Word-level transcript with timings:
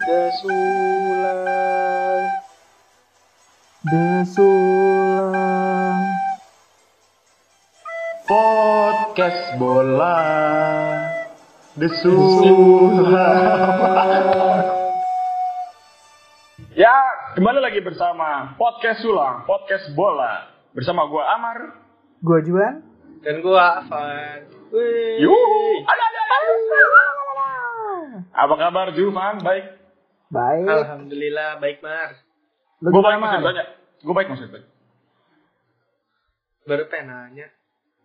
Desulang. 0.00 1.44
Desulang. 3.84 6.00
Podcast 8.24 9.60
bola. 9.60 10.16
Desulang. 11.76 13.12
ya, 16.72 16.96
kembali 17.36 17.60
lagi 17.60 17.84
bersama 17.84 18.56
Podcast 18.56 19.04
Sulang, 19.04 19.44
Podcast 19.44 19.92
Bola. 19.92 20.48
Bersama 20.72 21.04
gua 21.12 21.36
Amar. 21.36 21.76
Gua 22.24 22.40
Juan. 22.40 22.88
Dan 23.20 23.44
gua 23.44 23.84
Afan. 23.84 24.48
Wih. 24.72 25.28
Yuhu. 25.28 25.84
Ada, 25.84 26.04
ada, 26.08 26.20
ada. 26.24 26.52
Apa 28.32 28.54
kabar 28.56 28.96
Juvan? 28.96 29.44
Baik. 29.44 29.79
Baik. 30.30 30.66
Alhamdulillah 30.66 31.58
baik 31.58 31.82
Mar. 31.82 32.14
Lu 32.80 32.88
Gue 32.94 33.02
baik 33.02 33.18
maksud 33.18 33.42
banyak. 33.42 33.66
Gue 34.00 34.14
baik 34.14 34.28
maksud 34.30 34.48
banyak. 34.48 34.70
Baru 36.70 36.84
pengen 36.86 37.06
nanya. 37.10 37.46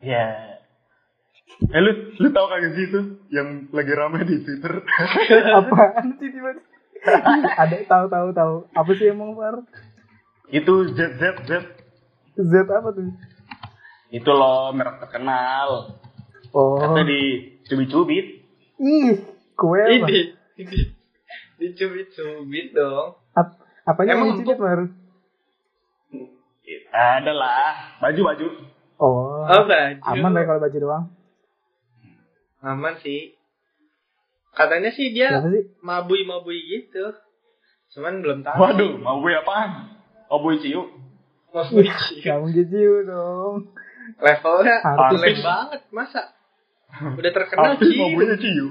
Ya. 0.02 0.60
Eh 1.70 1.82
lu, 1.86 2.18
lu 2.18 2.28
tau 2.34 2.50
kagak 2.50 2.74
sih 2.74 2.90
itu 2.90 3.02
yang 3.30 3.70
lagi 3.70 3.94
rame 3.94 4.26
di 4.26 4.42
Twitter? 4.42 4.82
Apaan 5.62 6.18
sih 6.18 6.34
tiba 6.34 6.58
Ada 7.62 7.86
tahu 7.86 8.06
tahu 8.10 8.28
tahu. 8.34 8.56
Apa 8.74 8.92
sih 8.98 9.14
emang 9.14 9.38
Mar? 9.38 9.62
itu 10.54 10.74
Z 10.94 11.00
Z 11.18 11.22
Z. 11.50 11.52
Z 12.38 12.54
apa 12.70 12.90
tuh? 12.94 13.14
Itu 14.14 14.30
loh 14.34 14.70
merek 14.74 15.02
terkenal. 15.02 15.98
Oh. 16.54 16.78
Katanya 16.78 17.06
di 17.10 17.22
cubit-cubit. 17.66 18.46
Ih, 18.78 19.26
kue 19.58 19.82
apa? 19.82 20.08
Ini. 20.08 20.20
Ini. 20.62 20.78
Dicubit-cubit 21.56 22.76
dong. 22.76 23.16
Ap 23.36 23.60
apanya 23.88 24.20
Emang 24.20 24.36
yang 24.36 24.44
dicubit, 24.44 24.60
Mar? 24.60 24.82
Ada 26.96 27.32
lah, 27.36 28.00
baju-baju. 28.00 28.48
Oh. 28.96 29.44
Oh 29.44 29.64
baju. 29.68 30.00
Aman 30.08 30.32
lah 30.32 30.44
kalau 30.48 30.62
baju 30.64 30.78
doang. 30.80 31.06
Aman 32.64 32.96
sih. 33.04 33.36
Katanya 34.56 34.90
sih 34.96 35.12
dia 35.12 35.44
mabui-mabui 35.84 36.60
gitu. 36.64 37.12
Cuman 37.92 38.24
belum 38.24 38.40
tahu. 38.44 38.56
Waduh, 38.56 38.92
apaan? 39.44 40.00
Oh, 40.32 40.40
boy 40.40 40.58
ciu. 40.64 40.88
Mabui 41.52 41.88
sih. 42.08 42.24
Gak 42.24 42.40
mungkin 42.40 42.66
ciu 42.72 43.04
dong. 43.04 43.76
Levelnya 44.20 44.76
Artis. 44.80 45.12
jelek 45.20 45.38
banget 45.44 45.82
masa. 45.92 46.22
Udah 47.20 47.32
terkenal 47.36 47.76
ciu. 47.78 47.92
gue 48.16 48.26
ciu. 48.40 48.68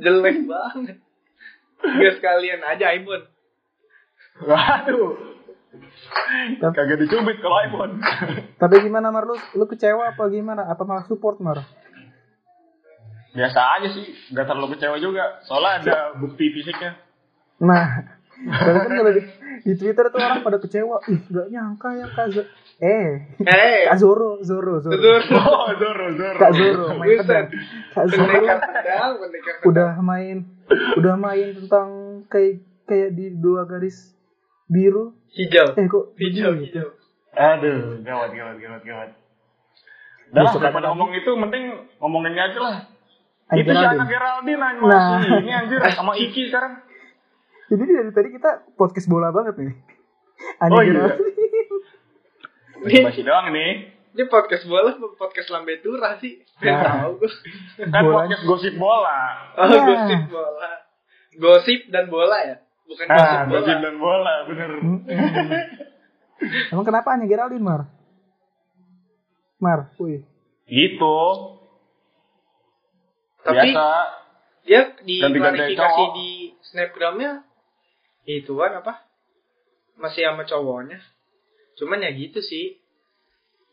Jelek 0.00 0.48
banget. 0.48 0.96
Gak 1.82 2.14
sekalian 2.20 2.60
aja 2.64 2.92
iPhone. 2.96 3.24
Waduh. 4.44 5.36
Kagak 6.60 6.98
dicubit 7.00 7.40
kalau 7.40 7.56
iPhone. 7.64 7.92
Tapi 8.56 8.74
gimana 8.84 9.12
Mar 9.12 9.28
lu? 9.28 9.36
Lu 9.56 9.64
kecewa 9.68 10.12
apa 10.16 10.28
gimana? 10.32 10.68
Apa 10.68 10.84
malah 10.88 11.04
support 11.08 11.40
Mar? 11.40 11.64
Biasa 13.36 13.60
aja 13.76 13.88
sih, 13.92 14.32
nggak 14.32 14.48
terlalu 14.48 14.76
kecewa 14.76 14.96
juga. 14.96 15.44
Soalnya 15.44 15.72
ada 15.84 15.96
bukti 16.16 16.48
fisiknya. 16.56 16.96
Nah, 17.60 18.16
soalnya 18.38 18.80
kan 18.82 18.92
kalau 18.94 19.12
di, 19.12 19.22
di 19.62 19.72
Twitter 19.74 20.04
tuh 20.06 20.18
orang 20.18 20.40
pada 20.40 20.58
kecewa. 20.58 20.96
Ih, 21.06 21.20
gak 21.26 21.48
nyangka 21.48 21.88
ya 21.94 22.06
Kak 22.08 22.26
Z- 22.30 22.50
Eh, 22.76 23.40
Eh, 23.40 23.88
Kak 23.88 23.96
Zoro, 23.96 24.36
Zoro, 24.40 24.78
Zoro. 24.78 24.92
betul. 24.92 25.20
Oh, 25.32 25.72
Zoro, 25.74 26.06
Zoro. 26.12 26.36
Kak 26.36 26.52
Zoro 26.52 26.84
main 26.94 27.16
pedang. 27.16 27.46
Kak 27.90 28.06
Zoro 28.06 28.24
Pendekar 28.28 28.58
pedang, 28.62 29.12
udah 29.64 29.90
main 29.98 30.36
udah 30.94 31.14
main 31.16 31.48
tentang 31.54 31.88
kayak 32.28 32.60
kayak 32.84 33.10
di 33.12 33.32
dua 33.32 33.64
garis 33.64 34.12
biru. 34.66 35.16
hijau. 35.32 35.72
Eh 35.72 35.86
kok 35.86 36.12
Hijau, 36.16 36.52
begini? 36.52 36.68
hijau. 36.68 36.88
Aduh, 37.32 38.00
gawat, 38.00 38.30
gawat, 38.32 38.56
gawat, 38.56 38.82
gawat. 38.82 39.10
Udah 40.26 40.42
lah, 40.42 40.52
daripada 40.52 40.80
ada 40.82 40.88
ngomong 40.92 41.12
itu, 41.14 41.30
mending 41.32 41.64
ngomongin 42.00 42.34
aja 42.34 42.58
lah. 42.58 42.76
Itu 43.52 43.70
si 43.70 43.78
anak 43.78 44.08
Geraldine 44.10 44.58
Nah. 44.58 45.22
Ini 45.22 45.52
anjir, 45.54 45.78
sama 45.92 46.18
Iki 46.18 46.50
sekarang. 46.50 46.82
Jadi 47.66 47.82
dari 47.84 48.10
tadi 48.10 48.28
kita 48.30 48.50
podcast 48.74 49.06
bola 49.06 49.28
banget 49.30 49.58
nih. 49.58 49.74
Aneh 50.60 50.70
Oh, 50.70 50.82
iya. 50.82 51.04
Masih 53.02 53.24
doang 53.24 53.50
nih. 53.50 53.72
ini 54.12 54.24
podcast 54.26 54.64
bola 54.64 54.90
podcast 55.12 55.50
lambe 55.50 55.76
turah 55.78 56.16
sih? 56.16 56.40
Nah. 56.58 57.04
tahu 57.04 57.20
gue. 57.20 57.32
Kan 57.92 58.02
podcast 58.02 58.44
gosip 58.44 58.74
bola. 58.76 59.20
Oh, 59.54 59.66
Nah. 59.66 59.84
gosip 59.84 60.22
bola. 60.30 60.70
Gosip 61.34 61.80
dan 61.90 62.04
bola 62.06 62.36
ya? 62.40 62.56
Bukan 62.86 63.04
gosip 63.04 63.12
Ah, 63.12 63.44
bola. 63.44 63.52
gosip 63.52 63.76
dan 63.76 63.94
bola, 63.96 64.32
bener. 64.46 64.70
Emang 66.70 66.86
kenapa 66.86 67.08
hanya 67.12 67.26
Geraldine 67.26 67.60
Mar? 67.60 67.82
Mar, 69.56 69.92
wih. 69.98 70.24
Gitu. 70.64 71.18
Tapi 73.42 73.68
Biasa. 73.68 73.88
dia 74.64 74.82
di 74.98 75.16
klarifikasi 75.20 75.76
cowok. 75.76 76.08
di 76.14 76.30
snapgramnya 76.62 77.45
itu 78.26 78.52
kan 78.52 78.72
apa? 78.76 79.06
Masih 79.96 80.26
sama 80.26 80.42
cowoknya. 80.42 80.98
Cuman 81.74 82.02
ya 82.02 82.10
gitu 82.10 82.42
sih. 82.42 82.76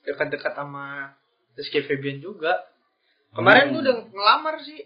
Dekat-dekat 0.04 0.54
sama 0.54 1.18
Rizky 1.54 1.82
Febian 1.82 2.20
juga. 2.20 2.64
Kemarin 3.34 3.68
Hmm. 3.68 3.74
gue 3.74 3.82
udah 3.82 3.98
ngelamar 4.08 4.56
sih. 4.62 4.82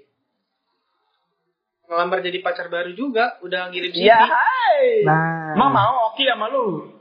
Ngelamar 1.86 2.20
jadi 2.20 2.40
pacar 2.40 2.68
baru 2.68 2.92
juga. 2.92 3.36
Udah 3.40 3.68
ngirim 3.68 3.92
CV. 3.92 4.04
Ya, 4.04 4.24
hai. 4.24 5.04
Nah, 5.04 5.56
Ma 5.56 5.68
mau 5.68 6.12
Oki 6.12 6.24
sama 6.24 6.48
lu. 6.48 6.96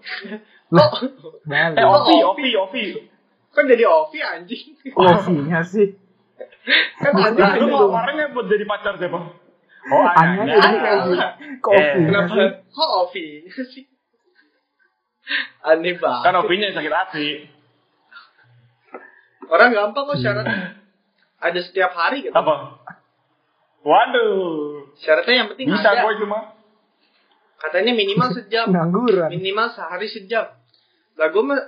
Oh, 0.66 0.91
balik. 1.44 1.78
Eh, 1.78 1.87
Ovi, 1.87 2.16
Ovi, 2.21 2.50
Ovi. 2.53 2.84
kan 3.53 3.65
jadi 3.65 3.87
Ovi 3.87 4.19
anjing. 4.19 4.75
Ovinya 4.93 5.62
sih. 5.62 5.94
kan 6.98 7.15
Nah, 7.15 7.31
ada 7.31 7.54
lu 7.54 7.62
itu. 7.62 7.71
ngelamarnya 7.71 8.34
buat 8.34 8.50
jadi 8.50 8.65
pacar 8.65 8.98
siapa? 8.98 9.45
Oh, 9.86 10.02
Aneh 10.02 10.42
anaknya. 10.42 10.54
jadi 10.56 10.76
kayak 10.76 10.98
gitu. 10.98 11.12
Kok 11.62 11.72
Eh. 11.72 11.92
Kenapa? 12.04 12.32
Kok 12.69 12.91
Ovi 13.02 13.24
sih? 13.47 13.84
Aneh 15.62 15.94
banget. 15.94 16.22
Kan 16.22 16.34
Ovinya 16.36 16.66
yang 16.66 16.76
sakit 16.76 16.92
hati. 16.92 17.28
Orang 19.47 19.70
gampang 19.70 20.04
kok 20.06 20.19
syarat. 20.19 20.47
Ada 21.38 21.60
setiap 21.62 21.94
hari 21.94 22.26
gitu. 22.26 22.34
Apa? 22.34 22.82
Waduh. 23.82 24.91
Syaratnya 24.98 25.34
yang 25.36 25.48
penting 25.54 25.70
Bisa 25.70 25.86
ada. 25.88 26.03
gue 26.03 26.12
cuma. 26.18 26.58
Katanya 27.56 27.94
minimal 27.94 28.28
sejam. 28.32 28.66
Ngangguran. 28.68 29.30
minimal 29.30 29.70
sehari 29.70 30.10
sejam. 30.10 30.50
Lah 31.14 31.28
gue 31.30 31.42
mah 31.42 31.62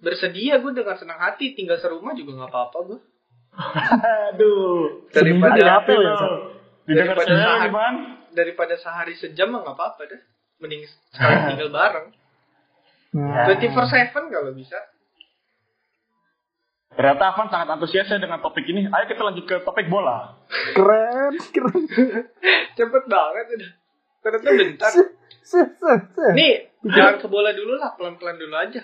bersedia 0.00 0.60
gue 0.60 0.72
dengan 0.72 0.96
senang 0.96 1.16
hati 1.18 1.52
tinggal 1.52 1.76
serumah 1.76 2.12
juga 2.12 2.36
nggak 2.36 2.50
apa-apa 2.52 2.78
gue. 2.84 3.00
Aduh. 4.36 5.08
Daripada 5.08 5.80
apel 5.80 5.98
ya? 5.98 6.16
Didengar 6.90 7.14
Daripada 7.14 7.62
gimana? 7.62 7.98
daripada 8.30 8.74
sehari 8.74 9.14
sejam 9.14 9.46
mah 9.48 9.62
nggak 9.62 9.76
apa-apa 9.76 10.02
dah. 10.04 10.20
Mending 10.58 10.82
sekali 11.08 11.36
tinggal 11.48 11.70
bareng. 11.70 12.06
Nah, 13.12 13.46
24/7 13.48 13.70
kalau 14.26 14.50
bisa. 14.52 14.78
Ternyata 16.90 17.22
Avan 17.24 17.46
sangat 17.48 17.68
antusias 17.70 18.04
ya 18.04 18.18
dengan 18.18 18.38
topik 18.38 18.66
ini. 18.66 18.84
Ayo 18.84 19.04
kita 19.06 19.22
lanjut 19.22 19.46
ke 19.46 19.62
topik 19.62 19.86
bola. 19.86 20.34
keren, 20.74 21.38
keren. 21.48 21.82
Cepet 22.76 23.04
banget 23.06 23.46
udah. 23.48 23.70
Ternyata 24.20 24.48
bentar. 24.52 24.90
Nih, 26.34 26.54
jangan 26.84 27.14
ke 27.16 27.26
bola 27.26 27.50
dulu 27.50 27.72
lah, 27.74 27.94
pelan-pelan 27.94 28.36
dulu 28.36 28.54
aja. 28.54 28.82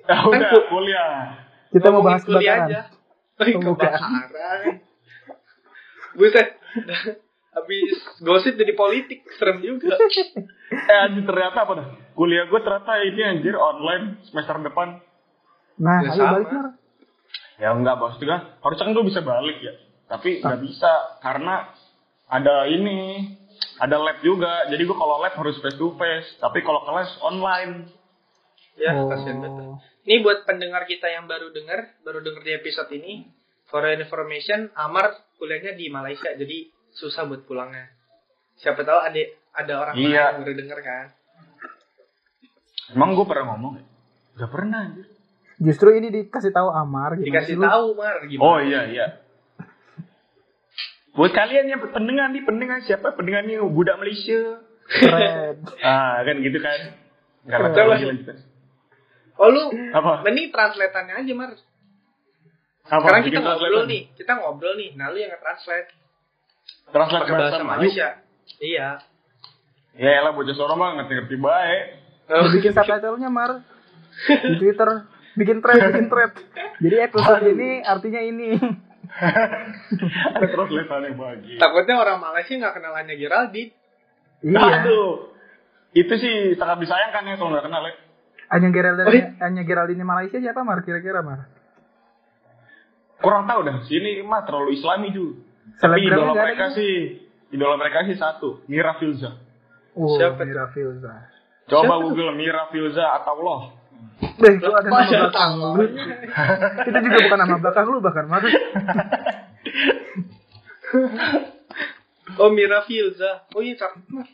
Ya 0.00 0.14
Kan 0.14 0.30
udah, 0.30 0.50
ku- 0.52 0.66
kuliah. 0.68 1.14
Kita 1.68 1.90
mau 1.90 2.00
bahas 2.00 2.22
kuliah 2.22 2.64
kebakaran. 2.64 2.70
aja. 2.70 2.80
Pembukaan. 3.36 3.90
kebakaran. 3.92 4.62
Buset. 6.16 6.48
Habis 7.56 7.88
gosip 8.20 8.52
jadi 8.56 8.72
politik, 8.72 9.24
serem 9.36 9.60
juga. 9.60 9.96
Eh 10.66 10.98
anjir 10.98 11.22
ternyata 11.22 11.62
apa 11.62 11.72
dah? 11.78 11.88
Kuliah 12.12 12.50
gue 12.50 12.58
ternyata 12.58 12.98
ini 13.00 13.22
anjir 13.22 13.54
online 13.54 14.18
semester 14.26 14.58
depan. 14.60 14.98
Nah, 15.78 16.02
Ya, 16.02 16.10
ayo 16.10 16.18
sama. 16.18 16.32
balik 16.34 16.48
Mar. 16.50 16.66
Ya 17.56 17.68
enggak 17.70 17.96
bos 17.96 18.18
juga. 18.18 18.58
Harusnya 18.58 18.84
kan 18.90 18.92
gue 18.92 19.06
bisa 19.06 19.20
balik 19.22 19.58
ya. 19.62 19.72
Tapi 20.10 20.42
nggak 20.42 20.58
bisa 20.60 20.90
karena 21.22 21.70
ada 22.26 22.66
ini, 22.66 23.30
ada 23.78 23.94
lab 23.96 24.18
juga. 24.20 24.66
Jadi 24.66 24.82
gue 24.82 24.96
kalau 24.98 25.22
lab 25.22 25.32
harus 25.32 25.54
face 25.62 25.78
to 25.78 25.94
face. 25.94 26.34
Tapi 26.36 26.58
kalau 26.60 26.82
kelas 26.82 27.14
online. 27.22 27.94
Ya, 28.74 28.90
Oh. 28.92 29.06
kasihan 29.06 29.40
banget. 29.40 29.78
Ini 30.02 30.20
buat 30.20 30.44
pendengar 30.44 30.82
kita 30.84 31.06
yang 31.06 31.24
baru 31.24 31.48
dengar, 31.48 31.94
baru 32.02 32.20
dengar 32.20 32.42
di 32.42 32.52
episode 32.52 32.90
ini. 32.90 33.30
For 33.76 33.84
information, 33.92 34.72
Amar 34.72 35.12
kuliahnya 35.36 35.76
di 35.76 35.92
Malaysia, 35.92 36.32
jadi 36.32 36.72
susah 36.96 37.28
buat 37.28 37.44
pulangnya. 37.44 37.92
Siapa 38.56 38.80
tahu 38.80 38.96
ada 39.04 39.20
ada 39.52 39.72
orang 39.76 39.94
Iya. 40.00 40.32
yang 40.32 40.48
baru 40.48 40.52
dengar 40.56 40.80
kan. 40.80 41.06
Emang 42.96 43.12
gue 43.12 43.26
pernah 43.28 43.52
ngomong 43.52 43.72
ya? 43.76 43.84
Gak 44.40 44.48
pernah 44.48 44.80
anjir. 44.88 45.12
Justru 45.60 45.92
ini 45.92 46.08
dikasih 46.08 46.56
tahu 46.56 46.72
Amar 46.72 47.20
gimana 47.20 47.28
Dikasih 47.28 47.56
tahu 47.60 47.86
Mar 48.00 48.16
gimana. 48.24 48.44
Oh 48.48 48.58
iya 48.64 48.80
iya. 48.88 49.06
Buat 51.12 51.32
kalian 51.36 51.68
yang 51.68 51.80
pendengar 51.92 52.32
nih, 52.32 52.44
pendengar 52.48 52.80
siapa? 52.80 53.12
Pendengar 53.12 53.44
nih 53.44 53.60
budak 53.60 54.00
Malaysia. 54.00 54.64
Keren. 54.88 55.68
Ah, 55.84 56.24
kan 56.24 56.36
gitu 56.40 56.56
kan. 56.64 56.80
Tahu 57.44 57.88
lagi 57.92 58.08
lanjutan. 58.08 58.40
Oh 59.36 59.52
lu 59.52 59.68
Apa? 59.92 60.24
mending 60.24 60.48
translatannya 60.48 61.20
aja 61.20 61.32
Mar. 61.36 61.52
Apa? 62.86 63.02
Sekarang 63.02 63.22
Bikin 63.26 63.32
kita 63.34 63.40
ngobrol 63.42 63.58
translate 63.66 63.90
nih, 63.90 64.02
kita 64.14 64.32
ngobrol 64.38 64.74
nih. 64.78 64.90
Nah 64.94 65.06
lu 65.10 65.16
yang 65.18 65.30
nge-translate 65.34 65.88
Translate 66.86 67.22
pakai 67.26 67.34
bahasa. 67.34 67.62
Malaysia. 67.66 68.08
Iya. 68.62 68.88
Ya 69.96 70.10
elah 70.22 70.30
bocah 70.36 70.54
Soro 70.54 70.78
mah 70.78 70.94
ngerti-ngerti 71.02 71.36
baik. 71.40 71.82
Lu 72.30 72.48
bikin 72.54 72.72
subtitle-nya 72.74 73.30
Mar 73.30 73.64
di 74.28 74.54
Twitter. 74.60 74.90
Bikin 75.36 75.60
thread, 75.60 75.78
bikin 75.92 76.08
thread. 76.08 76.32
Jadi 76.80 76.96
episode 77.02 77.44
ini 77.44 77.84
artinya 77.84 78.20
ini. 78.22 78.48
Ada 80.32 80.46
translate 80.48 80.88
yang 80.88 81.16
bagi. 81.18 81.54
Takutnya 81.58 81.94
orang 81.98 82.18
Malaysia 82.22 82.54
nggak 82.54 82.74
kenal 82.78 82.92
Anya 82.94 83.14
Geraldine. 83.18 83.72
Iya. 84.46 84.62
Aduh. 84.84 85.34
Itu 85.96 86.12
sih 86.20 86.54
sangat 86.60 86.80
disayangkan 86.84 87.24
ya 87.24 87.34
kalau 87.40 87.50
nggak 87.56 87.66
kenal 87.66 87.82
ya. 87.82 87.94
Anya 88.46 88.68
Geraldine, 88.70 89.08
Oh, 89.10 89.14
iya. 89.16 89.26
Anya 89.42 89.62
Geraldine 89.66 90.04
Malaysia 90.06 90.38
siapa 90.38 90.62
Mar 90.62 90.86
kira-kira 90.86 91.18
Mar? 91.24 91.50
Kurang 93.20 93.48
tahu 93.48 93.60
dah. 93.64 93.76
Sini 93.88 94.20
mah 94.22 94.44
terlalu 94.44 94.76
islami 94.76 95.08
juga. 95.12 95.46
Tapi 95.76 96.08
idola 96.08 96.32
ada 96.32 96.40
mereka 96.46 96.64
gitu? 96.72 96.76
sih, 96.80 96.94
idola 97.52 97.74
mereka 97.76 97.98
sih 98.08 98.16
satu, 98.16 98.64
Mira 98.70 98.96
Filza. 98.96 99.36
Oh, 99.92 100.16
Siapa? 100.16 100.40
Mira 100.44 100.72
Filza. 100.72 101.28
Coba 101.68 101.98
Siapa? 101.98 102.04
Google 102.06 102.32
Mira 102.36 102.64
Filza 102.72 103.04
atau 103.20 103.32
Allah. 103.40 103.60
Beh, 104.16 104.52
itu 104.56 104.68
ada 104.68 104.88
nama 104.88 105.08
belakang 105.08 105.52
lu. 105.56 105.70
itu 106.84 106.98
juga 107.00 107.18
bukan 107.28 107.38
nama 107.40 107.56
belakang 107.60 107.86
lu 107.88 107.98
bahkan 108.00 108.26
Mar. 108.28 108.44
Oh 112.36 112.52
Mira 112.52 112.84
Filza. 112.84 113.48
Oh 113.56 113.64
iya 113.64 113.74
cakep 113.80 114.02
Mar. 114.12 114.28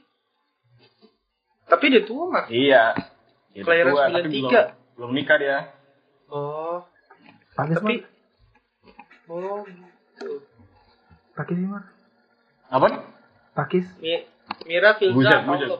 Tapi 1.71 1.85
dia 1.91 2.03
tua 2.03 2.27
Mar. 2.27 2.51
Iya. 2.51 2.99
Itu 3.55 3.63
Kelahiran 3.69 3.93
tua, 3.95 4.03
tapi 4.11 4.29
93. 4.29 4.43
belum, 4.43 4.53
belum 4.99 5.11
nikah 5.15 5.37
dia. 5.39 5.59
Oh. 6.33 6.83
Pakis 7.55 7.79
Tapi 7.79 7.95
Mar. 8.03 8.12
Oh 9.31 9.63
gitu. 9.63 10.43
Pakis 11.33 11.57
sih 11.57 11.69
Mar. 11.69 11.85
Apa 12.69 12.85
nih? 12.89 13.01
Pakis. 13.55 13.87
Mi- 13.99 14.27
Mira 14.67 14.99
Filza 14.99 15.43
buset. 15.45 15.69
lo? 15.69 15.79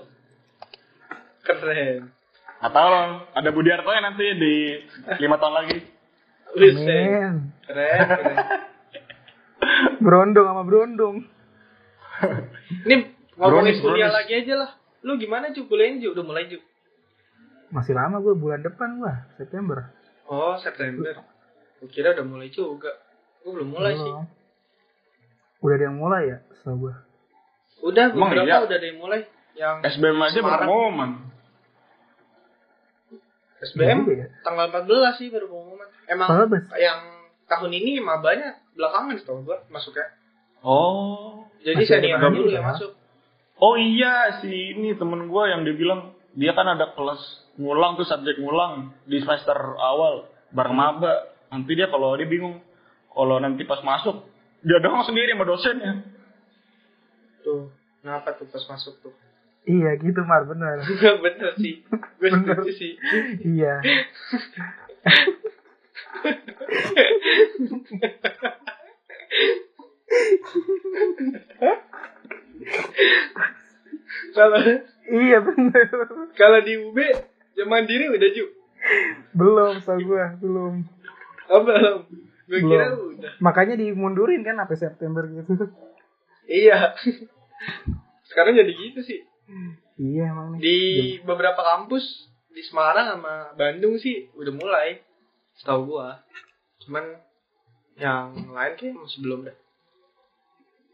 Keren. 1.43 2.09
Atau 2.63 2.87
ada 3.35 3.51
Budiarto 3.51 3.91
ya 3.91 4.01
nanti 4.01 4.25
di 4.39 4.55
lima 5.19 5.37
tahun 5.37 5.55
lagi. 5.59 5.79
Buset. 6.55 6.79
Men. 6.79 7.35
Keren, 7.67 7.99
keren. 8.07 8.37
Berondong 10.05 10.47
sama 10.47 10.63
berondong. 10.67 11.17
Ini 12.87 12.95
ngomongin 13.35 13.79
kuliah 13.79 14.11
lagi 14.11 14.33
aja 14.39 14.55
lah. 14.59 14.71
Lu 15.03 15.19
gimana 15.19 15.51
Ju? 15.51 15.67
Kuliahnya 15.67 16.03
Ju? 16.03 16.09
Udah 16.15 16.25
mulai 16.25 16.47
Ju? 16.47 16.59
Masih 17.73 17.97
lama 17.97 18.21
gue 18.21 18.37
bulan 18.37 18.61
depan 18.61 19.01
gua, 19.01 19.27
September. 19.35 19.91
Oh 20.29 20.55
September. 20.61 21.19
Gue 21.81 21.89
kira 21.91 22.15
udah 22.15 22.27
mulai 22.27 22.53
juga. 22.53 22.93
Gue 23.43 23.53
belum 23.59 23.69
mulai 23.75 23.93
sih. 23.99 24.13
Belum. 24.13 24.27
Udah 25.63 25.75
ada 25.79 25.85
yang 25.87 25.99
mulai 25.99 26.23
ya, 26.27 26.39
setahu 26.59 26.77
gua. 26.87 26.95
Udah 27.83 28.05
Emang 28.11 28.31
beberapa 28.31 28.47
iya? 28.51 28.59
udah 28.67 28.77
ada 28.79 28.87
yang 28.87 28.99
mulai. 28.99 29.21
Yang 29.53 29.77
SBM 29.95 30.19
aja 30.19 30.35
Semarang. 30.35 30.59
berpengumuman. 30.67 31.11
SBM 33.63 33.99
Iya 34.11 34.15
ya. 34.19 34.27
tanggal 34.43 34.67
14 34.75 35.19
sih 35.23 35.27
baru 35.31 35.47
pengumuman. 35.47 35.89
Emang 36.11 36.29
14? 36.51 36.67
yang 36.83 37.01
tahun 37.47 37.71
ini 37.79 38.03
mabanya 38.03 38.59
belakangan 38.75 39.15
setahu 39.23 39.47
gua 39.47 39.63
masuknya. 39.71 40.11
Oh. 40.67 41.47
Jadi 41.63 41.83
senior 41.87 42.19
baru 42.19 42.35
dulu 42.43 42.51
ya? 42.51 42.59
yang 42.59 42.67
masuk. 42.75 42.91
Oh 43.63 43.79
iya, 43.79 44.43
si 44.43 44.75
ini 44.75 44.99
temen 44.99 45.31
gue 45.31 45.43
yang 45.47 45.63
dia 45.63 45.79
bilang, 45.79 46.19
dia 46.35 46.51
kan 46.51 46.67
ada 46.67 46.91
kelas 46.99 47.23
ngulang 47.63 47.95
tuh 47.95 48.03
subjek 48.03 48.43
ngulang 48.43 48.91
di 49.07 49.23
semester 49.23 49.55
awal 49.79 50.27
bareng 50.51 50.75
maba. 50.75 51.31
Nanti 51.55 51.79
dia 51.79 51.87
kalau 51.87 52.19
dia 52.19 52.27
bingung, 52.27 52.59
kalau 53.13 53.37
nanti 53.39 53.63
pas 53.65 53.81
masuk, 53.85 54.25
dia 54.65 54.81
doang 54.81 55.05
sendiri 55.05 55.33
sama 55.37 55.45
dosennya. 55.45 55.93
Tuh, 57.45 57.69
kenapa 58.01 58.33
tuh 58.37 58.49
pas 58.49 58.65
masuk 58.69 58.95
tuh? 59.03 59.13
Iya 59.63 59.95
gitu 60.03 60.27
Mar, 60.27 60.43
bener. 60.43 60.83
Bener 61.25 61.51
sih. 61.55 61.87
Gue 62.19 62.31
setuju 62.35 62.71
sih. 62.75 62.99
iya. 63.47 63.79
Kalau 74.35 74.59
Iya 75.13 75.39
bener. 75.43 75.87
kalau 76.39 76.59
di 76.63 76.73
UB 76.79 76.99
jam 77.53 77.69
mandiri 77.69 78.07
udah 78.09 78.31
Ju. 78.33 78.45
Belum, 79.35 79.79
setahu 79.79 80.01
gua, 80.11 80.35
belum. 80.39 80.75
Oh, 81.51 81.61
belum. 81.63 82.01
Gue 82.53 82.61
kira 82.69 82.93
udah. 82.93 83.33
Makanya 83.41 83.81
dimundurin 83.81 84.45
kan 84.45 84.61
sampai 84.61 84.77
September 84.77 85.25
gitu. 85.25 85.73
Iya. 86.45 86.93
Sekarang 88.29 88.53
jadi 88.53 88.69
gitu 88.77 89.01
sih. 89.01 89.25
iya 89.97 90.29
emang 90.29 90.57
nih. 90.57 90.61
Di 90.61 90.77
beberapa 91.25 91.65
kampus 91.65 92.29
di 92.53 92.61
Semarang 92.61 93.17
sama 93.17 93.57
Bandung 93.57 93.97
sih 93.97 94.29
udah 94.37 94.53
mulai. 94.53 95.01
Setahu 95.57 95.97
gua. 95.97 96.21
Cuman 96.85 97.17
yang 97.97 98.53
lain 98.53 98.75
kayak 98.77 99.01
masih 99.01 99.25
belum 99.25 99.49
deh. 99.49 99.57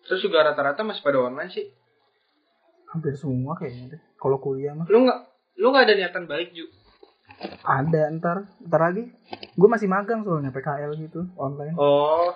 Terus 0.06 0.22
juga 0.22 0.46
rata-rata 0.46 0.86
masih 0.86 1.02
pada 1.02 1.18
online 1.18 1.50
sih. 1.50 1.66
Hampir 2.86 3.18
semua 3.18 3.58
kayaknya 3.58 3.98
deh. 3.98 4.02
Kalau 4.14 4.38
kuliah 4.38 4.78
mah 4.78 4.86
Lu 4.86 5.02
nggak 5.02 5.20
lu 5.58 5.74
nggak 5.74 5.90
ada 5.90 5.94
niatan 5.98 6.30
balik 6.30 6.54
Ju? 6.54 6.70
Ada 7.60 8.02
ntar, 8.10 8.36
ntar 8.60 8.80
lagi. 8.82 9.04
Gue 9.54 9.68
masih 9.68 9.86
magang 9.86 10.22
soalnya 10.22 10.50
PKL 10.50 10.92
gitu 10.98 11.26
online. 11.36 11.74
Oh. 11.74 12.34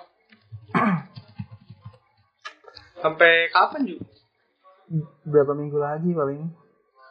Sampai 2.95 3.51
kapan 3.51 3.83
Ju? 3.85 3.97
Berapa 5.23 5.51
minggu 5.51 5.75
lagi 5.75 6.09
paling. 6.09 6.47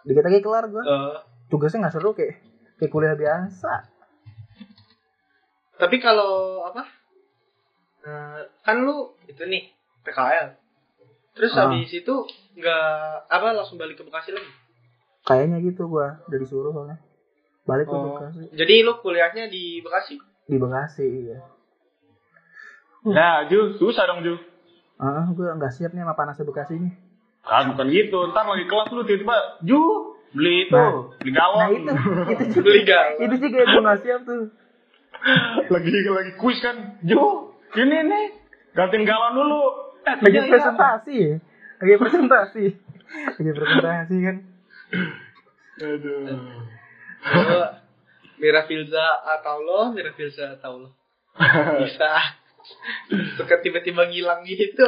Dikit 0.02 0.24
lagi 0.24 0.40
kelar 0.40 0.66
gua. 0.66 0.82
Eh, 0.82 1.16
Tugasnya 1.46 1.84
nggak 1.84 1.94
seru 1.94 2.10
kayak 2.12 2.40
kayak 2.76 2.90
kuliah 2.90 3.14
biasa. 3.14 3.92
tapi 5.76 5.98
kalau 5.98 6.62
apa? 6.62 6.86
Eh, 8.02 8.40
kan 8.62 8.76
lu 8.80 9.18
itu 9.26 9.42
nih 9.42 9.66
PKL. 10.00 10.54
Terus 11.34 11.52
Ah. 11.52 11.66
habis 11.66 11.90
itu 11.90 12.14
nggak 12.54 12.86
apa 13.26 13.46
langsung 13.50 13.76
balik 13.76 13.98
ke 13.98 14.06
Bekasi 14.06 14.30
lagi? 14.30 14.46
Kayaknya 15.22 15.58
gitu 15.60 15.86
gua 15.86 16.22
dari 16.24 16.46
suruh 16.46 16.70
soalnya. 16.70 17.02
Balik 17.72 17.86
ke 17.86 17.94
Oh. 17.94 18.04
Bekasi. 18.12 18.42
Jadi 18.52 18.74
lu 18.80 18.92
kuliahnya 19.00 19.48
di 19.48 19.80
Bekasi? 19.80 20.20
Di 20.44 20.56
Bekasi 20.56 21.06
iya. 21.24 21.38
Ya, 23.02 23.48
Ju, 23.48 23.74
susah 23.74 24.04
dong, 24.06 24.20
Ju. 24.20 24.36
Ah, 24.94 25.26
gue 25.26 25.42
nggak 25.48 25.72
siap 25.72 25.90
nih 25.90 26.04
sama 26.04 26.12
panasnya 26.12 26.44
Bekasi 26.44 26.76
nih. 26.76 26.92
Ah, 27.42 27.64
bukan 27.66 27.88
gitu. 27.88 28.30
Ntar 28.30 28.44
lagi 28.44 28.64
kelas 28.64 28.92
lu 28.92 29.02
tiba-tiba, 29.02 29.36
Ju, 29.60 29.80
beli 30.30 30.68
itu, 30.68 30.76
Nah. 30.76 31.10
beli 31.16 31.30
Nah 31.30 31.38
gawang. 31.40 31.70
itu, 31.72 31.90
itu 32.32 32.44
juga, 32.52 32.62
Beli 32.62 32.82
galon. 32.84 33.18
itu 33.18 33.34
juga 33.40 33.58
gue 33.64 33.80
nggak 33.80 34.00
siap 34.00 34.20
tuh. 34.22 34.42
lagi 35.66 35.90
lagi 35.90 36.32
kuis 36.36 36.58
kan, 36.58 36.76
Ju, 37.00 37.18
ini 37.74 37.96
nih, 38.04 38.24
gantiin 38.72 39.02
galon 39.02 39.32
dulu. 39.34 39.62
Eh, 40.02 40.14
Lagi 40.18 40.34
iya, 40.34 40.42
iya. 40.42 40.52
presentasi, 40.52 41.14
ya? 41.16 41.34
lagi 41.78 41.94
presentasi, 41.96 42.64
lagi 43.32 43.50
presentasi 43.52 44.16
kan. 44.20 44.36
Aduh. 45.78 46.38
Mira 48.42 48.66
Filza 48.66 49.06
atau 49.38 49.62
lo, 49.62 49.80
Mira 49.94 50.10
Filza 50.14 50.58
atau 50.58 50.86
lo. 50.86 50.88
Bisa. 51.86 52.10
Suka 53.38 53.58
tiba-tiba 53.62 54.06
ngilang 54.06 54.42
gitu. 54.46 54.86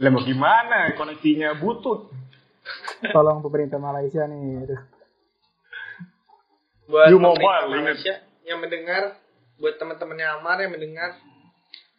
Lah 0.00 0.10
mau 0.12 0.24
gimana? 0.24 0.96
Koneksinya 0.96 1.56
butut. 1.60 2.08
Tolong 3.12 3.40
pemerintah 3.40 3.80
Malaysia 3.80 4.24
nih. 4.28 4.64
aduh. 4.64 4.80
buat 6.90 7.06
You 7.08 7.22
pemerintah 7.22 7.38
mobile, 7.38 7.66
ingat. 7.70 7.80
Malaysia 7.86 8.14
yang 8.44 8.58
mendengar 8.58 9.02
buat 9.60 9.78
teman-temannya 9.78 10.26
Amar 10.40 10.58
yang 10.58 10.72
mendengar 10.74 11.20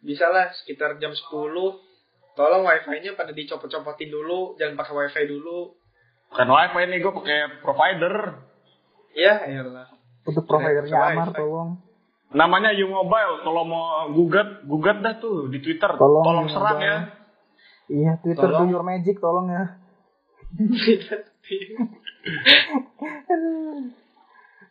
bisa 0.02 0.26
lah 0.28 0.50
sekitar 0.52 0.98
jam 0.98 1.14
10 1.14 1.30
tolong 2.34 2.62
wifi-nya 2.66 3.14
pada 3.14 3.30
dicopot-copotin 3.30 4.10
dulu 4.10 4.58
jangan 4.58 4.74
pakai 4.74 4.94
wifi 4.98 5.24
dulu 5.30 5.78
Bukan 6.32 6.48
wifi 6.48 6.88
nih, 6.88 6.98
gue 7.04 7.12
pakai 7.12 7.38
provider. 7.60 8.14
Ya 9.12 9.34
elah 9.44 9.88
Untuk 10.22 10.44
providernya. 10.44 10.94
Amar 10.94 11.30
tolong. 11.30 11.82
Namanya 12.30 12.70
U 12.72 12.88
Mobile. 12.88 13.42
Kalau 13.42 13.62
mau 13.62 13.84
gugat, 14.08 14.62
gugat 14.62 15.00
dah 15.00 15.18
tuh 15.18 15.46
di 15.46 15.58
Twitter. 15.58 15.90
Tolong, 15.92 16.22
Tolong, 16.22 16.46
U 16.46 16.50
serang 16.50 16.78
ya. 16.78 16.96
Iya 17.86 18.12
Twitter 18.18 18.46
Tolong. 18.46 18.64
do 18.64 18.72
your 18.72 18.82
magic 18.82 19.18
tolong 19.18 19.48
ya. 19.48 19.64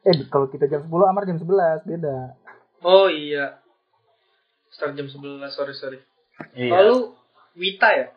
Eh 0.01 0.17
kalau 0.27 0.48
kita 0.48 0.65
jam 0.65 0.81
10 0.81 0.89
Amar 0.89 1.24
jam 1.24 1.38
11 1.38 1.86
beda. 1.86 2.33
oh 2.81 3.05
iya 3.05 3.62
start 4.71 4.98
jam 4.98 5.05
11 5.05 5.21
sorry 5.48 5.74
sorry 5.75 6.00
Iya. 6.57 6.74
lalu 6.74 7.13
Wita 7.53 7.89
ya 7.91 8.07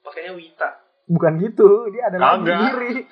pakainya 0.00 0.32
Wita 0.32 0.86
Bukan 1.06 1.38
gitu, 1.38 1.86
dia 1.90 2.10
ada 2.10 2.18
nama 2.18 2.34
Kagak. 2.36 2.58
sendiri. 2.66 3.06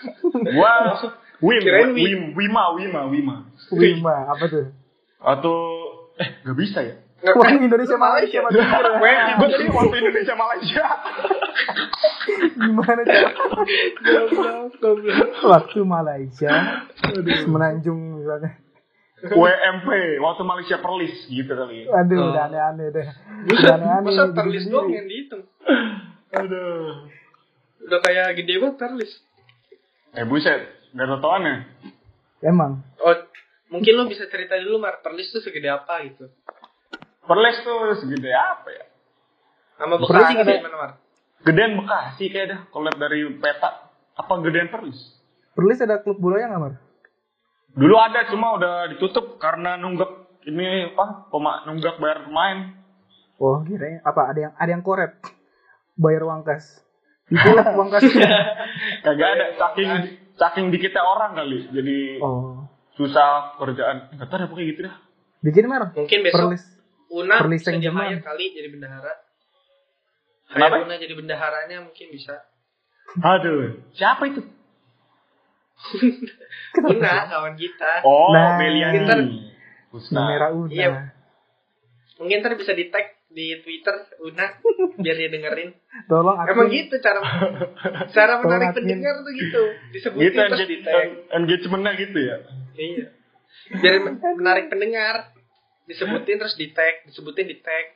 Gua 0.51 0.99
Wim, 1.41 1.61
Kirain 1.61 1.91
Wim, 1.93 2.21
Wima, 2.35 2.63
Wima, 2.73 3.01
Wima. 3.07 3.35
Wima, 3.71 4.15
apa 4.29 4.45
tuh? 4.47 4.71
Atau 5.19 5.57
eh 6.15 6.29
nggak 6.43 6.57
bisa 6.57 6.81
ya? 6.81 6.95
Wah, 7.25 7.49
Indonesia 7.51 7.97
Malaysia. 7.97 8.39
Weh, 8.45 9.17
gue 9.35 9.49
tadi 9.49 9.65
waktu 9.67 9.95
Indonesia 9.97 10.35
Malaysia. 10.37 10.85
Gimana 12.55 13.01
cara 13.01 13.29
waktu 15.45 15.81
Malaysia 15.83 16.53
semenanjung 17.41 18.21
misalnya. 18.21 18.61
WMP, 19.25 19.89
waktu 20.21 20.43
Malaysia 20.45 20.77
Perlis 20.79 21.17
gitu 21.25 21.49
kali. 21.49 21.89
ya. 21.89 21.97
Aduh, 21.97 22.19
Oh. 22.21 22.29
udah 22.29 22.45
aneh-aneh 22.45 22.93
deh. 22.93 23.07
Udah 23.09 23.49
Buset, 23.49 23.73
aneh-aneh. 23.73 24.05
masa 24.05 24.23
perlis 24.31 24.65
doang 24.69 24.93
yang 24.93 25.07
dihitung 25.09 25.43
Aduh. 26.31 27.09
udah 27.81 28.01
kayak 28.01 28.37
gede 28.37 28.55
banget 28.59 28.77
perlis 28.77 29.13
Eh 30.13 30.25
buset, 30.25 30.61
nggak 30.95 31.07
ada 31.11 31.17
toannya. 31.19 31.57
Emang. 32.45 32.85
oh 33.03 33.17
mungkin 33.73 33.93
lo 33.99 34.05
bisa 34.07 34.31
cerita 34.31 34.55
dulu 34.61 34.79
mar 34.79 35.01
perlis 35.01 35.33
tuh 35.33 35.41
segede 35.41 35.73
apa 35.73 36.05
gitu 36.05 36.29
Perlis 37.25 37.57
tuh 37.65 37.97
segede 38.05 38.31
apa 38.37 38.69
ya? 38.69 38.85
sama 39.81 39.97
Bekasi 39.97 40.33
gede 40.39 40.61
mana 40.61 40.77
mar 40.77 40.93
Gedean 41.45 41.77
Bekasi 41.77 42.33
kayak 42.33 42.47
dah. 42.49 42.61
Kalau 42.73 42.89
lihat 42.89 42.97
dari 42.97 43.21
peta, 43.37 43.93
apa 44.17 44.33
gedean 44.41 44.73
Perlis? 44.73 44.97
Perlis 45.53 45.79
ada 45.85 46.01
klub 46.01 46.17
bolanya 46.17 46.57
nggak, 46.57 46.63
Mar? 46.65 46.75
Dulu 47.77 47.97
ada, 48.01 48.25
cuma 48.33 48.57
udah 48.57 48.89
ditutup 48.97 49.37
karena 49.37 49.77
nunggak 49.77 50.09
ini 50.49 50.97
apa? 50.97 51.29
Pema, 51.29 51.69
nunggak 51.69 52.01
bayar 52.01 52.25
pemain. 52.25 52.81
Oh, 53.37 53.61
kirain 53.61 54.01
apa? 54.01 54.33
Ada 54.33 54.41
yang 54.41 54.53
ada 54.57 54.71
yang 54.73 54.83
koret. 54.83 55.21
Bayar 56.01 56.25
uang 56.25 56.49
kas. 56.49 56.65
Itulah 57.29 57.77
uang 57.77 57.93
kasnya. 57.93 58.31
Kagak 59.05 59.29
ada, 59.37 59.47
saking 59.61 59.91
saking 60.35 60.69
dikitnya 60.69 61.01
orang 61.01 61.35
kali. 61.35 61.67
Jadi 61.69 61.99
Oh. 62.19 62.67
susah 62.95 63.55
kerjaan. 63.57 64.13
Nggak 64.13 64.27
tahu 64.27 64.39
deh 64.39 64.49
pokoknya 64.49 64.67
gitu 64.69 64.81
dah. 64.83 64.95
Bikin 65.41 65.65
Mar. 65.65 65.83
mungkin 65.91 66.19
besok 66.23 66.41
Perlis. 66.49 66.65
Una 67.09 67.35
Perlis 67.37 67.61
bisa 67.61 67.77
Germain. 67.77 68.11
hire 68.11 68.23
kali 68.23 68.45
jadi 68.51 68.69
bendahara 68.69 69.13
Kenapa? 70.47 70.75
Una 70.81 70.95
jadi 70.97 71.13
bendaharanya 71.13 71.79
mungkin 71.81 72.07
bisa 72.11 72.35
Aduh, 73.17 73.85
siapa 73.91 74.27
itu? 74.27 74.41
Una 76.75 77.29
kawan 77.29 77.55
kita 77.55 78.03
Oh, 78.03 78.33
Nah, 78.33 78.57
Beliani. 78.57 79.53
Ustaz. 79.91 80.11
Merah 80.17 80.51
Una. 80.51 80.69
Iya. 80.69 80.91
mungkin 82.15 82.41
ntar 82.41 82.55
bisa 82.55 82.73
di 82.73 82.89
tag 82.89 83.14
di 83.35 83.59
Twitter 83.61 83.93
Una 84.21 84.47
biar 84.97 85.17
dia 85.17 85.27
dengerin 85.29 85.75
Tolong 86.11 86.39
admin. 86.39 86.53
emang 86.55 86.69
gitu 86.71 86.95
cara 86.99 87.19
cara 88.09 88.39
menarik 88.39 88.71
Tolong 88.71 88.77
pendengar 88.79 89.15
tuh 89.21 89.33
gitu. 89.33 89.63
Disebutin 89.91 90.25
Gitu 90.25 90.39
terus 90.41 90.61
di 90.65 90.79
tag. 90.81 91.09
engagementnya 91.33 91.93
gitu 91.99 92.19
ya. 92.21 92.37
iya. 92.75 93.07
Biar 93.75 93.95
menarik 94.35 94.67
pendengar. 94.69 95.35
Disebutin 95.85 96.39
terus 96.39 96.55
di 96.55 96.71
tag 96.71 97.05
disebutin 97.05 97.45
di 97.45 97.59
tag. 97.59 97.87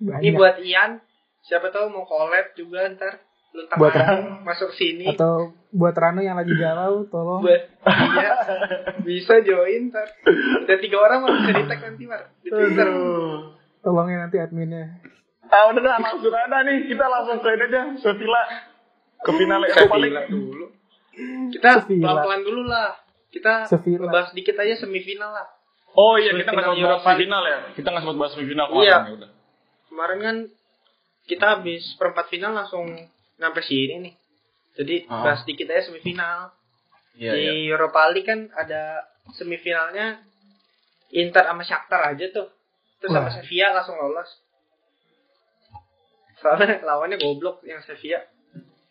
Banyak. 0.00 0.20
ini 0.20 0.30
buat 0.32 0.56
Ian. 0.58 0.98
Siapa 1.44 1.68
tahu 1.68 1.88
mau 1.88 2.02
collab 2.02 2.52
juga 2.54 2.88
ntar. 2.90 3.20
Lu 3.52 3.62
Buat 3.70 3.94
masuk 4.42 4.72
sini. 4.72 5.06
Atau 5.06 5.54
buat 5.70 5.94
Rano 5.94 6.18
yang 6.18 6.34
lagi 6.34 6.50
galau, 6.52 7.06
tolong. 7.06 7.38
buat 7.38 7.62
iya. 7.86 8.30
Bisa 9.00 9.38
join 9.40 9.88
ntar. 9.88 10.08
Ada 10.64 10.74
tiga 10.76 10.98
orang 10.98 11.22
bisa 11.22 11.52
di 11.52 11.64
tag 11.64 11.80
nanti 11.80 12.04
mar. 12.04 12.34
Di 12.40 12.48
Twitter. 12.48 12.88
Aduh. 12.88 13.54
Tolongin 13.84 14.18
nanti 14.18 14.36
adminnya. 14.36 14.96
Ah 15.44 15.68
udah 15.68 15.78
dah 15.78 15.96
langsung 16.00 16.32
ada 16.32 16.64
nih 16.64 16.88
kita 16.88 17.04
langsung 17.04 17.36
ke 17.38 17.48
aja 17.52 17.92
Sevilla 17.94 18.42
ke 19.20 19.30
final 19.30 19.60
Eropa 19.62 19.96
League. 19.98 20.24
dulu 20.26 20.66
kita 21.52 21.84
pelan-pelan 21.86 22.42
dulu 22.42 22.62
lah 22.64 22.96
kita 23.28 23.68
Sevilla. 23.68 24.08
ngebahas 24.08 24.32
dikit 24.32 24.56
aja 24.56 24.74
semifinal 24.76 25.30
lah 25.30 25.46
Oh 25.94 26.18
iya 26.18 26.32
kita 26.32 26.50
nggak 26.50 26.64
sempat 26.66 26.82
bahas 26.82 27.02
semifinal 27.06 27.42
ya. 27.44 27.58
Kita 27.70 27.86
nggak 27.86 28.02
sempat 28.02 28.16
bahas 28.18 28.32
semifinal 28.34 28.66
kemarin 28.66 28.82
Iya. 28.82 28.96
ya 28.98 29.12
udah. 29.14 29.30
kemarin 29.86 30.18
kan 30.18 30.36
kita 31.24 31.46
habis 31.52 31.82
perempat 31.94 32.26
final 32.26 32.52
langsung 32.52 32.86
nyampe 33.36 33.60
sini 33.60 33.94
nih 34.00 34.14
jadi 34.74 34.94
Ah. 35.06 35.22
bahas 35.22 35.44
dikit 35.44 35.68
aja 35.68 35.86
semifinal 35.86 36.50
Iya 37.14 37.30
di 37.30 37.44
Europa 37.68 38.10
League 38.10 38.26
kan 38.26 38.48
ada 38.50 39.06
semifinalnya 39.30 40.18
Inter 41.10 41.44
sama 41.44 41.62
Shakhtar 41.62 42.10
aja 42.10 42.26
tuh 42.28 42.48
terus 43.04 43.12
sama. 43.12 43.28
Sevilla 43.28 43.68
langsung 43.76 44.00
lolos 44.00 44.30
soalnya 46.40 46.80
lawannya 46.80 47.20
goblok 47.20 47.60
yang 47.68 47.84
Sevilla 47.84 48.24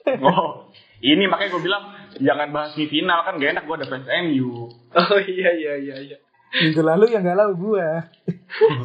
Oh, 0.04 0.68
ini 1.00 1.32
makanya 1.32 1.56
gue 1.56 1.64
bilang 1.64 1.84
jangan 2.20 2.52
bahas 2.52 2.76
semifinal 2.76 3.24
kan 3.24 3.40
gak 3.40 3.56
enak 3.56 3.64
gue 3.64 3.76
ada 3.80 3.88
fans 3.88 4.04
MU. 4.28 4.68
oh 4.94 5.20
iya 5.24 5.50
iya 5.56 5.74
iya 5.80 5.96
iya 5.96 6.18
Minggu 6.54 6.86
lalu 6.86 7.10
yang 7.10 7.26
galau 7.26 7.56
gua. 7.58 8.06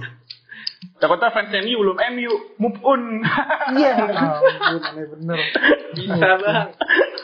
Takutnya 1.02 1.35
fans 1.35 1.52
MU 1.52 1.75
belum 1.85 1.99
MU 2.16 2.32
move 2.56 2.78
on. 2.80 3.02
Iya. 3.76 3.92
Ampun, 3.99 4.80
aneh 4.80 5.04
bener. 5.11 5.38
bisa 5.92 6.30
bang 6.40 6.68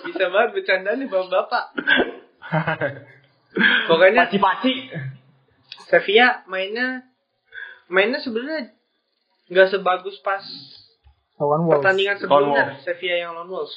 bisa 0.05 0.25
banget 0.29 0.51
bercanda 0.53 0.91
nih 0.93 1.07
bapak-bapak 1.09 1.65
pokoknya 3.89 4.29
Paci-paci. 4.29 4.75
Sevilla 5.89 6.43
mainnya 6.51 7.07
mainnya 7.87 8.19
sebenarnya 8.19 8.73
nggak 9.47 9.69
sebagus 9.71 10.17
pas 10.21 10.41
Lawan 11.35 11.65
Wolves. 11.65 11.83
pertandingan 11.83 12.17
sebelumnya. 12.17 12.65
Sevilla 12.81 13.17
yang 13.19 13.33
Lone 13.35 13.51
Wolves. 13.51 13.75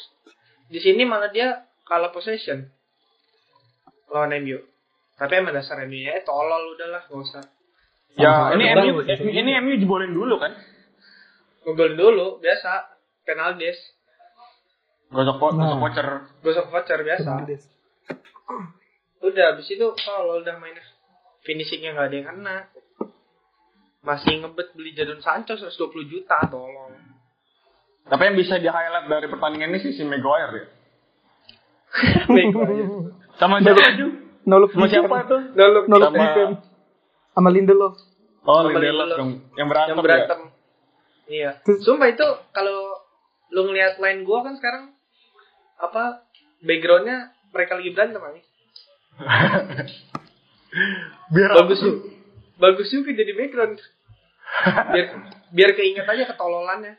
Di 0.67 0.77
sini 0.77 1.03
malah 1.03 1.27
dia 1.27 1.47
kalah 1.83 2.09
possession 2.09 2.69
lawan 4.07 4.31
MU. 4.37 4.61
Tapi 5.15 5.33
emang 5.35 5.51
dasar 5.51 5.81
MU 5.83 5.97
eh, 5.97 6.21
tolol 6.21 6.71
udahlah 6.71 7.03
gak 7.03 7.17
usah. 7.17 7.43
Ya 8.13 8.53
ini 8.53 8.63
MU 8.69 9.01
ini 9.25 9.51
MU 9.57 9.73
jebolin 9.75 10.11
dulu 10.11 10.37
kan. 10.37 10.53
Ngegolin 11.63 11.95
dulu 11.95 12.27
biasa 12.37 12.93
penaltis 13.23 13.75
Gosok 15.07 15.35
po- 15.37 15.51
Nah. 15.51 15.71
gosok 15.71 15.79
voucher. 15.81 16.07
gosok 16.41 16.67
voucher 16.67 16.99
biasa. 17.01 17.31
Udah 19.17 19.45
habis 19.49 19.67
itu 19.67 19.87
tolol 19.97 20.43
udah 20.43 20.55
mainnya. 20.57 20.83
Finishingnya 21.41 21.91
nggak 21.91 22.07
ada 22.07 22.15
yang 22.15 22.27
kena. 22.29 22.57
Masih 24.01 24.39
ngebet 24.39 24.71
beli 24.73 24.93
Jadon 24.93 25.19
Sancho 25.19 25.57
120 25.57 25.73
juta 26.07 26.37
tolong. 26.47 26.95
Tapi 28.07 28.21
yang 28.23 28.37
bisa 28.39 28.55
di 28.55 28.71
highlight 28.71 29.11
dari 29.11 29.27
pertandingan 29.27 29.75
ini 29.75 29.79
sih 29.83 29.91
si 29.93 30.03
Maguire 30.07 30.53
ya. 30.53 30.65
Aja. 32.27 32.85
Sama 33.37 33.59
siapa 33.59 33.83
Ju? 33.95 34.07
Nolok 34.47 34.71
Sama 34.71 34.87
siapa 34.87 35.27
tuh? 35.27 35.41
Nolok 35.55 35.85
Nolok 35.91 36.11
Sama-. 36.13 36.61
Sama 37.35 37.49
Lindelof. 37.51 37.95
Oh, 38.47 38.63
Sama 38.63 38.79
Lindelof 38.79 38.83
Lindelof. 38.83 39.17
yang, 39.19 39.31
yang 39.59 39.67
berantem, 39.67 39.93
yang 39.93 40.05
berantem. 40.05 40.39
Iya. 41.27 41.51
Terus- 41.67 41.83
Sumpah 41.83 42.07
itu 42.07 42.23
kalau 42.55 42.95
lu 43.51 43.61
ngeliat 43.67 43.99
line 43.99 44.23
gua 44.23 44.47
kan 44.47 44.55
sekarang 44.55 44.95
apa 45.77 46.23
backgroundnya 46.63 47.35
mereka 47.51 47.75
lagi 47.75 47.91
berantem 47.91 48.21
ya. 48.23 48.31
Biar 51.33 51.49
Bagus 51.59 51.79
juga. 51.81 51.99
Bagus 52.57 52.89
juga 52.89 53.13
jadi 53.13 53.33
background. 53.37 53.77
Biar 54.93 55.07
biar 55.51 55.71
keinget 55.75 56.07
aja 56.07 56.23
ketololannya. 56.33 56.97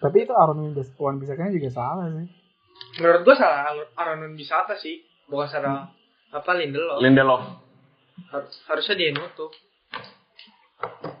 Tapi 0.00 0.16
itu 0.20 0.32
Aaron 0.36 0.76
Wan 0.76 1.16
Bisakanya 1.18 1.52
juga 1.52 1.70
salah 1.72 2.06
sih. 2.12 2.28
Menurut 3.00 3.22
gua 3.26 3.36
salah 3.36 3.74
Aaron 3.98 4.36
Bisata 4.38 4.78
sih, 4.78 5.02
bukan 5.26 5.48
salah 5.50 5.90
apa 6.30 6.50
Lindelof. 6.54 7.02
Lindelof. 7.02 7.42
Har- 8.30 8.52
harusnya 8.70 8.94
dia 8.94 9.10
nutup. 9.10 9.50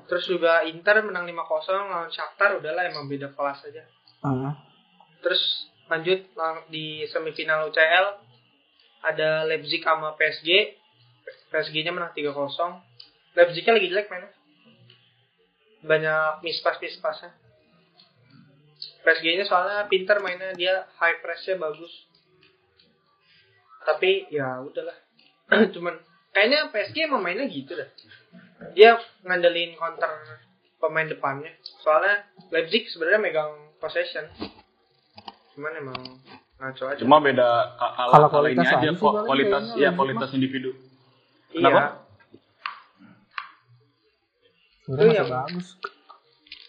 Terus 0.04 0.24
juga 0.28 0.62
Inter 0.68 1.00
menang 1.00 1.24
5-0 1.24 1.90
lawan 1.90 2.12
Shakhtar 2.12 2.60
udahlah 2.60 2.84
emang 2.86 3.08
beda 3.08 3.32
kelas 3.32 3.64
aja. 3.66 3.82
Ah. 4.20 4.52
Terus 5.24 5.40
lanjut 5.88 6.20
di 6.68 7.08
semifinal 7.08 7.72
UCL 7.72 8.06
ada 9.04 9.48
Leipzig 9.48 9.80
sama 9.80 10.12
PSG. 10.14 10.80
PSG-nya 11.52 11.92
menang 11.94 12.12
3-0. 12.12 12.34
Leipzig-nya 13.34 13.72
lagi 13.74 13.90
jelek 13.90 14.08
mainnya. 14.10 14.30
Banyak 15.84 16.42
mispas 16.42 16.80
mispasnya. 16.80 17.30
PSG-nya 19.04 19.44
soalnya 19.44 19.84
pinter 19.86 20.18
mainnya 20.24 20.56
dia 20.56 20.88
high 20.98 21.20
press-nya 21.20 21.60
bagus. 21.60 21.92
Tapi 23.84 24.32
ya 24.32 24.64
udahlah. 24.64 24.96
Cuman 25.76 25.94
kayaknya 26.32 26.72
PSG 26.72 26.96
emang 27.04 27.20
mainnya 27.20 27.44
gitu 27.46 27.76
dah. 27.76 27.88
Dia 28.72 28.96
ngandelin 29.22 29.76
counter 29.76 30.08
pemain 30.80 31.08
depannya. 31.08 31.52
Soalnya 31.84 32.28
Leipzig 32.48 32.88
sebenarnya 32.88 33.20
megang 33.20 33.52
possession. 33.76 34.24
Cuman 35.54 35.72
emang 35.76 36.00
ngaco 36.58 36.84
aja. 36.88 37.00
Cuma 37.00 37.20
beda 37.20 37.76
kalah 37.76 38.08
Kalau 38.10 38.28
kalah 38.32 38.50
ini 38.50 38.64
kualitas 38.64 38.72
aja 38.72 38.88
aja 38.88 39.22
kualitas 39.28 39.64
ya 39.76 39.90
kualitas 39.92 40.30
individu. 40.32 40.72
Iya. 41.54 41.62
Kenapa? 41.62 41.82
Sebenarnya 44.84 45.06
Itu 45.06 45.16
yang- 45.16 45.32
bagus. 45.32 45.66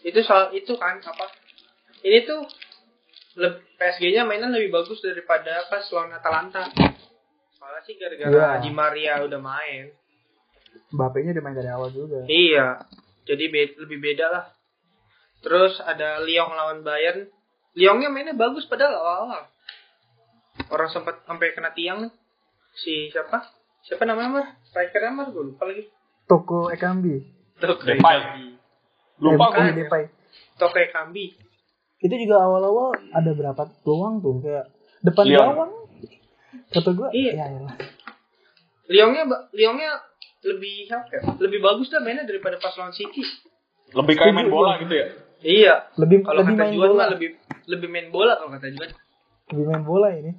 itu 0.02 0.20
soal 0.22 0.54
itu 0.54 0.74
kan 0.76 1.02
apa 1.02 1.26
ini 2.00 2.22
tuh 2.24 2.46
le- 3.36 3.66
PSG-nya 3.76 4.22
mainan 4.24 4.54
lebih 4.54 4.70
bagus 4.72 5.02
daripada 5.02 5.66
pas 5.66 5.82
lawan 5.90 6.14
Atalanta 6.14 6.70
soalnya 7.52 7.82
sih 7.84 7.98
gara-gara 7.98 8.30
Iya. 8.30 8.62
Di 8.62 8.72
Maria 8.72 9.14
udah 9.20 9.42
main 9.42 9.90
Mbappe-nya 10.88 11.34
udah 11.34 11.44
main 11.44 11.56
dari 11.56 11.68
awal 11.68 11.90
juga. 11.90 12.22
iya 12.26 12.86
jadi 13.26 13.50
be- 13.50 13.76
lebih 13.80 13.98
beda 14.00 14.30
lah 14.30 14.46
terus 15.42 15.82
ada 15.82 16.22
Lyon 16.22 16.54
lawan 16.54 16.80
Bayern 16.82 17.26
Lyonnya 17.74 18.08
mainnya 18.08 18.32
bagus 18.34 18.64
padahal 18.64 18.94
awal-awal 18.94 19.42
orang 20.70 20.90
sempat 20.90 21.26
sampai 21.26 21.52
kena 21.52 21.74
tiang 21.74 22.14
si 22.78 23.10
siapa 23.10 23.42
siapa 23.86 24.04
namanya 24.04 24.30
mah 24.32 24.48
strikernya 24.66 25.14
mah 25.14 25.28
gue 25.30 25.44
lupa 25.46 25.64
lagi 25.66 25.86
Toko 26.26 26.68
Ekambi. 26.68 27.22
Tuh, 27.56 27.78
Depay. 27.80 28.18
Lupa 29.16 29.46
Eh, 29.54 29.70
gue. 29.72 29.86
Depay. 29.86 30.04
Toko 30.58 30.74
Kambi 30.74 31.38
Itu 31.98 32.16
juga 32.16 32.42
awal-awal 32.42 32.98
ada 33.10 33.32
berapa 33.32 33.62
peluang 33.80 34.20
tuh 34.20 34.42
kayak 34.42 34.66
depan 35.02 35.24
Lyon. 35.24 35.46
gawang. 35.48 35.72
Kata 36.68 36.90
gue, 36.92 37.08
Iya. 37.14 37.32
ya 37.36 37.46
elah. 37.54 37.76
Lyonnya 38.86 39.24
ba- 39.26 39.46
Lyonnya 39.52 39.92
lebih 40.44 40.86
apa 40.88 41.10
ya? 41.10 41.22
Lebih 41.40 41.60
bagus 41.60 41.88
dah 41.88 42.00
mainnya 42.00 42.22
daripada 42.24 42.58
pas 42.58 42.74
lawan 42.74 42.92
City. 42.92 43.22
Lebih 43.92 44.14
kayak 44.14 44.34
main 44.34 44.50
bola 44.50 44.78
gitu 44.78 44.94
ya. 44.94 45.08
Iya. 45.40 45.76
Lebih 45.96 46.22
Kalau 46.22 46.42
lebih 46.42 46.54
kata 46.54 46.62
main 46.64 46.74
Juan 46.74 46.90
bola. 46.90 47.00
mah 47.00 47.10
lebih 47.12 47.30
lebih 47.66 47.88
main 47.88 48.08
bola 48.10 48.34
kalau 48.36 48.50
kata 48.52 48.68
Juan. 48.72 48.90
Lebih 49.48 49.66
main 49.68 49.84
bola 49.84 50.08
ini. 50.12 50.32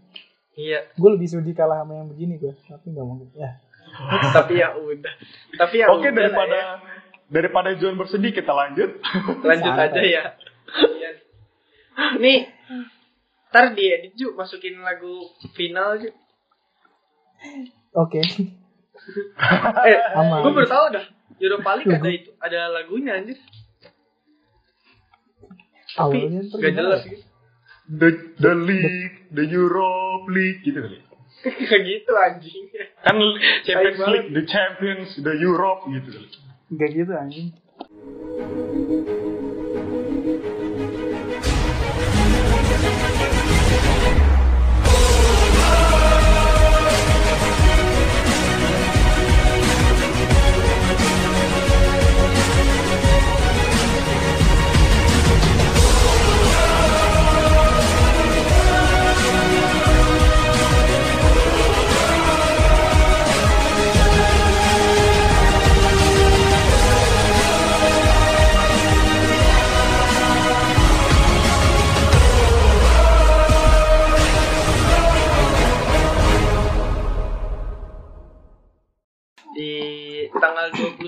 Iya. 0.56 0.80
Gue 0.96 1.10
lebih 1.14 1.28
sudi 1.28 1.52
kalah 1.52 1.84
sama 1.84 2.00
yang 2.00 2.08
begini 2.08 2.40
gue. 2.40 2.56
Tapi 2.64 2.86
nggak 2.90 3.06
mungkin. 3.06 3.28
Ya. 3.36 3.60
Tapi 4.36 4.52
ya 4.58 4.72
udah. 4.75 5.14
Tapi 5.60 5.75
ya 5.84 5.86
Oke 5.92 6.08
udah 6.08 6.16
daripada 6.16 6.56
lah 6.56 6.96
daripada 7.26 7.75
John 7.75 7.98
bersedih 7.98 8.32
kita 8.34 8.52
lanjut. 8.54 8.90
ya. 8.98 9.10
lanjut 9.50 9.72
Santai. 9.75 9.88
aja 9.90 10.02
ya. 10.02 10.22
Iya. 10.76 11.10
Nih, 12.20 12.38
ntar 13.50 13.72
diedit 13.72 14.12
Ju, 14.14 14.36
masukin 14.36 14.78
lagu 14.82 15.26
final 15.56 15.98
Ju. 16.00 16.10
Oke. 17.94 18.22
Eh, 19.86 20.00
Aman. 20.18 20.42
gue 20.42 20.50
baru 20.50 20.66
tahu 20.66 20.86
dah. 20.98 21.04
Europa 21.38 21.78
League 21.78 21.94
ada 21.94 22.10
itu, 22.10 22.30
ada 22.42 22.60
lagunya 22.75 23.14
anjir. 23.14 23.38
Tapi 25.94 26.26
Awalnya 26.26 26.42
gak 26.50 26.72
jelas 26.75 27.00
ya? 27.06 27.10
gitu. 27.14 27.25
The 27.86 28.10
the 28.42 28.54
League, 28.54 29.30
the 29.30 29.46
Europe 29.46 30.26
League 30.26 30.66
gitu 30.66 30.82
kali. 30.82 30.98
Kayak 31.70 31.82
gitu 31.86 32.12
anjing. 32.18 32.62
Kan 33.06 33.14
Champions. 33.62 33.98
League, 34.10 34.30
the 34.34 34.44
Champions, 34.50 35.08
the 35.22 35.34
Europe 35.38 35.86
gitu 35.86 36.08
kali. 36.18 36.28
Gak 36.74 36.90
gitu 36.90 37.12
anjing. 37.14 37.48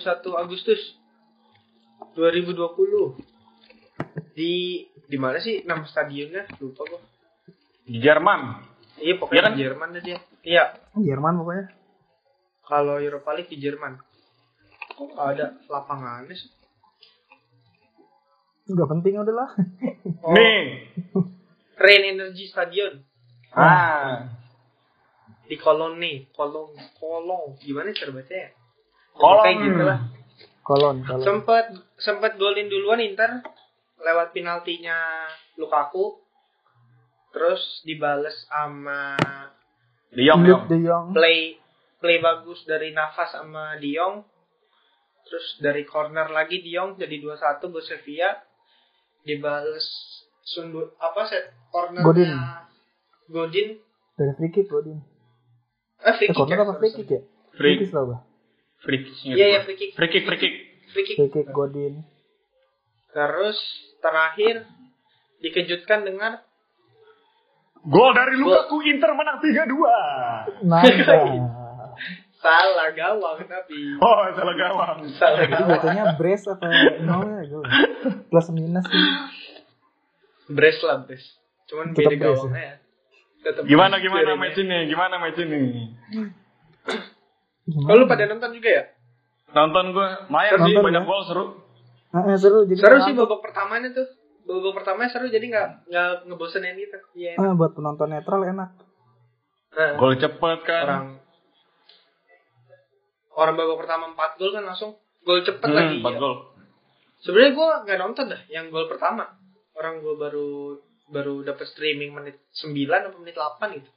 21 0.00 0.22
Agustus 0.38 0.80
2020 2.14 3.18
di 4.32 4.52
di 5.02 5.16
mana 5.16 5.38
sih 5.38 5.62
nama 5.62 5.82
stadionnya 5.82 6.46
lupa 6.58 6.84
gua 6.84 7.00
Di 7.82 7.98
Jerman. 7.98 8.40
iya 8.96 9.04
Iya 9.04 9.14
pokoknya 9.16 9.42
kan? 9.42 9.52
di 9.52 9.60
Jerman 9.60 9.88
deh 9.90 10.02
dia 10.02 10.18
iya 10.42 10.64
Jerman 10.94 11.34
pokoknya. 11.36 11.66
kalau 12.62 12.96
Europa 12.96 13.30
League 13.32 13.48
di 13.48 13.58
Jerman 13.58 13.98
kok 14.88 15.08
nggak 15.08 15.28
ada 15.32 15.46
lapangannya 15.66 16.32
sih 16.32 16.50
Gak 18.68 18.84
penting 18.86 19.16
udah 19.16 19.32
lah. 19.34 19.50
oh, 20.20 20.36
Nih. 20.36 20.92
Rain 21.74 22.04
Energy 22.10 22.44
Stadion 22.46 23.00
Ah. 23.48 24.28
di 25.42 25.56
Koloni 25.56 26.28
Kolong 26.30 26.76
Kolong 26.94 27.56
gimana 27.56 27.88
cara 27.90 28.12
bacanya 28.12 28.44
ya? 28.44 28.50
Kolong. 29.18 29.42
kayak 29.42 29.58
gitu 29.60 29.82
lah 29.82 30.00
Kolon, 30.62 30.96
kolon. 31.02 31.24
sempet 31.24 31.64
sempet 31.96 32.32
golin 32.36 32.66
duluan 32.66 33.00
Inter 33.00 33.42
lewat 33.98 34.30
penaltinya 34.30 35.26
Lukaku 35.54 36.22
terus 37.30 37.60
dibales 37.82 38.46
sama 38.46 39.18
De 40.08 40.22
Jong, 40.22 40.40
Luke 40.40 40.64
Jong. 40.64 40.70
De 40.70 40.78
Jong. 40.80 41.06
play 41.12 41.58
play 41.98 42.18
bagus 42.18 42.62
dari 42.62 42.92
Navas 42.92 43.28
sama 43.28 43.76
Diong 43.76 44.22
terus 45.24 45.58
dari 45.58 45.82
corner 45.82 46.28
lagi 46.28 46.60
Diong 46.60 46.94
jadi 46.94 47.18
2-1 47.18 47.36
buat 47.64 47.82
Sevilla 47.82 48.32
dibales 49.20 49.84
sundut 50.42 50.94
apa 50.96 51.26
set 51.26 51.52
cornernya 51.68 52.04
Godin. 52.04 52.32
Godin 53.28 53.68
Dari 54.14 54.32
free 54.34 54.50
kick 54.50 54.66
Godin. 54.66 54.98
eh 55.98 56.14
free 56.14 56.26
Eh, 56.26 56.28
kick 56.28 56.38
corner 56.38 56.54
ya, 56.54 56.62
apa 56.62 56.72
sorry, 56.72 56.80
free 56.80 56.90
sorry. 56.90 56.98
kick 56.98 57.10
ya? 57.10 57.20
Free, 57.52 57.76
kick 57.76 57.90
gak? 57.90 58.20
Free 58.80 59.00
kick. 59.02 59.14
iya 59.28 59.46
iya 59.48 59.60
free 59.62 59.74
kick 59.74 59.90
Free 59.92 60.08
kick, 60.08 60.24
free 60.24 60.38
kick. 60.38 60.54
free 60.88 61.04
kick 61.04 61.16
Free 61.16 61.30
kick 61.30 61.46
Godin. 61.48 62.02
terus 63.10 63.58
terakhir 63.98 64.64
dikejutkan 65.38 66.02
dengan 66.02 66.38
Gol 67.80 68.10
dari 68.10 68.34
Lukaku 68.34 68.82
Inter 68.84 69.14
menang 69.14 69.38
3-2. 69.38 70.66
Nah. 70.66 70.82
salah 72.38 72.90
gawang 72.92 73.38
tapi 73.44 73.78
Oh, 73.96 74.22
salah 74.30 74.54
gawang. 74.54 74.98
salah 75.12 75.40
Jadi 75.40 75.52
gawang 75.52 75.70
jatuhnya 75.72 76.04
brace 76.14 76.46
apa 76.48 76.66
nol 77.00 77.22
ya 77.24 77.42
gue. 77.44 77.64
Plus 78.28 78.46
minus 78.50 78.84
sih. 78.84 79.04
brace 80.48 80.80
lah 80.80 81.02
brace 81.02 81.28
cuman 81.66 81.86
Tetep 81.92 82.02
beda 82.08 82.14
brace 82.20 82.34
gawangnya 82.36 82.60
ya 82.60 82.74
Tetep 83.40 83.62
Gimana 83.64 83.94
gimana 83.96 84.22
jadinya. 84.26 84.40
match 84.40 84.58
ini? 84.58 84.78
Gimana 84.84 85.14
match 85.16 85.38
ini? 85.38 85.58
Oh, 87.68 87.94
lu 87.94 88.08
pada 88.08 88.24
nonton 88.24 88.50
juga 88.50 88.70
ya? 88.72 88.84
Nonton 89.48 89.92
gue, 89.92 90.08
main 90.28 90.50
sih 90.50 90.72
Nonton 90.72 90.84
banyak 90.88 91.04
ya? 91.04 91.08
gol 91.08 91.22
seru. 91.24 91.44
Ah, 92.08 92.24
eh, 92.24 92.36
seru 92.40 92.64
jadi 92.64 92.80
Seru 92.80 92.96
sih 93.04 93.12
babak 93.12 93.40
pertamanya 93.44 93.92
tuh. 93.92 94.08
Babak 94.48 94.80
pertamanya 94.80 95.10
seru 95.12 95.28
jadi 95.28 95.44
nggak 95.44 95.68
nggak 95.88 96.10
ngebosenin 96.24 96.76
gitu. 96.76 96.96
Iya. 97.12 97.36
Ah, 97.36 97.52
buat 97.52 97.76
penonton 97.76 98.08
netral 98.08 98.40
enak. 98.42 98.70
Nah, 99.68 99.90
Gol 99.94 100.16
cepet 100.16 100.58
kan. 100.64 100.82
orang 100.84 101.06
orang 103.36 103.54
babak 103.54 103.78
pertama 103.84 104.04
4 104.10 104.40
gol 104.40 104.50
kan 104.50 104.64
langsung 104.64 104.90
gol 105.22 105.44
cepet 105.44 105.68
lagi. 105.68 106.00
Hmm, 106.00 106.08
4 106.08 106.10
ya. 106.10 106.18
gol. 106.18 106.34
Sebenarnya 107.20 107.52
gue 107.52 107.68
nggak 107.84 107.98
nonton 108.00 108.24
dah 108.32 108.40
yang 108.48 108.72
gol 108.72 108.88
pertama. 108.88 109.28
Orang 109.76 110.00
gue 110.00 110.14
baru 110.16 110.80
baru 111.08 111.44
dapat 111.44 111.68
streaming 111.68 112.12
menit 112.12 112.40
9 112.56 112.72
atau 112.88 113.20
menit 113.20 113.36
8 113.36 113.76
gitu. 113.76 113.90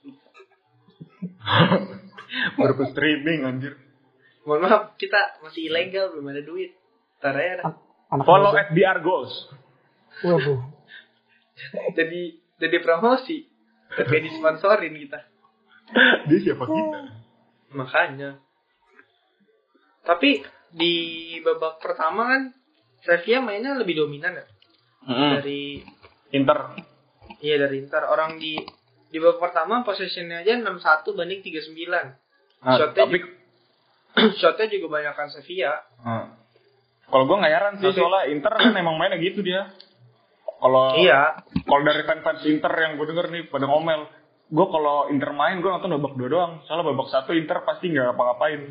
Baru 2.56 2.74
ke 2.80 2.86
streaming 2.92 3.44
anjir. 3.44 3.76
Mohon 4.48 4.62
maaf, 4.66 4.84
kita 4.98 5.42
masih 5.46 5.70
ilegal, 5.70 6.16
belum 6.16 6.32
ada 6.32 6.42
duit. 6.42 6.74
Ntar 7.22 7.36
aja 7.38 7.54
dah. 7.62 7.66
Anak 8.12 8.26
Follow 8.26 8.52
at 8.58 8.74
BR 8.74 9.00
Goals. 9.06 9.34
Waduh. 10.26 10.60
Jadi 11.98 12.22
jadi 12.58 12.78
promosi. 12.82 13.46
Tapi 13.92 14.16
disponsorin 14.24 14.96
kita. 14.96 15.20
Dia 16.30 16.40
siapa 16.42 16.64
kita? 16.64 17.00
Makanya. 17.76 18.40
Tapi 20.02 20.42
di 20.72 20.94
babak 21.44 21.84
pertama 21.84 22.32
kan 22.32 22.42
Sevilla 23.04 23.44
mainnya 23.44 23.76
lebih 23.76 24.00
dominan 24.00 24.40
ya 24.40 24.46
Hmm. 25.02 25.42
dari 25.42 25.82
Inter. 26.32 26.78
iya 27.42 27.58
dari 27.58 27.82
Inter. 27.82 28.06
Orang 28.06 28.38
di 28.38 28.56
di 29.12 29.20
babak 29.20 29.44
pertama 29.44 29.84
possessionnya 29.84 30.42
aja 30.42 30.56
61 30.56 30.80
banding 31.14 31.42
39. 31.44 31.76
Nah, 32.64 32.76
Shotnya 32.80 33.04
tapi 33.04 33.18
Shotnya 34.40 34.68
juga 34.68 34.88
banyakkan 34.90 35.28
Sevilla. 35.30 35.84
Hmm. 36.00 36.32
Kalau 37.06 37.28
gue 37.28 37.38
nggak 37.38 37.54
heran 37.54 37.74
sih 37.78 37.92
Tapi- 37.92 38.00
soalnya 38.00 38.24
Inter 38.32 38.54
kan 38.56 38.72
emang 38.72 38.96
mainnya 38.96 39.20
gitu 39.20 39.44
dia. 39.44 39.68
Kalau 40.62 40.96
Iya. 40.96 41.42
kalau 41.66 41.82
dari 41.82 42.06
fans-fans 42.06 42.46
Inter 42.46 42.72
yang 42.72 42.96
gue 42.96 43.06
denger 43.06 43.28
nih 43.28 43.44
pada 43.50 43.66
ngomel, 43.66 44.06
gue 44.48 44.66
kalau 44.70 45.10
Inter 45.10 45.32
main 45.32 45.60
gue 45.60 45.68
nonton 45.68 45.92
babak 45.92 46.14
dua 46.16 46.30
doang. 46.30 46.54
Soalnya 46.64 46.88
babak 46.88 47.08
satu 47.10 47.34
Inter 47.34 47.66
pasti 47.66 47.90
nggak 47.90 48.14
ngapa-ngapain. 48.14 48.62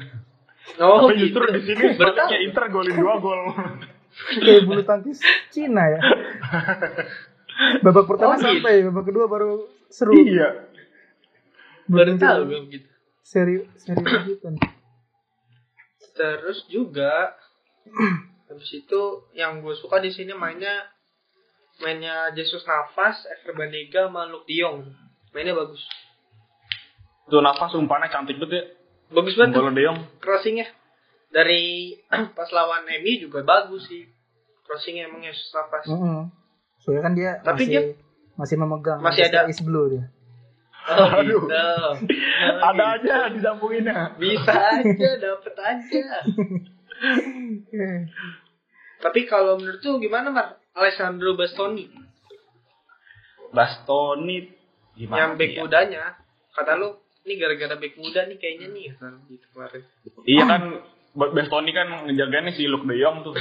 Oh, 0.78 1.04
Tapi 1.04 1.18
justru 1.18 1.42
gitu. 1.42 1.56
di 1.56 1.62
sini 1.66 1.84
Bertahan. 1.98 2.40
Inter 2.40 2.64
golin 2.68 2.96
dua 2.96 3.14
gol. 3.18 3.40
Kayak 4.38 4.66
bulu 4.66 4.82
tangkis 4.82 5.18
Cina 5.50 5.84
ya. 5.88 6.00
Babak 7.80 8.04
pertama 8.06 8.32
Oh, 8.32 8.36
gitu. 8.36 8.46
sampai, 8.46 8.74
babak 8.88 9.04
kedua 9.04 9.26
baru 9.26 9.52
seru. 9.88 10.12
Iya. 10.12 10.70
Baru 11.86 12.14
Belum 12.14 12.18
tahu 12.18 12.40
gue 12.46 12.60
gitu. 12.70 12.88
Seri 13.20 13.54
seri 13.76 14.00
lanjutan. 14.00 14.54
Terus 16.12 16.58
juga 16.68 17.34
habis 18.46 18.70
itu 18.70 19.00
yang 19.32 19.60
gue 19.60 19.74
suka 19.74 19.98
di 19.98 20.10
sini 20.10 20.32
mainnya 20.32 20.90
mainnya 21.78 22.28
Jesus 22.30 22.62
Navas, 22.62 23.24
Ever 23.24 23.56
Banega, 23.56 24.06
sama 24.06 24.26
Luke 24.26 24.46
Jong. 24.46 24.84
Mainnya 25.30 25.54
bagus. 25.54 25.80
Tuh 27.26 27.40
nafas 27.40 27.72
umpannya 27.72 28.10
cantik 28.10 28.36
banget 28.36 28.52
ya. 28.52 28.64
Bagus 29.10 29.34
banget 29.34 29.54
Bola 29.54 29.70
Deong. 29.70 29.98
crossingnya. 30.18 30.66
Dari 31.30 31.94
pas 32.38 32.50
lawan 32.50 32.86
MU 32.86 33.12
juga 33.20 33.42
bagus 33.42 33.86
sih. 33.86 34.02
Crossingnya 34.62 35.06
emang 35.06 35.22
Jesus 35.22 35.50
Navas. 35.50 35.84
Heeh. 35.86 36.22
Soalnya 36.80 37.02
kan 37.02 37.14
dia 37.14 37.30
Tapi 37.38 37.62
masih 37.62 37.68
dia- 37.70 37.96
masih 38.34 38.56
memegang 38.56 38.98
Masih 39.00 39.22
ada- 39.26 39.46
East 39.46 39.62
Blue 39.62 39.86
dia. 39.88 40.04
Oh, 40.80 41.12
Aduh. 41.12 41.44
gitu. 41.44 41.60
Ada 42.58 42.84
aja 42.96 43.16
disambunginnya. 43.30 44.16
Bisa 44.16 44.48
aja, 44.80 45.10
dapet 45.14 45.54
aja. 45.54 46.04
Tapi 49.00 49.20
kalau 49.24 49.56
menurut 49.56 49.80
tuh 49.80 49.96
gimana, 49.96 50.28
Mar? 50.28 50.56
Alessandro 50.70 51.34
Bastoni 51.34 51.88
Bastoni 53.50 54.46
gimana? 54.94 55.18
yang 55.18 55.30
back 55.34 55.50
ya? 55.50 55.60
mudanya. 55.60 56.02
Kata 56.50 56.78
lu, 56.78 56.94
ini 57.24 57.34
gara-gara 57.34 57.74
back 57.74 57.94
muda 57.96 58.24
nih 58.24 58.38
kayaknya 58.38 58.68
nih 58.70 58.84
kan 58.94 59.18
gitu 59.26 59.46
kemarin. 59.50 59.82
Iya 60.24 60.42
kan 60.46 60.62
Ba- 61.10 61.32
Bastoni 61.32 61.70
kan 61.70 62.06
ngejagainnya 62.06 62.54
si 62.54 62.64
Luke 62.64 62.86
De 62.86 62.94
Jong 62.94 63.20
tuh. 63.22 63.34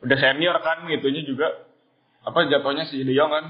Udah 0.00 0.16
senior 0.16 0.56
kan 0.60 0.86
gitunya 0.86 1.26
juga. 1.26 1.67
Apa 2.28 2.44
jatuhnya 2.52 2.84
si 2.84 3.00
De 3.00 3.16
Jong 3.16 3.32
kan? 3.32 3.44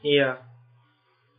Iya. 0.00 0.40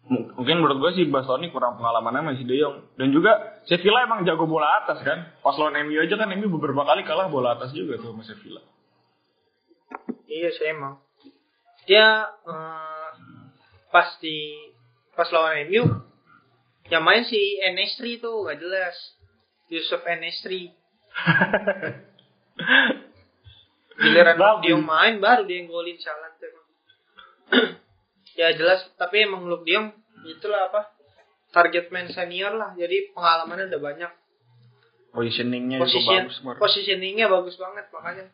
M- 0.09 0.29
Mungkin 0.37 0.61
menurut 0.61 0.77
gue 0.77 0.91
sih 1.01 1.05
Bastoni 1.09 1.49
kurang 1.49 1.81
pengalamannya 1.81 2.21
sama 2.21 2.37
si 2.37 2.45
De 2.45 2.53
Jong. 2.53 2.93
Dan 3.01 3.09
juga 3.09 3.57
Sevilla 3.65 4.05
emang 4.05 4.21
jago 4.29 4.45
bola 4.45 4.85
atas 4.85 5.01
kan. 5.01 5.33
Pas 5.41 5.57
lawan 5.57 5.73
MU 5.89 5.97
aja 5.97 6.13
kan 6.13 6.29
MU 6.37 6.53
beberapa 6.53 6.85
kali 6.85 7.01
kalah 7.01 7.33
bola 7.33 7.57
atas 7.57 7.73
juga 7.73 7.97
tuh 7.97 8.13
sama 8.13 8.21
Sevilla. 8.21 8.61
Iya 10.29 10.53
sih 10.53 10.69
emang. 10.69 11.01
Dia 11.89 12.29
eh, 12.45 13.09
pas 13.89 14.05
di 14.21 14.53
pas 15.17 15.25
lawan 15.33 15.65
MU 15.65 15.81
yang 16.93 17.01
main 17.01 17.25
si 17.25 17.57
Enesri 17.65 18.21
tuh 18.21 18.45
gak 18.45 18.61
jelas. 18.61 18.93
Yusuf 19.69 20.01
Enesri. 20.05 20.73
Giliran 23.99 24.37
Bagus. 24.39 24.61
dia 24.63 24.77
main 24.79 25.15
baru 25.19 25.43
dia 25.43 25.59
yang 25.59 25.67
golin 25.67 25.97
salah 25.99 26.31
tuh 26.35 26.47
emang. 26.47 26.65
ya 28.39 28.47
jelas 28.55 28.87
tapi 28.95 29.27
emang 29.27 29.43
Luke 29.43 29.67
Diong 29.67 29.91
itulah 30.23 30.71
apa 30.71 30.87
target 31.51 31.91
man 31.91 32.07
senior 32.07 32.55
lah 32.55 32.71
jadi 32.73 33.11
pengalamannya 33.11 33.67
udah 33.67 33.81
banyak 33.83 34.11
Positioningnya 35.09 35.81
juga 35.81 35.89
position 35.89 36.23
bagus. 36.29 36.37
Mar. 36.45 36.55
positioningnya 36.61 37.25
bagus 37.27 37.55
banget 37.57 37.85
makanya 37.89 38.25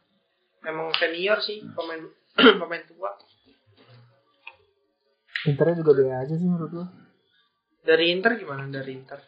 emang 0.62 0.91
senior 0.99 1.39
sih 1.39 1.63
pemain 1.73 2.04
pemain 2.62 2.84
tua 2.86 3.12
Internya 5.45 5.78
juga 5.78 5.93
B 5.93 5.99
aja 6.10 6.34
sih 6.34 6.47
menurut 6.49 6.69
gua. 6.73 6.88
dari 7.86 8.10
Inter 8.10 8.34
gimana 8.34 8.65
dari 8.67 8.97
Inter 8.97 9.21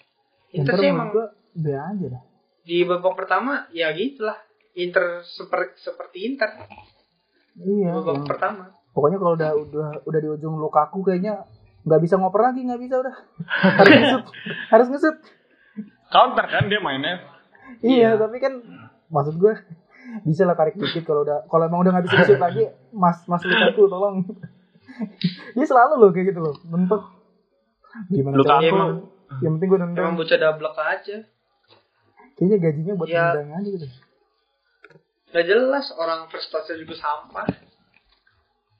Inter, 0.49 0.73
Inter 0.73 0.75
sih 0.81 0.89
emang 0.89 1.09
B 1.53 1.65
aja 1.71 2.05
dah. 2.09 2.23
di 2.65 2.83
babak 2.83 3.13
pertama 3.15 3.69
ya 3.71 3.93
gitulah 3.93 4.37
Inter 4.79 5.05
seperti 5.23 5.73
seperti 5.81 6.17
Inter 6.25 6.49
Iya. 7.57 7.89
babak 7.95 8.13
yang- 8.15 8.27
pertama 8.27 8.63
Pokoknya 8.89 9.17
kalau 9.17 9.33
udah 9.35 9.51
udah 9.53 9.89
udah 10.03 10.19
di 10.19 10.29
ujung 10.31 10.57
Lukaku 10.57 11.01
kayaknya 11.03 11.45
nggak 11.83 12.01
bisa 12.01 12.17
ngoper 12.17 12.41
lagi, 12.41 12.61
nggak 12.61 12.77
bisa 12.79 12.97
udah. 12.97 13.15
Harus 13.77 13.93
ngesut. 13.93 14.23
Harus 14.73 14.87
ngesut. 14.89 15.15
Counter 16.07 16.45
kan 16.45 16.65
dia 16.65 16.79
mainnya. 16.79 17.21
Iya, 17.79 17.93
Iya. 18.07 18.09
tapi 18.17 18.37
kan 18.37 18.57
maksud 19.07 19.37
gue 19.37 19.53
bisa 20.23 20.43
lah 20.43 20.53
tarik 20.53 20.75
dikit 20.75 21.03
kalau 21.03 21.21
udah 21.21 21.45
kalau 21.45 21.63
emang 21.63 21.79
udah 21.79 21.91
nggak 21.93 22.05
bisa 22.05 22.25
shoot 22.25 22.39
lagi, 22.39 22.65
Mas 22.89 23.21
Mas 23.23 23.39
Lukaku 23.39 23.85
tolong. 23.85 24.25
Dia 25.53 25.61
selalu 25.63 25.93
loh 25.95 26.09
kayak 26.09 26.25
gitu 26.27 26.39
loh, 26.39 26.55
bentuk 26.63 27.01
gimana 28.09 28.33
Lukaku 28.35 28.65
emang 28.67 28.89
Yang 29.37 29.51
penting 29.53 29.67
gue 29.67 29.79
nendang. 29.79 30.03
emang 30.03 30.15
bocah 30.15 30.37
dablek 30.37 30.75
aja 30.75 31.17
Kayaknya 32.33 32.57
gajinya 32.59 32.93
buat 32.95 33.07
Ya. 33.07 33.23
nendang 33.31 33.49
aja 33.55 33.69
gitu. 33.69 33.87
Gak 35.31 35.45
jelas 35.45 35.85
orang 35.97 36.27
prestasi 36.31 36.79
juga 36.79 36.95
sampah 36.97 37.47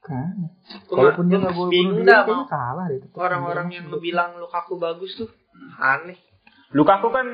Kan. 0.08 0.48
Walaupun 0.88 1.28
dia 1.28 1.36
nggak- 1.36 1.68
bingung 1.68 2.08
dah 2.08 2.24
sama 2.24 2.48
kalah 2.48 2.88
deh. 2.88 3.04
orang-orang 3.20 3.68
yang 3.76 3.92
lu 3.92 4.00
bilang 4.00 4.40
Lukaku 4.40 4.80
bagus 4.80 5.12
tuh 5.20 5.28
aneh 5.84 6.16
Lukaku 6.72 7.12
kan 7.12 7.28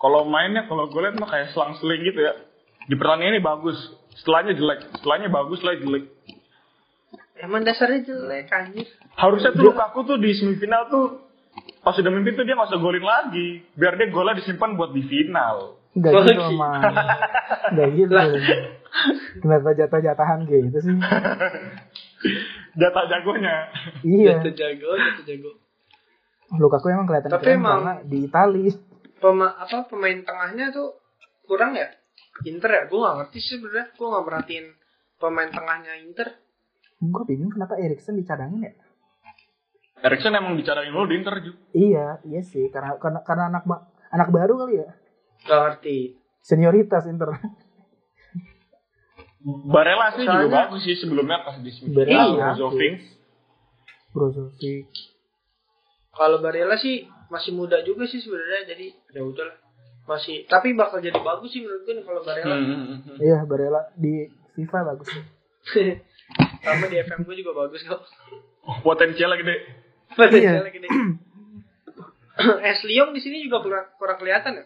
kalau 0.00 0.24
mainnya 0.24 0.64
kalau 0.64 0.88
gue 0.88 1.00
lihat 1.00 1.16
mah 1.20 1.28
kayak 1.28 1.52
selang-seling 1.56 2.04
gitu 2.04 2.20
ya. 2.20 2.32
Di 2.86 2.94
pertandingan 2.94 3.36
ini 3.36 3.42
bagus, 3.42 3.76
setelahnya 4.20 4.54
jelek, 4.54 4.80
setelahnya 5.00 5.28
bagus 5.32 5.60
lah 5.64 5.74
jelek. 5.76 6.04
emang 7.36 7.68
dasarnya 7.68 8.00
jelek 8.08 8.48
anjir 8.48 8.88
Harusnya 9.16 9.52
tuh 9.52 9.72
Lukaku 9.72 10.08
tuh 10.08 10.16
di 10.16 10.32
semifinal 10.36 10.88
tuh 10.88 11.24
pas 11.84 11.96
sudah 11.96 12.12
mimpi 12.12 12.32
tuh 12.32 12.44
dia 12.44 12.56
nggak 12.56 12.68
usah 12.68 12.80
golin 12.80 13.04
lagi, 13.04 13.64
biar 13.76 13.96
dia 13.96 14.08
golnya 14.12 14.40
disimpan 14.40 14.76
buat 14.76 14.92
di 14.92 15.04
final. 15.04 15.75
Gak 15.96 16.12
Oh, 16.12 16.20
gitu 16.20 16.30
gitu. 16.30 16.42
emang. 16.46 16.80
Gak 17.72 17.88
gitu. 17.94 18.14
Kenapa 19.40 19.68
jatah-jatahan 19.72 20.38
gitu 20.44 20.78
sih? 20.78 20.92
Jatah 22.80 23.04
jagonya. 23.08 23.72
Iya. 24.02 24.36
Jatuh 24.38 24.52
jago 24.52 24.90
jatuh 24.92 25.24
jago 25.24 25.50
Lukaku 26.52 26.86
emang 26.88 27.04
kelihatan 27.04 27.30
Tapi 27.30 27.42
keren 27.42 27.58
emang- 27.58 27.72
karena 27.80 27.94
di 28.04 28.18
Itali. 28.22 28.64
Pema, 29.16 29.48
apa 29.50 29.88
pemain 29.88 30.20
tengahnya 30.20 30.68
tuh 30.70 30.92
kurang 31.42 31.72
ya 31.72 31.88
Inter 32.44 32.68
ya 32.68 32.82
gue 32.84 32.98
gak 32.98 33.16
ngerti 33.16 33.38
sih 33.40 33.56
sebenarnya 33.56 33.88
gue 33.90 34.06
gak 34.06 34.24
merhatiin 34.24 34.66
pemain 35.16 35.48
tengahnya 35.48 35.96
Inter 35.98 36.28
Gue 36.98 37.24
bingung 37.24 37.48
kenapa 37.48 37.76
Erikson 37.76 38.14
dicadangin 38.14 38.60
ya? 38.62 38.72
Erikson 39.98 40.32
emang 40.32 40.52
bicarain 40.52 40.88
dulu 40.88 41.08
di 41.08 41.16
Inter 41.16 41.40
juga. 41.40 41.56
Iya, 41.72 42.06
iya 42.22 42.40
sih 42.42 42.68
karena 42.68 42.96
karena, 42.96 43.20
karena 43.22 43.44
anak 43.48 43.64
anak 44.06 44.28
baru 44.28 44.54
kali 44.58 44.74
ya. 44.78 44.88
Gak 45.42 45.60
ngerti 45.60 46.16
Senioritas 46.40 47.04
Inter. 47.04 47.34
Barella 49.46 50.10
sih 50.10 50.26
juga 50.26 50.66
bagus 50.66 50.82
sih 50.82 50.96
sebelumnya 50.98 51.42
pas 51.42 51.54
di 51.58 51.70
Barella 51.86 52.26
semifinal 52.26 52.28
Iya. 52.34 52.46
Brozovic. 52.50 52.94
Brozovic. 54.10 54.88
kalau 56.10 56.38
Barella 56.40 56.74
sih 56.74 57.04
masih 57.28 57.52
muda 57.52 57.82
juga 57.82 58.06
sih 58.06 58.18
sebenarnya 58.18 58.74
jadi 58.74 58.86
ya 59.12 59.22
udahlah 59.22 59.54
masih 60.06 60.46
tapi 60.46 60.72
bakal 60.72 60.98
jadi 60.98 61.18
bagus 61.18 61.50
sih 61.50 61.60
menurut 61.60 61.82
gue 61.82 61.94
nih 61.94 62.04
kalau 62.04 62.22
Barella 62.22 62.56
Hmm. 62.56 63.18
Iya, 63.18 63.38
Barella 63.44 63.82
di 63.94 64.26
FIFA 64.54 64.78
bagus 64.86 65.08
sih. 65.10 65.22
sama 66.64 66.86
di 66.86 66.96
FM 66.98 67.22
gue 67.22 67.36
juga 67.36 67.52
bagus 67.56 67.82
kok 67.82 68.02
Potensialnya 68.82 69.38
gede. 69.38 69.56
Potensialnya 70.10 70.72
gede. 70.72 70.88
Ashley 72.66 72.94
Young 72.94 73.14
di 73.14 73.20
sini 73.20 73.40
juga 73.40 73.62
kurang, 73.62 73.86
kurang 73.96 74.18
kelihatan 74.18 74.58
ya 74.58 74.64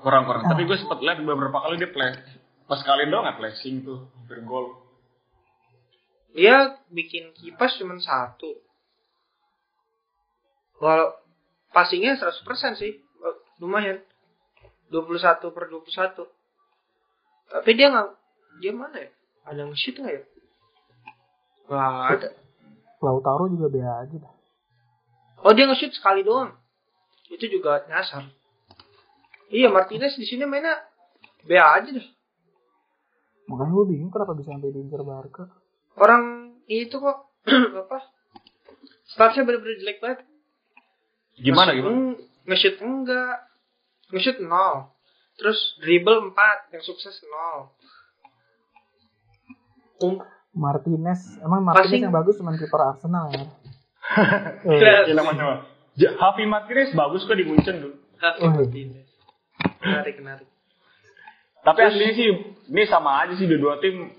Kurang-kurang. 0.00 0.44
Ah. 0.46 0.50
Tapi 0.52 0.68
gue 0.68 0.76
sempat 0.76 1.00
lihat 1.00 1.20
beberapa 1.24 1.58
kali 1.60 1.80
dia 1.80 1.90
play. 1.90 2.12
Pas 2.66 2.80
kali 2.82 3.06
doang 3.08 3.24
nggak 3.24 3.38
flashing 3.38 3.86
tuh, 3.86 4.10
hampir 4.18 4.42
gol. 4.42 4.82
dia 6.36 6.76
bikin 6.92 7.32
kipas 7.32 7.80
cuma 7.80 7.96
satu 7.96 8.60
Walau 10.76 11.16
passingnya 11.72 12.20
100% 12.20 12.44
sih 12.76 13.00
lumayan 13.60 14.04
21 14.92 15.40
per 15.52 15.64
21 15.72 16.28
tapi 17.46 17.70
dia 17.72 17.88
nggak 17.88 18.08
dia 18.60 18.72
mana 18.76 18.96
ya 19.00 19.10
ada 19.48 19.62
nge-shoot 19.64 19.96
nggak 19.96 20.12
ya 20.12 20.22
nggak 21.68 22.12
ada 22.20 22.28
Lautaro 22.96 23.48
juga 23.52 23.68
B 23.68 23.76
aja 23.80 24.16
dah. 24.16 24.34
oh 25.44 25.52
dia 25.56 25.64
nge-shoot 25.68 25.92
sekali 25.96 26.20
doang 26.20 26.52
itu 27.32 27.48
juga 27.48 27.84
nyasar 27.88 28.28
iya 29.48 29.68
Martinez 29.68 30.14
di 30.14 30.24
sini 30.24 30.44
mainnya 30.44 30.74
B 31.42 31.54
aja 31.54 31.86
deh 31.86 32.06
Makanya 33.46 33.72
gue 33.72 33.86
bingung 33.86 34.10
kenapa 34.10 34.34
bisa 34.34 34.50
sampai 34.50 34.74
diincar 34.74 35.00
Barca. 35.00 35.46
orang 35.96 36.50
itu 36.66 36.92
kok 36.92 37.30
apa 37.80 37.98
statsnya 39.06 39.46
bener-bener 39.46 39.78
jelek 39.78 39.98
banget 39.98 40.26
Gimana 41.36 41.70
Nge-shoot 41.70 41.84
gimana? 41.84 42.16
Nge-shoot 42.48 42.76
enggak. 42.80 43.36
Nge-shoot 44.08 44.38
nol. 44.40 44.88
Terus 45.36 45.58
dribble 45.78 46.32
4, 46.32 46.72
yang 46.72 46.80
sukses 46.80 47.12
nol. 47.22 47.76
Um, 49.98 50.16
Martinez, 50.52 51.36
emang 51.38 51.60
Martinez 51.60 51.92
Passing. 51.92 52.02
yang 52.02 52.14
bagus 52.14 52.40
cuma 52.40 52.56
kiper 52.56 52.80
Arsenal 52.80 53.28
ya. 53.30 53.44
Jelas. 54.64 55.06
Iya 55.96 56.08
Javi 56.12 56.44
Martinez 56.44 56.92
bagus 56.92 57.24
kok 57.24 57.36
di 57.36 57.44
Munchen 57.44 57.80
dulu. 57.80 57.96
Hafi 58.16 58.40
Oh. 58.40 58.52
Martinez. 58.52 59.05
Menarik, 59.82 60.16
menarik. 60.22 60.48
Tapi 61.66 61.80
aslinya 61.82 62.14
sih 62.14 62.28
ini 62.70 62.82
sama 62.86 63.26
aja 63.26 63.34
sih 63.34 63.46
dua-dua 63.50 63.82
tim 63.82 64.14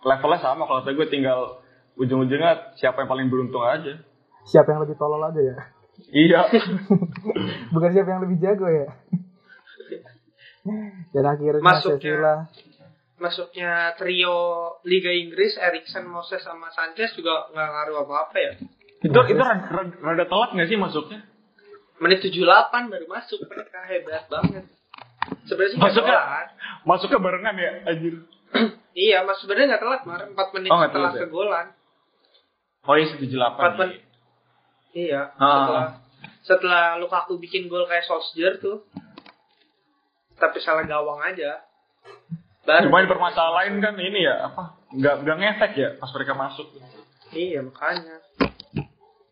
levelnya 0.00 0.40
sama 0.40 0.64
kalau 0.64 0.80
saya 0.80 0.96
gue 0.96 1.08
tinggal 1.12 1.60
ujung-ujungnya 2.00 2.76
siapa 2.80 3.04
yang 3.04 3.10
paling 3.10 3.28
beruntung 3.28 3.64
aja. 3.64 4.00
Siapa 4.46 4.72
yang 4.72 4.80
lebih 4.86 4.96
tolol 4.96 5.20
aja 5.20 5.40
ya? 5.42 5.56
Iya. 6.12 6.40
Bukan 7.74 7.90
siapa 7.92 8.08
yang 8.16 8.22
lebih 8.24 8.38
jago 8.40 8.68
ya? 8.68 8.86
Dan 11.14 11.24
akhirnya 11.26 11.62
Masuknya. 11.62 12.50
Masuknya 13.16 13.96
trio 13.96 14.36
Liga 14.84 15.08
Inggris, 15.08 15.56
Erikson, 15.56 16.04
Moses 16.04 16.44
sama 16.44 16.68
Sanchez 16.68 17.16
juga 17.16 17.48
nggak 17.48 17.68
ngaruh 17.72 17.96
apa-apa 18.04 18.36
ya. 18.36 18.52
itu 18.96 19.12
itu 19.12 19.40
rada, 19.40 19.64
rada- 19.72 19.98
rada 20.04 20.24
telat 20.28 20.50
nggak 20.52 20.68
sih 20.68 20.76
masuknya? 20.76 21.20
Menit 21.96 22.20
78 22.20 22.92
baru 22.92 23.06
masuk 23.08 23.40
mereka 23.48 23.80
hebat 23.88 24.28
banget. 24.28 24.64
Sebenarnya 25.46 25.72
sih 25.72 25.80
Masuknya 25.80 26.18
telat. 26.18 26.48
masuknya 26.82 27.18
barengan 27.18 27.54
ya 27.56 27.70
anjir. 27.86 28.14
Iya, 28.96 29.28
mas 29.28 29.36
sebenarnya 29.44 29.76
nggak 29.76 29.82
telat, 29.84 30.02
Mar. 30.08 30.20
4 30.24 30.54
menit 30.56 30.70
Oh, 30.72 30.80
nggak 30.80 30.88
setelah 30.88 31.10
telat 31.12 31.20
ya? 31.20 31.22
kegolan. 31.28 31.66
Oh 32.82 32.94
iya 32.96 33.06
78. 33.12 33.28
4 33.28 33.76
menit. 33.76 34.00
Iya, 34.96 35.20
Ah. 35.36 35.52
setelah 35.52 35.86
setelah 36.40 36.84
Lukaku 36.96 37.36
bikin 37.36 37.68
gol 37.68 37.84
kayak 37.84 38.08
Solskjaer 38.08 38.56
tuh. 38.56 38.88
Tapi 40.34 40.56
salah 40.60 40.88
gawang 40.88 41.20
aja. 41.20 41.60
Baru 42.64 42.88
Cuma 42.88 42.98
yang 42.98 43.12
permasalahan 43.12 43.76
kan 43.78 43.94
ini 43.94 44.24
ya 44.24 44.48
apa? 44.48 44.80
Nggak 44.90 45.14
nggak 45.22 45.36
ngefek 45.38 45.72
ya 45.76 45.88
pas 46.00 46.10
mereka 46.10 46.32
masuk. 46.32 46.66
Iya, 47.30 47.60
makanya. 47.62 48.16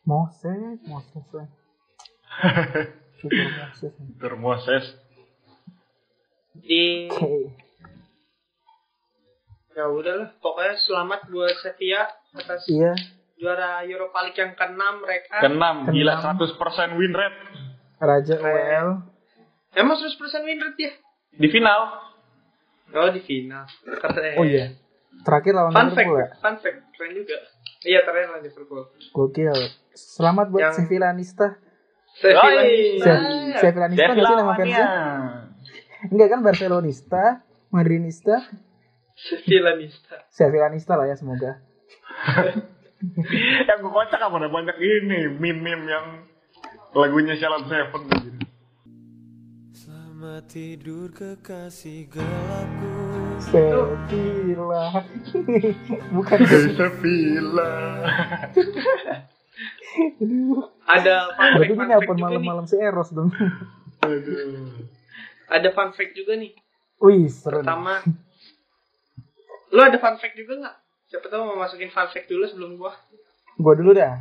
Moses, 0.05 0.77
Moses 0.85 1.24
lah. 1.33 1.48
Super 3.81 4.33
Moses. 4.37 4.85
Di 6.54 7.10
Oke. 7.10 7.50
ya 9.74 9.90
udahlah, 9.90 10.30
pokoknya 10.38 10.74
selamat 10.78 11.20
buat 11.26 11.50
Sevilla 11.58 12.06
atas 12.32 12.62
Iya, 12.64 12.94
juara 13.34 13.82
Europa 13.82 14.22
League 14.22 14.38
yang 14.38 14.54
ke-6 14.54 14.78
mereka. 15.00 15.36
Keenam, 15.40 15.76
gila 15.88 16.14
Keenam. 16.16 16.38
100% 16.94 16.94
win 16.94 17.12
rate 17.12 17.38
Raja. 17.96 18.34
UL. 18.38 18.88
Emang 19.72 19.96
100% 19.96 20.14
win 20.44 20.58
rate 20.60 20.78
ya? 20.78 20.92
di 21.34 21.48
final. 21.50 21.80
Oh, 22.92 23.10
di 23.10 23.18
final. 23.20 23.66
Keren. 23.82 24.38
Oh 24.38 24.46
iya. 24.46 24.70
Terakhir 25.20 25.50
lawan 25.52 25.70
Fun 25.70 25.88
fact, 25.88 26.06
Liverpool 26.06 26.18
ya. 26.20 26.28
fun 26.38 26.54
fact, 26.58 26.78
keren 26.94 27.10
juga. 27.12 27.36
Iya, 27.82 28.00
terakhir 28.02 28.26
lawan 28.30 28.42
Liverpool. 28.42 28.82
Gokil. 29.10 29.58
Selamat 29.92 30.46
buat 30.48 30.62
Yang-. 30.64 30.74
Sevilla 30.80 31.10
Oi. 32.22 32.62
bisa. 32.94 33.10
Se- 33.10 33.58
Sevillanista 33.60 34.06
nggak 34.06 34.22
sih 34.24 34.36
nama 34.36 34.52
fansnya? 34.54 34.86
Enggak 36.12 36.28
kan 36.36 36.40
Barcelonista, 36.44 37.40
Madrinista, 37.72 38.44
Sevillanista. 39.14 40.26
Sevillanista 40.28 40.98
lah 40.98 41.06
ya 41.06 41.16
semoga. 41.16 41.62
yang 43.68 43.78
gue 43.78 43.92
kocak 43.92 44.20
apa 44.20 44.36
ada 44.42 44.48
banyak 44.50 44.76
ini 44.80 45.38
meme-meme 45.38 45.86
yang 45.86 46.06
lagunya 46.92 47.38
Shalom 47.38 47.64
Seven 47.70 48.02
gitu. 48.10 48.30
Selamat 49.70 50.44
tidur 50.50 51.08
kekasih 51.14 52.10
gelapku 52.10 52.92
Sevilla. 53.38 55.04
Bukan 56.18 56.38
Sevilla. 56.44 57.72
Aduh. 59.94 60.68
Ada 60.90 61.14
Berarti 61.38 61.74
ini 61.78 61.94
apa 61.94 62.12
malam-malam 62.18 62.66
si 62.66 62.76
Eros 62.82 63.14
dong. 63.14 63.30
Ada 65.48 65.68
fun 65.72 65.90
fact 65.92 66.12
juga 66.16 66.37
nih. 66.38 66.52
Wih, 67.02 67.28
seru. 67.28 67.61
Pertama, 67.61 68.00
lu 69.74 69.80
ada 69.80 69.98
fun 70.00 70.16
fact 70.16 70.37
juga 70.38 70.61
nggak? 70.61 70.76
Siapa 71.11 71.26
tahu 71.28 71.42
mau 71.44 71.59
masukin 71.61 71.90
fun 71.92 72.09
fact 72.09 72.26
dulu 72.28 72.44
sebelum 72.48 72.70
gua. 72.80 72.92
Gua 73.61 73.74
dulu 73.76 73.92
dah. 73.92 74.20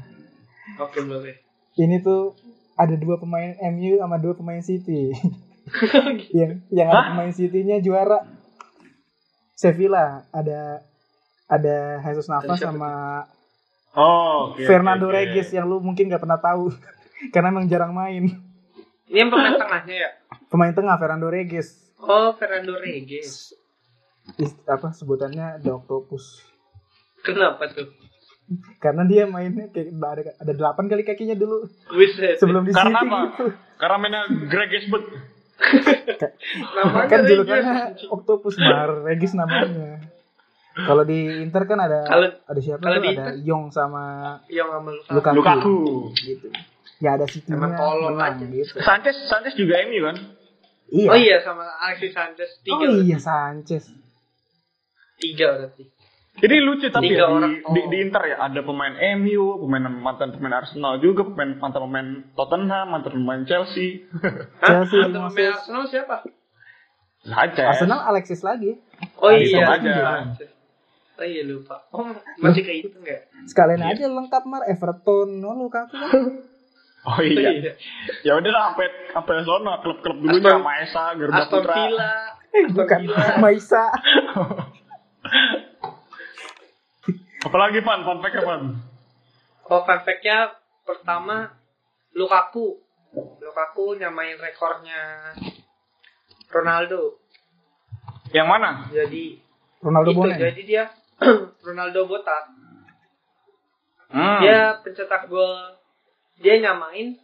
Oke, 0.79 1.03
boleh. 1.03 1.39
Ini 1.79 2.03
tuh 2.05 2.37
ada 2.77 2.95
dua 2.97 3.17
pemain 3.17 3.53
MU 3.73 3.97
sama 3.97 4.17
dua 4.17 4.33
pemain 4.33 4.61
City. 4.61 5.13
yang 6.37 6.59
yang 6.69 6.87
ada 6.91 7.01
Hah? 7.01 7.07
pemain 7.15 7.31
City-nya 7.31 7.79
juara 7.79 8.19
Sevilla 9.55 10.27
ada 10.35 10.83
ada 11.47 12.03
Jesus 12.03 12.27
Navas 12.27 12.59
sama 12.59 13.23
Oh, 13.93 14.57
oke, 14.57 14.65
Fernando 14.65 15.05
oke, 15.05 15.13
oke. 15.13 15.21
Regis 15.21 15.53
yang 15.53 15.69
lu 15.69 15.77
mungkin 15.77 16.09
gak 16.09 16.25
pernah 16.25 16.41
tahu 16.41 16.73
karena 17.33 17.53
emang 17.53 17.69
jarang 17.69 17.93
main. 17.93 18.25
Ini 19.13 19.19
yang 19.19 19.29
pemain 19.29 19.53
tengahnya 19.53 19.95
ya? 19.95 20.09
Pemain 20.49 20.73
tengah 20.73 20.97
Fernando 20.97 21.29
Regis. 21.29 21.77
Oh, 21.99 22.33
Fernando 22.33 22.73
Regis. 22.75 23.53
Is- 24.35 24.57
apa 24.65 24.89
sebutannya 24.89 25.61
The 25.61 25.69
Octopus. 25.71 26.41
Kenapa 27.21 27.69
tuh? 27.69 27.93
Karena 28.77 29.05
dia 29.05 29.23
mainnya 29.23 29.69
kayak 29.69 29.93
ada 29.93 30.33
ada 30.35 30.51
delapan 30.51 30.85
kali 30.87 31.03
kakinya 31.03 31.33
dulu 31.33 31.63
Buset. 31.87 32.35
sebelum 32.35 32.63
di 32.63 32.73
Karena 32.73 32.99
City 32.99 33.07
apa? 33.07 33.19
gitu. 33.29 33.45
Karena 33.77 33.97
mainnya 33.97 34.21
Greg 34.43 34.71
Esbet. 34.73 35.03
Namanya 36.75 37.07
kan 37.07 37.19
julukannya 37.23 37.77
Octopus 38.09 38.55
Mar, 38.57 38.89
Regis 39.05 39.31
namanya. 39.31 40.01
Kalau 40.73 41.05
di 41.05 41.21
Inter 41.39 41.63
kan 41.63 41.77
ada 41.77 42.01
Kalau- 42.03 42.33
ada 42.43 42.59
siapa 42.59 42.81
kalau 42.81 42.97
tuh? 42.97 43.03
di 43.03 43.09
Ada 43.11 43.21
Inter- 43.29 43.37
Yong 43.45 43.63
sama 43.69 44.03
Yang 44.49 44.69
sama 44.71 44.89
Lukaku. 44.89 45.13
Lukaku. 45.13 45.37
Lukaku. 45.37 45.77
Gitu. 46.17 46.47
Ya 47.03 47.19
ada 47.19 47.27
City-nya 47.27 47.59
Emang 47.59 47.75
tolol 47.75 48.15
menang, 48.15 48.39
aja. 48.39 48.45
gitu. 48.47 48.79
Sanchez 48.79 49.15
Sanchez 49.27 49.53
juga 49.53 49.75
MU 49.83 50.01
kan? 50.01 50.17
Iya. 50.87 51.09
Oh 51.09 51.17
iya, 51.17 51.37
sama 51.41 51.67
Alexis 51.81 52.13
Sanchez. 52.13 52.49
Tiga, 52.61 52.79
Oh 52.79 52.95
iya 52.95 53.17
Sanchez. 53.19 53.83
tiga 55.15 55.47
berarti. 55.53 55.83
Jadi 56.33 56.55
lucu 56.59 56.87
tapi 56.89 57.11
Tiga 57.11 57.19
ya, 57.19 57.27
di, 57.27 57.33
orang. 57.35 57.53
di, 57.53 57.61
Oh. 57.77 57.89
di 57.89 57.97
Inter 57.99 58.23
ya 58.25 58.37
ada 58.41 58.61
pemain 58.61 58.89
MU, 59.15 59.43
pemain 59.59 59.85
mantan 59.85 60.31
pemain 60.31 60.55
Arsenal 60.55 60.97
juga, 60.97 61.21
pemain 61.23 61.53
mantan 61.55 61.81
pemain 61.83 62.07
Tottenham, 62.33 62.85
mantan 62.87 63.11
pemain 63.13 63.43
Chelsea. 63.43 64.07
Chelsea, 64.63 64.97
Mantan 65.03 65.29
pemain 65.29 65.53
Arsenal 65.53 65.83
siapa? 65.85 66.15
Sanchez. 67.21 67.67
Arsenal 67.67 67.99
Alexis 68.05 68.41
lagi. 68.41 68.79
Oh 69.17 69.29
Bisa 69.29 69.55
iya, 69.55 69.65
aja. 69.73 69.93
Oh 71.13 71.21
iya 71.23 71.43
lupa. 71.43 71.85
Oh 71.91 72.09
masih 72.37 72.63
kayak 72.63 72.79
itu 72.81 72.97
enggak? 72.97 73.29
Sekalian 73.45 73.79
Iya. 73.79 73.93
aja 73.93 74.05
lengkap 74.09 74.43
Mar 74.43 74.63
Everton, 74.65 75.37
no 75.37 75.53
Lukaku 75.53 75.93
kan. 75.93 76.11
Oh 77.03 77.19
iya. 77.19 77.75
Ya 78.23 78.33
udah 78.35 78.47
lah 78.47 78.63
sampai 78.71 78.87
sampai 79.11 79.43
sono 79.43 79.75
klub-klub 79.79 80.17
dulunya 80.17 80.55
Aston- 80.55 80.63
Maesa, 80.63 81.03
Garuda 81.13 81.35
Aston 81.43 81.59
Putra. 81.59 81.75
Villa. 81.75 82.13
Aston 82.47 82.71
Bukan 82.71 82.99
Villa. 83.01 83.25
Maisa. 83.43 83.83
Apalagi 87.43 87.83
Pan, 87.83 88.01
fun 88.01 88.23
fact 88.23 88.39
Pan? 88.39 88.61
Oh 89.65 89.81
fun 89.83 89.99
fact-nya 89.99 90.55
pertama 90.83 91.51
Lukaku. 92.13 92.79
Lukaku 93.39 93.99
nyamain 93.99 94.39
rekornya 94.39 95.35
Ronaldo. 96.49 97.19
Yang 98.31 98.47
mana? 98.47 98.69
Jadi 98.89 99.37
Ronaldo 99.83 100.09
itu 100.09 100.17
Bonen. 100.17 100.39
jadi 100.39 100.61
dia 100.63 100.83
Ronaldo 101.67 102.07
botak. 102.07 102.47
Hmm. 104.07 104.39
Dia 104.39 104.79
pencetak 104.79 105.27
gol. 105.27 105.82
Dia 106.41 106.57
nyamain 106.61 107.17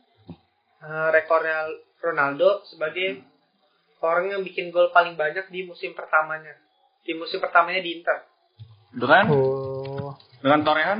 eh, 0.83 1.09
rekornya 1.13 1.69
Ronaldo 1.99 2.63
sebagai 2.67 3.23
orang 3.99 4.31
yang 4.31 4.41
bikin 4.45 4.71
gol 4.71 4.91
paling 4.95 5.19
banyak 5.19 5.51
di 5.51 5.67
musim 5.67 5.91
pertamanya. 5.97 6.55
Di 7.03 7.15
musim 7.15 7.41
pertamanya 7.43 7.83
di 7.83 7.99
Inter. 7.99 8.17
Dengan 8.95 9.25
Oh. 9.31 10.13
dengan 10.39 10.63
torehan? 10.63 10.99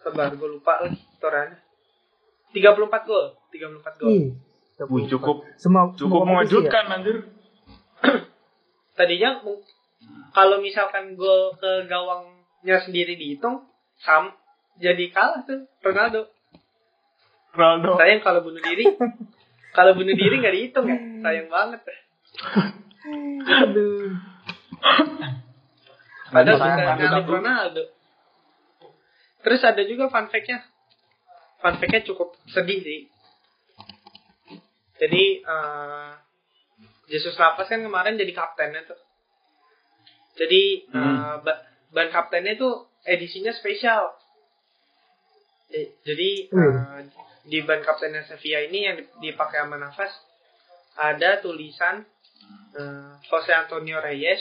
Sebar 0.00 0.32
gue 0.38 0.48
lupa 0.48 0.86
lagi 0.86 0.98
torehannya. 1.20 1.58
34 2.54 3.04
gol, 3.04 3.26
34 3.52 4.00
gol. 4.00 4.08
Ih. 4.08 4.26
Wih, 4.76 5.08
cukup 5.08 5.44
Semua 5.56 5.88
cukup 5.96 6.24
kompetisi 6.24 6.32
mengejutkan 6.52 6.84
anjir. 6.92 7.16
Tadinya 8.96 9.40
kalau 10.36 10.60
misalkan 10.60 11.16
gol 11.16 11.56
ke 11.56 11.88
gawangnya 11.88 12.76
sendiri 12.84 13.16
dihitung, 13.16 13.64
sam 14.04 14.36
jadi 14.76 15.04
kalah 15.12 15.42
tuh 15.48 15.66
Ronaldo. 15.82 16.28
Ronaldo. 17.56 17.96
Sayang 17.96 18.20
kalau 18.20 18.44
bunuh 18.44 18.60
diri, 18.60 18.84
kalau 19.72 19.92
bunuh 19.96 20.12
diri 20.12 20.34
nggak 20.40 20.54
dihitung 20.54 20.86
ya, 20.86 20.98
sayang 21.24 21.48
banget. 21.48 21.80
Ya. 21.84 21.98
Aduh. 23.64 24.12
Padahal 26.26 26.58
Sayang 26.58 26.76
sudah 26.76 26.86
banget, 26.86 27.06
nyalip 27.08 27.26
Ronaldo. 27.30 27.84
Terus 29.46 29.60
ada 29.62 29.82
juga 29.86 30.10
fun 30.10 30.26
fact-nya. 30.26 30.58
Fun 31.62 31.74
fact-nya 31.78 32.02
cukup 32.02 32.34
sedih 32.50 32.82
sih. 32.82 33.00
Jadi, 34.96 35.24
eh 35.44 36.10
Jesus 37.06 37.38
Navas 37.38 37.70
kan 37.70 37.78
kemarin 37.78 38.18
jadi 38.18 38.32
kaptennya 38.34 38.82
tuh. 38.84 38.98
Jadi, 40.36 40.62
eh, 40.90 40.98
Hmm. 40.98 41.46
ba- 41.46 41.62
ban 41.94 42.10
kaptennya 42.10 42.58
tuh 42.58 42.90
edisinya 43.06 43.54
spesial. 43.54 44.10
Eh, 45.68 45.98
Jadi, 46.00 46.30
Hmm. 46.48 46.76
eh, 46.96 47.02
di 47.44 47.58
ban 47.60 47.80
kaptennya 47.80 48.22
Sevilla 48.22 48.62
ini 48.62 48.78
yang 48.80 48.96
dipakai 49.18 49.60
sama 49.60 49.76
Navas, 49.76 50.12
ada 50.96 51.38
tulisan 51.38 52.06
eh, 52.72 53.10
Jose 53.26 53.50
Antonio 53.50 53.98
Reyes 53.98 54.38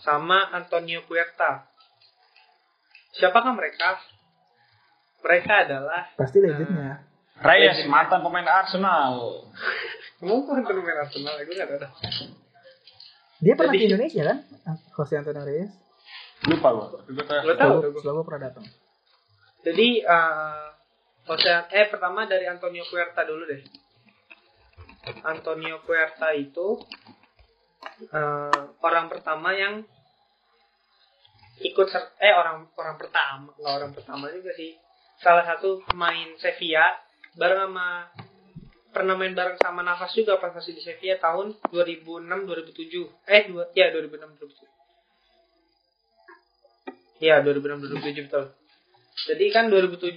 sama 0.00 0.50
Antonio 0.50 1.04
Puerta. 1.04 1.68
Siapakah 3.12 3.52
mereka? 3.52 4.00
Mereka 5.20 5.52
adalah 5.64 6.08
Pasti 6.14 6.38
legendnya. 6.38 7.04
Reyes 7.38 7.86
mantan 7.86 8.22
pemain 8.22 8.46
Arsenal. 8.46 9.46
Kan 10.18 10.64
pemain 10.64 10.98
Arsenal, 10.98 11.34
gue 11.38 11.54
gak 11.54 11.70
tahu. 11.70 11.92
Dia 13.38 13.54
pernah 13.54 13.70
Jadi- 13.70 13.78
ke 13.78 13.86
Indonesia 13.86 14.22
kan? 14.24 14.38
Jose 14.96 15.14
Antonio 15.14 15.42
Reyes. 15.44 15.70
Lupa 16.48 16.68
tahu. 16.72 16.98
Gue 17.14 17.54
tahu. 17.54 17.74
Selalu 18.02 18.20
pernah 18.26 18.50
datang. 18.50 18.66
Jadi 19.66 20.02
Jose 21.28 21.52
eh 21.74 21.86
pertama 21.92 22.24
dari 22.24 22.48
Antonio 22.48 22.84
Puerta 22.88 23.20
dulu 23.26 23.44
deh. 23.44 23.60
Antonio 25.28 25.80
Puerta 25.84 26.32
itu 26.32 26.80
eh, 28.08 28.62
orang 28.80 29.06
pertama 29.12 29.52
yang 29.52 29.84
ikut 31.58 31.86
ser- 31.90 32.14
eh 32.22 32.32
orang 32.32 32.70
orang 32.78 32.96
pertama 32.96 33.50
nggak 33.58 33.74
orang 33.82 33.92
pertama 33.92 34.30
juga 34.32 34.54
sih. 34.56 34.78
Salah 35.18 35.44
satu 35.44 35.82
pemain 35.84 36.30
Sevilla 36.38 36.94
bareng 37.34 37.68
sama 37.68 38.08
pernah 38.88 39.14
main 39.20 39.36
bareng 39.36 39.58
sama 39.60 39.84
Navas 39.84 40.14
juga 40.16 40.40
pas 40.40 40.54
masih 40.54 40.72
di 40.74 40.82
Sevilla 40.82 41.20
tahun 41.20 41.60
2006 41.70 42.24
2007 42.24 43.04
eh 43.28 43.42
dua 43.52 43.68
ya 43.76 43.92
2006 43.92 44.38
2007 44.40 44.64
ya 47.20 47.42
2006 47.44 47.84
2007 48.00 48.26
betul 48.30 48.44
jadi 49.26 49.44
kan 49.50 49.64
2007 49.66 50.14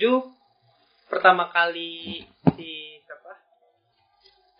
pertama 1.10 1.50
kali 1.50 2.22
si 2.54 2.70
siapa 3.02 3.34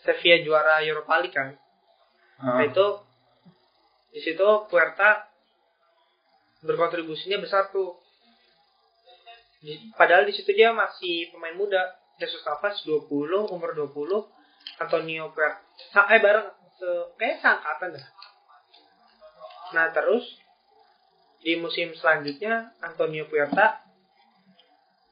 Sevilla 0.02 0.42
juara 0.42 0.82
Europa 0.82 1.22
League 1.22 1.36
kan 1.36 1.54
Nah 2.42 2.58
Ah. 2.58 2.66
itu 2.66 2.88
di 4.12 4.20
situ 4.20 4.48
Puerta 4.66 5.30
berkontribusinya 6.66 7.38
besar 7.38 7.70
tuh. 7.70 8.02
Di- 9.62 9.94
padahal 9.94 10.26
di 10.26 10.34
situ 10.34 10.50
dia 10.50 10.74
masih 10.74 11.30
pemain 11.30 11.54
muda. 11.54 12.02
Jesus 12.18 12.42
Navas 12.42 12.82
20, 12.82 13.46
umur 13.46 13.78
20. 13.78 14.26
Antonio 14.82 15.30
Puerta. 15.32 15.62
Eh 16.10 16.18
bareng 16.18 16.50
se 16.82 16.90
kayak 17.22 17.46
seangkatan 17.46 17.94
dah. 17.94 18.06
Nah 19.78 19.94
terus 19.94 20.26
di 21.46 21.62
musim 21.62 21.94
selanjutnya 21.94 22.74
Antonio 22.82 23.30
Puerta 23.30 23.86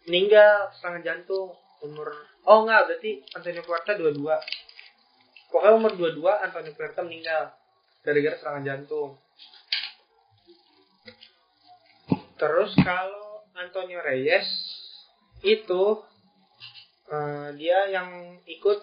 meninggal 0.09 0.73
serangan 0.81 1.05
jantung 1.05 1.53
umur 1.85 2.09
oh 2.49 2.65
enggak 2.65 2.89
berarti 2.89 3.21
Antonio 3.37 3.61
Puerta 3.61 3.93
22 3.93 4.25
pokoknya 5.53 5.73
umur 5.77 5.91
22 5.93 6.45
Antonio 6.49 6.73
Puerta 6.73 6.99
meninggal 7.05 7.53
gara-gara 8.01 8.35
serangan 8.41 8.65
jantung 8.65 9.21
terus 12.41 12.73
kalau 12.81 13.45
Antonio 13.53 14.01
Reyes 14.01 14.49
itu 15.45 15.83
eh, 17.13 17.47
dia 17.55 17.93
yang 17.93 18.41
ikut 18.49 18.79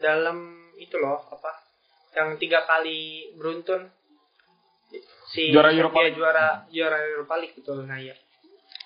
dalam 0.00 0.56
itu 0.80 0.96
loh 0.96 1.20
apa 1.28 1.52
yang 2.16 2.40
tiga 2.40 2.64
kali 2.64 3.32
beruntun 3.36 3.92
si 5.28 5.52
Juara 5.52 5.68
Europa 5.68 6.00
League. 6.00 6.16
juara 6.16 6.46
juara 6.72 6.98
Europa 7.04 7.34
League 7.36 7.56
betul 7.60 7.84
nah 7.84 8.00
ya 8.00 8.16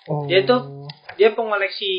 Oh. 0.09 0.25
Dia 0.25 0.41
tuh- 0.49 0.80
dia 1.15 1.29
pengoleksi 1.31 1.93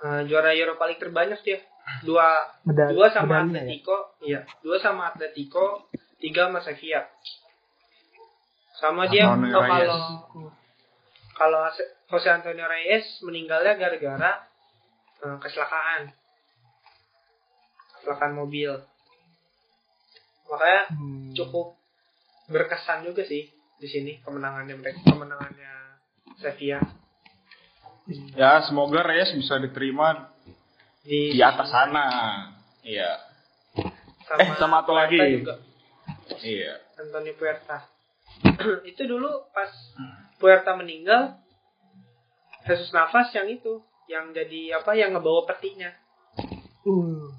eh, 0.00 0.20
juara 0.26 0.52
Europa 0.52 0.84
League 0.86 1.02
terbanyak 1.02 1.40
dia 1.42 1.58
dua 2.00 2.48
medali, 2.64 2.96
dua 2.96 3.06
sama 3.12 3.34
ya? 3.34 3.40
Atletico 3.44 3.96
iya 4.20 4.40
dua 4.60 4.76
sama 4.78 5.12
Atletico 5.12 5.88
tiga 6.16 6.48
sama 6.48 6.60
Sevilla 6.60 7.02
sama 8.74 9.02
dia 9.06 9.28
Antonio 9.28 9.54
oh, 9.54 9.62
Reyes. 9.62 9.88
kalau 9.88 10.00
kalau 11.34 11.60
Jose- 12.08 12.30
Antonio 12.32 12.66
Reyes 12.66 13.04
meninggalnya 13.22 13.76
gara-gara 13.76 14.32
eh, 15.20 15.36
kecelakaan 15.38 16.10
kecelakaan 17.94 18.32
mobil 18.34 18.72
makanya 20.44 20.80
Hmm. 20.92 21.32
cukup 21.32 21.76
berkesan 22.46 23.04
juga 23.04 23.24
sih 23.24 23.48
di 23.76 23.88
sini 23.88 24.20
kemenangannya 24.20 24.76
mereka 24.76 25.00
kemenangannya 25.04 25.72
Sevilla 26.36 26.80
Ya, 28.34 28.60
semoga 28.62 29.00
Reyes 29.00 29.32
bisa 29.32 29.56
diterima 29.56 30.28
di, 31.00 31.32
di 31.32 31.40
atas 31.40 31.68
sana. 31.68 32.06
Iya. 32.80 33.16
sama, 34.22 34.40
Eh, 34.42 34.56
sama 34.56 34.76
satu 34.80 34.92
lagi. 34.92 35.18
Juga 35.38 35.56
Iya. 36.38 36.80
Antonio 36.96 37.32
Puerta 37.34 37.84
itu 38.84 39.02
dulu 39.02 39.28
pas 39.50 39.68
Puerta 40.36 40.72
meninggal 40.74 41.40
Jesus 42.62 42.90
Navas 42.90 43.28
yang 43.30 43.44
itu 43.46 43.80
yang 44.06 44.30
jadi 44.30 44.78
apa 44.78 44.92
yang 44.92 45.12
ngebawa 45.12 45.44
petinya 45.46 45.92
Uh. 46.82 47.32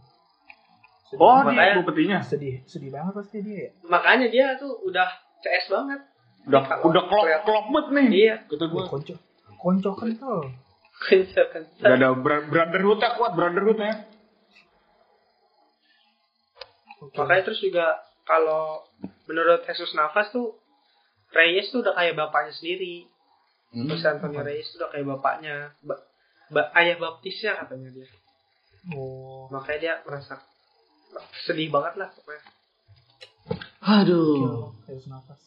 Sedih, 1.06 1.22
Oh, 1.22 1.38
Makanya- 1.40 1.70
ini 1.72 1.80
bupetinya. 1.80 2.18
sedih, 2.20 2.66
sedih 2.66 2.90
banget 2.90 3.14
pasti 3.16 3.38
dia 3.40 3.58
ya. 3.60 3.72
makanya 3.84 4.26
dia 4.26 4.46
tuh 4.56 4.74
udah 4.82 5.06
CS 5.40 5.70
banget 5.70 6.02
Udah 6.44 6.62
udah 6.82 7.04
klop 7.06 7.26
klop 7.44 7.66
banget 7.68 7.86
nih. 7.92 8.08
iya 8.12 8.36
Kata 8.44 8.66
Wah, 8.68 8.90
gua. 8.90 9.18
Konco, 9.60 9.96
konco 9.96 10.04
kental. 10.04 10.40
kenceng 10.96 11.48
kenceng 11.52 11.84
Gak 11.84 11.96
ada 12.00 12.10
brotherhood 12.48 13.00
kuat 13.00 13.32
brotherhoodnya. 13.36 14.08
Oke. 17.04 17.16
Makanya 17.20 17.44
terus 17.46 17.62
juga 17.62 18.02
kalau 18.26 18.82
menurut 19.30 19.62
Jesus 19.68 19.94
Navas 19.94 20.32
tuh 20.34 20.58
Reyes 21.36 21.70
tuh 21.70 21.84
udah 21.84 21.94
kayak 21.94 22.16
bapaknya 22.16 22.54
sendiri. 22.56 23.06
Hmm. 23.76 23.92
Terus 23.92 24.08
Antonio 24.08 24.42
Reyes 24.42 24.72
tuh 24.72 24.80
udah 24.82 24.90
kayak 24.96 25.06
bapaknya. 25.06 25.56
Ba- 25.84 26.06
ba- 26.50 26.72
ayah 26.80 26.96
baptisnya 26.98 27.60
katanya 27.60 27.92
dia. 27.92 28.08
Oh. 28.96 29.52
Makanya 29.52 29.80
dia 29.82 29.94
merasa 30.08 30.40
sedih 31.46 31.70
banget 31.70 32.00
lah 32.00 32.10
pokoknya. 32.16 32.44
Aduh. 33.86 34.74
Harus 34.88 35.06
nafas. 35.12 35.40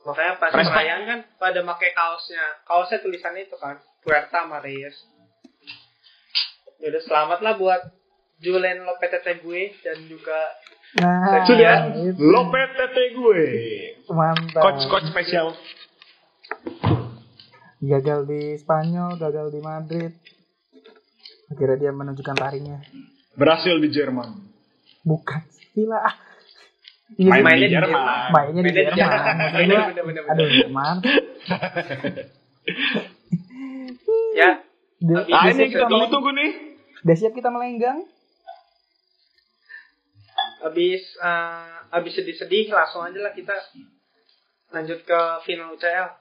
Makanya 0.00 0.40
pas 0.40 0.48
Respect. 0.50 0.72
perayaan 0.72 1.02
kan 1.04 1.18
pada 1.36 1.60
pakai 1.60 1.90
kaosnya. 1.92 2.44
Kaosnya 2.64 2.98
tulisannya 3.04 3.44
itu 3.44 3.56
kan 3.60 3.76
Puerta 4.00 4.48
sama 4.48 4.64
Reyes. 4.64 4.96
Yaudah 6.80 7.02
selamat 7.04 7.38
lah 7.44 7.54
buat 7.60 7.80
Julen 8.40 8.88
Lopetegui 8.88 9.44
gue 9.44 9.62
dan 9.84 9.98
juga 10.08 10.40
Nah, 10.90 11.46
Sudah. 11.46 11.94
itu. 12.02 12.18
Lopet 12.18 12.74
tete 12.74 13.14
gue. 13.14 13.42
Mantap. 14.10 14.58
Coach 14.58 14.82
coach 14.90 15.06
spesial. 15.14 15.54
Gagal 17.78 18.26
di 18.26 18.58
Spanyol, 18.58 19.14
gagal 19.14 19.54
di 19.54 19.60
Madrid. 19.62 20.12
Akhirnya 21.46 21.78
dia 21.78 21.92
menunjukkan 21.94 22.34
taringnya. 22.34 22.82
Berhasil 23.38 23.78
di 23.78 23.86
Jerman. 23.86 24.34
Bukan. 25.06 25.40
Gila. 25.78 25.98
ah. 26.02 26.14
Iya, 27.20 27.28
Main 27.36 27.44
mainnya 27.44 27.68
di 27.68 27.74
Jerman. 27.76 28.00
Mainnya 28.32 28.62
di 28.64 28.72
Mainnya 28.72 29.92
di 29.92 29.92
Jerman. 29.92 30.14
Bener, 30.16 30.32
Aduh. 30.32 30.48
Jerman. 30.48 30.96
ya 34.40 34.50
udah 35.00 35.24
Ah 35.32 35.48
ini 35.52 35.68
kita 35.68 35.88
tunggu 35.88 36.08
tunggu 36.12 36.30
nih. 36.32 36.50
udah 37.04 37.16
siap 37.16 37.32
kita 37.36 37.48
melenggang? 37.52 38.04
habis 40.60 41.02
eh, 41.16 41.76
habis 41.88 42.12
sedih-sedih 42.20 42.68
langsung 42.68 43.00
aja 43.00 43.16
lah 43.16 43.32
kita 43.32 43.56
lanjut 44.70 45.00
ke 45.02 45.20
final 45.48 45.72
UCL. 45.74 46.19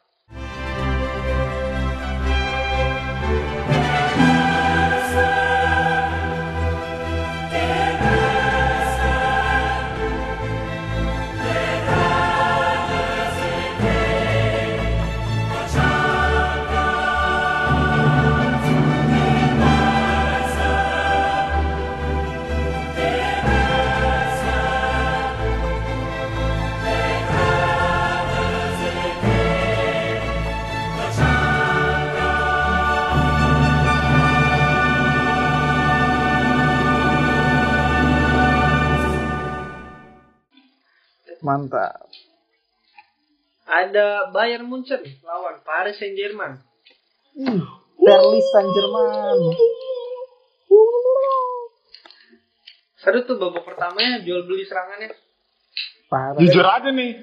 Mantap. 41.49 42.05
Ada 43.65 44.29
Bayern 44.29 44.69
Munchen 44.69 45.01
lawan 45.25 45.65
Paris 45.65 45.97
Saint 45.97 46.13
Germain. 46.13 46.61
Ih, 47.33 47.65
Paris 47.97 48.45
Saint 48.53 48.69
Germain. 48.69 49.39
Seru 53.01 53.25
tuh 53.25 53.41
babak 53.41 53.65
pertamanya 53.65 54.21
jual 54.21 54.45
beli 54.45 54.69
serangannya. 54.69 55.09
Parah. 56.09 56.37
Jujur 56.37 56.65
aja 56.65 56.89
nih, 56.93 57.17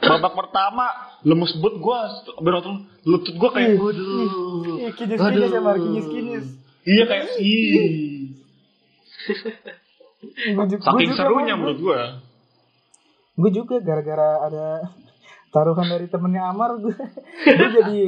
babak 0.00 0.32
pertama 0.32 0.86
lemes 1.24 1.52
banget 1.60 1.76
gue, 1.80 1.98
berotong 2.40 2.76
lutut 3.04 3.34
gue 3.36 3.50
kayak, 3.52 3.70
Ih, 3.74 3.80
waduh, 3.80 4.86
Ih, 4.86 4.92
kinis-kinis 4.96 5.50
ya, 5.52 5.60
Mar, 5.60 5.76
kinis-kinis. 5.76 6.44
Iya 6.86 7.04
kayak, 7.08 7.26
ih, 7.42 8.36
Gua 10.54 10.64
gua 10.64 10.78
saking 10.80 11.12
serunya 11.16 11.54
menurut 11.58 11.78
gue. 11.80 12.00
Gue 13.36 13.50
juga 13.50 13.76
gara-gara 13.78 14.42
ada 14.42 14.66
taruhan 15.46 15.88
dari 15.88 16.04
temennya 16.04 16.42
Amar 16.46 16.76
gue 16.76 16.92
gue 17.46 17.68
jadi 17.72 18.00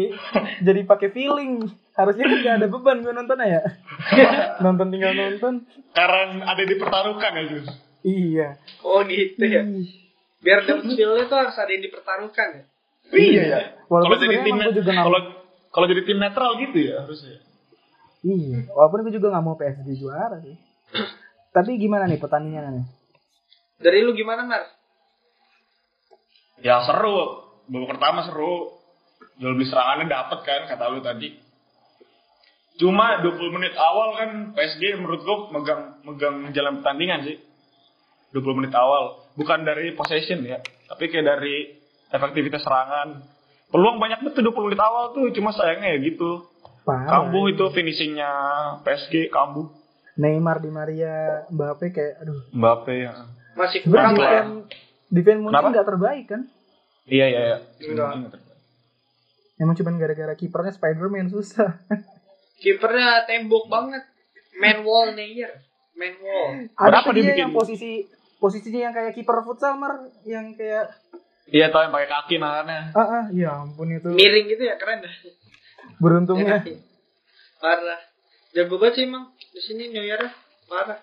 jadi 0.60 0.80
pakai 0.84 1.08
feeling 1.08 1.64
harusnya 1.94 2.24
kan 2.24 2.38
gak 2.38 2.56
ada 2.60 2.68
beban 2.68 3.00
gue 3.00 3.08
nonton 3.08 3.40
ya 3.40 3.62
nonton 4.60 4.88
tinggal 4.88 5.12
nonton 5.12 5.64
Karena 5.90 6.44
ada 6.44 6.62
dipertaruhkan 6.62 7.32
ya 7.32 7.44
Jus. 7.46 7.66
iya 8.02 8.48
Oh 8.80 9.00
gitu 9.02 9.40
ya. 9.40 9.64
Biar 10.38 10.62
dapet 10.62 10.92
feel-nya 10.92 11.24
tuh 11.24 11.36
harus 11.36 11.56
ada 11.56 11.66
yang 11.68 11.82
dipertaruhkan 11.82 12.48
ya. 12.52 12.62
Iya 13.10 13.42
ya. 13.42 13.58
Walaupun 13.86 14.12
Kalau 14.12 14.22
jadi 14.22 14.36
tim 14.44 14.56
juga 14.70 14.92
kalau 14.92 15.20
kalau 15.68 15.86
jadi 15.88 16.02
tim 16.04 16.18
netral 16.18 16.50
gitu 16.58 16.78
ya 16.78 16.94
harusnya. 17.00 17.38
iya 18.20 18.66
walaupun 18.68 19.08
gue 19.08 19.14
juga 19.14 19.30
nggak 19.30 19.44
mau 19.46 19.54
PSG 19.54 19.88
juara 19.96 20.36
sih 20.42 20.58
tapi 21.48 21.76
gimana 21.76 22.04
nih 22.04 22.18
pertandingannya 22.18 22.82
nih 22.82 22.86
Dari 23.78 24.02
lu 24.02 24.12
gimana, 24.12 24.42
Mar? 24.42 24.77
Ya 26.64 26.82
seru. 26.84 27.44
Babak 27.68 27.98
pertama 27.98 28.26
seru. 28.26 28.78
Jual 29.38 29.54
beli 29.54 29.66
serangannya 29.70 30.10
dapet 30.10 30.38
kan 30.42 30.66
kata 30.66 30.84
lu 30.90 31.00
tadi. 31.02 31.30
Cuma 32.78 33.18
20 33.22 33.56
menit 33.58 33.74
awal 33.74 34.14
kan 34.14 34.30
PSG 34.54 35.02
menurut 35.02 35.20
gua 35.26 35.36
megang 35.50 35.82
megang 36.06 36.36
jalan 36.54 36.78
pertandingan 36.82 37.26
sih. 37.26 37.36
20 38.34 38.58
menit 38.62 38.74
awal. 38.74 39.26
Bukan 39.34 39.66
dari 39.66 39.94
possession 39.94 40.42
ya, 40.46 40.62
tapi 40.90 41.10
kayak 41.10 41.26
dari 41.26 41.74
efektivitas 42.10 42.62
serangan. 42.62 43.22
Peluang 43.68 44.00
banyak 44.00 44.24
betul 44.24 44.50
20 44.50 44.68
menit 44.72 44.80
awal 44.80 45.12
tuh, 45.12 45.30
cuma 45.34 45.52
sayangnya 45.52 45.94
ya 45.94 45.98
gitu. 46.02 46.48
parah 46.86 47.28
Kambu 47.28 47.52
itu 47.52 47.68
finishingnya 47.68 48.30
PSG, 48.80 49.28
Kambu. 49.28 49.68
Neymar 50.18 50.58
di 50.58 50.70
Maria 50.72 51.46
Mbappe 51.46 51.94
kayak 51.94 52.26
aduh 52.26 52.50
Mbappe 52.50 52.94
ya. 52.94 53.14
Masih 53.54 53.86
kurang 53.86 54.18
lah. 54.18 54.66
Defense 55.08 55.40
Kenapa? 55.42 55.68
nggak 55.70 55.86
terbaik 55.86 56.26
kan 56.26 56.42
Iya 57.04 57.24
iya 57.26 57.40
iya. 57.46 57.58
Enggak. 57.82 58.36
emang 59.56 59.74
cuma 59.74 59.90
gara-gara 59.94 60.34
kipernya 60.34 60.70
Spiderman 60.70 61.26
susah 61.26 61.72
Kipernya 62.58 63.22
tembok 63.24 63.66
banget. 63.66 64.02
Man 64.54 64.82
wall 64.82 65.14
Neuer. 65.14 65.62
Man 65.94 66.14
wall. 66.18 66.66
ada 66.74 66.90
Berapa 66.92 67.10
dia 67.10 67.22
dibikin? 67.24 67.40
yang 67.40 67.52
posisi 67.52 68.02
posisinya 68.36 68.80
yang 68.80 68.92
kayak 68.92 69.12
kiper 69.12 69.42
futsal 69.42 69.74
mar 69.74 69.94
yang 70.22 70.52
kayak 70.52 70.90
Iya 71.46 71.70
tau 71.70 71.80
yang 71.80 71.90
pakai 71.90 72.08
kaki 72.08 72.34
nahannya. 72.36 72.92
ah 72.92 73.00
ah 73.00 73.24
ya 73.30 73.50
ampun 73.56 73.88
itu 73.88 74.10
Miring 74.10 74.46
gitu 74.48 74.62
ya 74.62 74.74
keren 74.74 75.00
dah. 75.00 75.14
beruntungnya 75.96 76.60
Ya, 76.60 76.76
Parah. 77.62 78.00
Jago 78.50 78.74
banget 78.76 78.94
sih 78.96 79.04
emang 79.04 79.24
di 79.32 79.60
sini 79.60 79.88
Neuer 79.88 80.22
parah. 80.66 80.98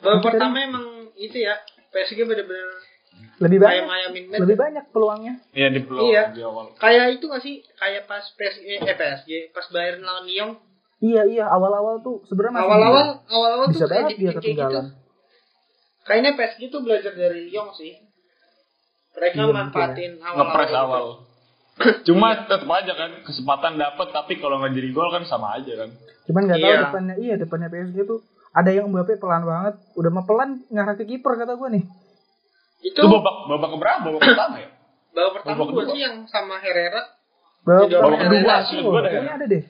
Babak 0.00 0.16
Tapi 0.16 0.24
pertama 0.24 0.56
emang 0.60 0.86
itu 1.14 1.36
ya 1.36 1.54
PSG 1.90 2.24
bener-bener 2.24 2.66
lebih 3.38 3.58
kayak 3.58 3.82
banyak 3.82 4.10
match. 4.26 4.40
lebih 4.40 4.56
banyak 4.56 4.84
peluangnya 4.88 5.34
Iya 5.50 5.68
di 5.68 5.80
peluang 5.80 6.06
Iya. 6.06 6.24
di 6.30 6.40
awal. 6.40 6.66
Kayak 6.76 7.06
itu 7.14 7.24
gak 7.26 7.40
sih? 7.40 7.56
Kayak 7.72 8.02
pas 8.04 8.24
PSG, 8.30 8.66
eh 8.80 8.94
PSG, 8.94 9.30
pas 9.50 9.66
Bayern 9.68 10.00
lawan 10.00 10.24
Lyon. 10.24 10.50
iya 10.98 11.22
iya 11.24 11.44
awal-awal 11.46 11.98
tuh 11.98 12.20
sebenarnya 12.24 12.54
masih 12.54 12.66
Awal-awal, 12.66 13.06
awal-awal 13.26 13.66
tuh 13.66 13.80
kayak 13.80 13.90
banget 13.90 14.10
dia 14.10 14.20
kayak 14.20 14.28
gitu. 14.28 14.40
ketinggalan 14.42 14.86
Kayaknya 16.00 16.30
PSG 16.34 16.60
tuh 16.68 16.80
belajar 16.80 17.12
dari 17.12 17.40
Lyon 17.46 17.68
sih. 17.72 17.92
Mereka 19.10 19.34
Iya, 19.34 19.42
mungkin 19.42 19.58
manfaatin 19.58 20.12
Ngepres 20.16 20.70
awal-awal. 20.70 20.76
awal. 20.76 21.06
Cuma 22.06 22.28
tetap 22.42 22.68
aja 22.68 22.92
kan 22.94 23.10
kesempatan 23.22 23.72
dapat 23.74 24.08
tapi 24.10 24.36
kalau 24.36 24.58
nggak 24.58 24.72
jadi 24.72 24.88
gol 24.90 25.08
kan 25.08 25.24
sama 25.24 25.56
aja 25.56 25.72
kan. 25.76 25.90
cuman 26.22 26.42
nggak 26.44 26.58
tahu 26.58 26.68
Iya. 26.68 26.80
depannya 26.84 27.14
iya 27.16 27.34
depannya 27.34 27.68
PSG 27.68 27.96
tuh 28.04 28.20
ada 28.52 28.70
yang 28.70 28.86
Mbappe 28.86 29.16
pelan 29.16 29.42
banget 29.42 29.74
udah 29.94 30.10
mah 30.10 30.22
pelan 30.22 30.62
ngarah 30.68 30.94
ke 30.94 31.02
kiper 31.04 31.32
kata 31.34 31.54
gue 31.54 31.68
nih 31.72 31.84
Itu 32.80 32.96
Itu 32.96 33.06
babak 33.06 33.34
babak 33.46 33.68
keberapa? 33.72 33.98
Babak 34.06 34.20
pertama 34.30 34.56
ya? 34.58 34.68
babak 35.10 35.32
pertama 35.42 35.56
babak 35.58 35.66
gue 35.68 35.82
kedua. 35.82 35.92
sih 35.92 36.00
yang 36.00 36.16
sama 36.26 36.54
Herrera. 36.58 37.02
babak 37.60 37.88
babak 37.92 38.18
kedua 38.24 38.54
sih, 38.64 38.78
gua 38.80 38.98
ada 38.98 39.08
kayaknya 39.08 39.26
ya. 39.26 39.36
ada 39.36 39.46
deh 39.46 39.62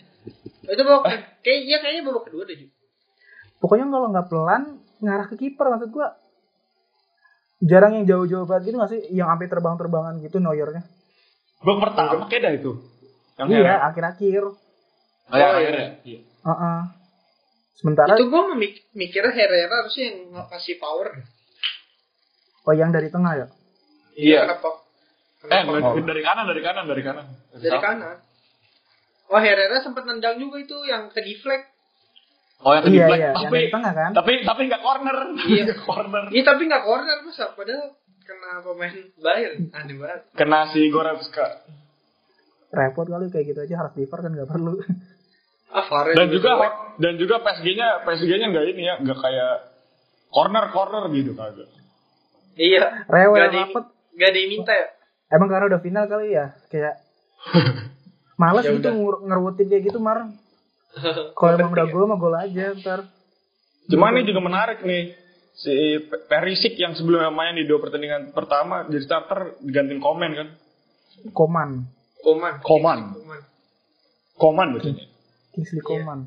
Itu 0.69 0.83
babak 0.85 1.03
kayak 1.41 1.61
iya 1.65 1.77
kayaknya 1.81 2.03
babak 2.07 2.23
kedua 2.29 2.43
deh. 2.45 2.57
Pokoknya 3.59 3.87
kalau 3.89 4.09
nggak 4.09 4.29
pelan 4.29 4.63
ngarah 5.01 5.27
ke 5.27 5.37
kiper 5.37 5.67
maksud 5.67 5.91
gue 5.91 6.09
jarang 7.61 7.93
yang 7.93 8.05
jauh-jauh 8.07 8.45
banget 8.45 8.73
gitu 8.73 8.77
nggak 8.77 8.91
sih 8.91 9.01
yang 9.13 9.29
sampai 9.29 9.49
terbang-terbangan 9.49 10.17
gitu 10.21 10.41
Neuernya 10.41 10.81
Babak 11.61 11.93
pertama 11.93 12.25
kayak 12.27 12.41
dah 12.41 12.53
itu. 12.57 12.73
Yang 13.37 13.49
iya 13.53 13.75
akhir-akhir 13.85 14.43
Oh, 15.31 15.37
yang 15.37 15.53
Oh, 15.53 15.61
iya. 15.61 15.69
Herrera. 15.69 15.87
Iya. 16.03 16.21
Heeh. 16.25 16.81
sementara 17.77 18.13
Itu 18.13 18.25
gue 18.27 18.43
mikirnya 18.93 19.33
Herrera 19.33 19.75
harusnya 19.81 20.05
yang 20.09 20.17
ngasih 20.49 20.77
power. 20.77 21.21
Oh 22.63 22.75
yang 22.75 22.91
dari 22.91 23.09
tengah 23.09 23.33
ya 23.37 23.47
Iya. 24.11 24.41
Kenapa? 24.45 24.69
Eh, 25.41 25.63
dari- 25.65 26.05
dari 26.05 26.21
kanan, 26.21 26.45
dari 26.45 26.61
kanan, 26.61 26.85
dari 26.85 27.01
kanan. 27.01 27.27
dari 27.55 27.79
kanan. 27.79 28.17
Oh 29.31 29.39
Herrera 29.39 29.81
sempat 29.81 30.05
nendang 30.05 30.37
juga 30.37 30.59
itu 30.59 30.77
yang 30.85 31.09
ke 31.09 31.23
deflect. 31.23 31.71
Oh, 32.61 32.77
yang 32.77 32.85
ke 32.85 32.91
iya 32.93 33.07
deflect. 33.07 33.17
iya 33.17 33.29
yang 33.31 33.37
Tapi 33.41 33.57
dari 33.57 33.71
tengah 33.73 33.93
kan 33.95 34.11
tapi 34.13 34.33
tapi 34.45 34.61
nggak 34.69 34.83
corner. 34.83 35.17
Iya. 35.41 35.65
Corner. 35.89 36.25
Iya 36.29 36.43
tapi 36.45 36.63
nggak 36.67 36.85
corner 36.85 37.19
masa 37.25 37.47
padahal 37.55 37.85
kena 38.21 38.51
pemain 38.61 38.97
Bayern. 39.17 39.57
Aneh 39.73 39.95
banget. 39.97 40.21
Kena 40.37 40.61
si 40.69 40.81
Goretzka. 40.91 41.47
repot 42.71 43.03
kali 43.03 43.27
kayak 43.35 43.51
gitu 43.51 43.61
aja 43.67 43.75
harus 43.83 43.93
di 43.99 44.07
kan 44.07 44.31
nggak 44.31 44.47
perlu 44.47 44.79
Ah, 45.71 45.87
Dan 46.13 46.35
juga 46.35 46.59
dan 46.99 47.15
juga 47.15 47.39
PSG-nya 47.41 48.03
PSG-nya 48.03 48.47
nggak 48.51 48.65
ini 48.75 48.83
ya, 48.91 48.95
nggak 48.99 49.19
kayak 49.23 49.53
corner 50.29 50.67
corner 50.75 51.07
gitu 51.15 51.31
kagak. 51.39 51.71
Iya. 52.61 52.85
rewel 53.07 53.41
Gak 53.41 53.53
rapet 53.55 53.85
Gak 54.13 54.29
ada 54.29 54.39
yang 54.39 54.51
minta 54.53 54.73
ya. 54.75 54.87
emang 55.31 55.49
karena 55.49 55.67
udah 55.67 55.81
final 55.81 56.05
kali 56.05 56.29
ya 56.31 56.53
kayak 56.69 57.01
males 58.37 58.63
Ya 58.63 58.73
gitu 58.73 58.83
udah. 58.83 58.93
ngur- 58.93 59.23
ngerutin 59.23 59.67
kayak 59.67 59.85
gitu 59.87 59.99
mar 59.99 60.29
kalau 61.39 61.51
emang 61.55 61.73
udah 61.73 61.87
gol 61.87 62.05
mah 62.05 62.17
gol 62.17 62.35
aja 62.35 62.77
ntar 62.77 63.01
Cuma 63.83 64.07
ini 64.09 64.23
juga 64.23 64.39
menarik 64.39 64.83
nih. 64.83 65.19
Si 65.53 65.73
Pe- 66.01 66.23
Perisic 66.25 66.77
yang 66.77 66.95
sebelumnya 66.95 67.27
main 67.29 67.53
di 67.53 67.65
dua 67.65 67.81
pertandingan 67.81 68.31
pertama 68.31 68.87
jadi 68.87 69.03
starter 69.03 69.59
digantiin 69.61 69.99
komen 69.99 70.31
kan. 70.33 70.49
Koman 71.33 71.71
Koman. 72.17 72.55
Koman. 72.61 72.99
Koman. 73.13 73.41
Koman 74.37 74.69
bacanya. 74.73 75.05
Kingsley 75.51 75.81
Iya. 75.81 75.89
Coman 75.91 76.21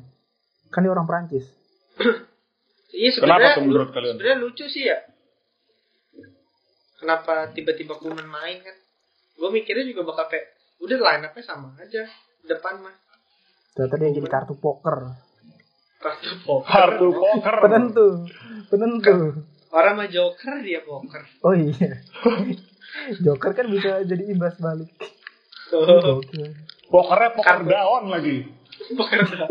kan 0.66 0.80
dia 0.80 0.90
orang 0.90 1.04
Prancis 1.04 1.46
Iya 2.92 3.10
Kenapa 3.16 3.54
tuh 3.54 3.62
menurut 3.64 3.90
kalian? 3.90 4.14
sebenarnya 4.14 4.36
lucu 4.38 4.64
sih 4.66 4.84
ya. 4.84 4.98
Kenapa 6.96 7.50
tiba-tiba 7.50 7.94
Koman 7.94 8.24
main 8.24 8.58
kan? 8.58 8.76
Gue 9.34 9.50
mikirnya 9.50 9.84
juga 9.84 10.04
bakal 10.04 10.28
kayak 10.28 10.46
udah 10.78 10.96
line 10.96 11.24
up-nya 11.24 11.42
sama 11.42 11.74
aja 11.76 12.02
depan 12.42 12.76
mah. 12.78 12.94
ternyata 13.72 13.94
dia 13.96 14.10
jadi 14.12 14.28
kartu 14.28 14.54
poker 14.54 15.10
Kartu 15.96 16.30
poker. 16.40 16.68
Kartu 16.68 17.06
poker. 17.10 17.54
penentu 17.58 18.06
penentu 18.68 19.14
Orang 19.68 19.96
mah 19.96 20.06
joker 20.06 20.60
dia 20.60 20.78
poker. 20.80 21.22
oh 21.40 21.50
iya 21.50 21.98
Joker 23.18 23.50
kan 23.50 23.66
bisa 23.66 24.04
jadi 24.04 24.24
imbas 24.28 24.54
balik 24.56 24.90
Oh. 25.72 26.22
Pokernya 26.86 27.34
poker 27.34 27.56
Kartu. 27.58 27.66
daun 27.66 28.04
lagi. 28.06 28.36
poker 28.92 29.20
dah. 29.24 29.48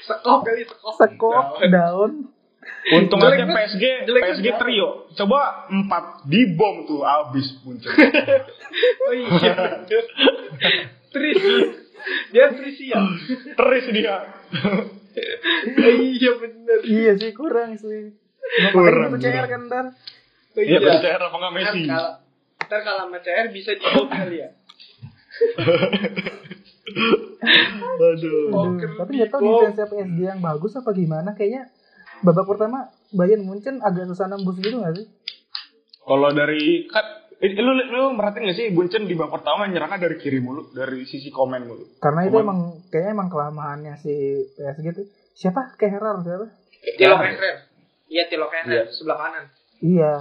Sekok 0.00 0.38
kali 0.40 0.62
sekok. 0.62 0.92
sekop 0.94 1.46
daun 1.66 2.12
Untung 2.88 3.20
aja. 3.20 3.44
PSG 3.44 3.84
Jelek 4.08 4.22
PSG 4.32 4.46
trio. 4.56 4.88
Coba 5.12 5.68
empat 5.68 6.24
di 6.24 6.56
bom 6.56 6.88
tuh 6.88 7.04
abis 7.04 7.60
muncul. 7.64 7.92
Oh 9.08 9.12
iya. 9.16 9.82
Tris. 11.08 11.40
Dia 12.30 12.46
Tris 12.52 12.76
ya. 12.80 13.00
Teris 13.56 13.86
dia. 13.92 14.16
Iya 15.98 16.30
bener. 16.38 16.78
iya 16.86 17.12
sih 17.18 17.34
kurang 17.34 17.74
sih 17.74 18.14
Kurang, 18.70 19.18
itu 19.18 19.26
CR 19.26 19.50
kan 19.50 19.66
ntar 19.66 19.86
Oh, 20.54 20.62
Iya 20.62 20.78
percaya 20.78 21.18
apa 21.18 21.36
nggak 21.38 21.54
Messi? 21.58 21.80
Ntar 21.90 22.80
kalau 22.86 23.06
sama 23.06 23.18
CR 23.18 23.46
bisa 23.50 23.74
di 23.74 23.82
kali 23.82 24.36
ya. 24.42 24.48
Aduh. 27.98 28.78
Tapi 28.98 29.10
nggak 29.18 29.30
tahu 29.30 29.40
defense 29.42 29.78
PSG 29.78 30.18
yang 30.22 30.38
bagus 30.42 30.74
apa 30.78 30.90
gimana 30.94 31.34
kayaknya 31.34 31.70
babak 32.20 32.46
pertama 32.46 32.78
Bayern 33.10 33.42
Munchen 33.42 33.78
agak 33.78 34.06
susah 34.06 34.26
nembus 34.26 34.56
gitu 34.56 34.78
gak 34.78 34.94
sih? 34.94 35.06
Kalau 36.00 36.28
dari 36.30 36.86
kan 36.86 37.04
eh, 37.36 37.52
lu 37.54 37.72
lu 37.72 38.12
merhatiin 38.12 38.46
gak 38.46 38.56
sih 38.56 38.66
Bunchen 38.70 39.04
di 39.04 39.12
babak 39.12 39.38
pertama 39.38 39.64
nyerangnya 39.64 40.02
dari 40.02 40.16
kiri 40.16 40.38
mulu, 40.38 40.70
dari 40.70 41.04
sisi 41.04 41.28
komen 41.28 41.62
mulu. 41.64 41.84
Karena 41.98 42.24
itu 42.24 42.34
Cuman- 42.34 42.44
emang 42.44 42.58
kayaknya 42.88 43.10
emang 43.12 43.28
kelemahannya 43.28 43.94
si 43.96 44.14
PSG 44.52 44.86
tuh. 44.92 45.06
Siapa? 45.34 45.74
Kehrer 45.74 46.02
siapa? 46.18 46.46
Tilo 46.94 47.16
Kehrer. 47.16 47.56
Iya 48.06 48.24
Tilo 48.26 48.46
Kehrer 48.46 48.68
Iya. 48.68 48.82
sebelah 48.90 49.18
kanan. 49.18 49.44
Iya. 49.78 50.12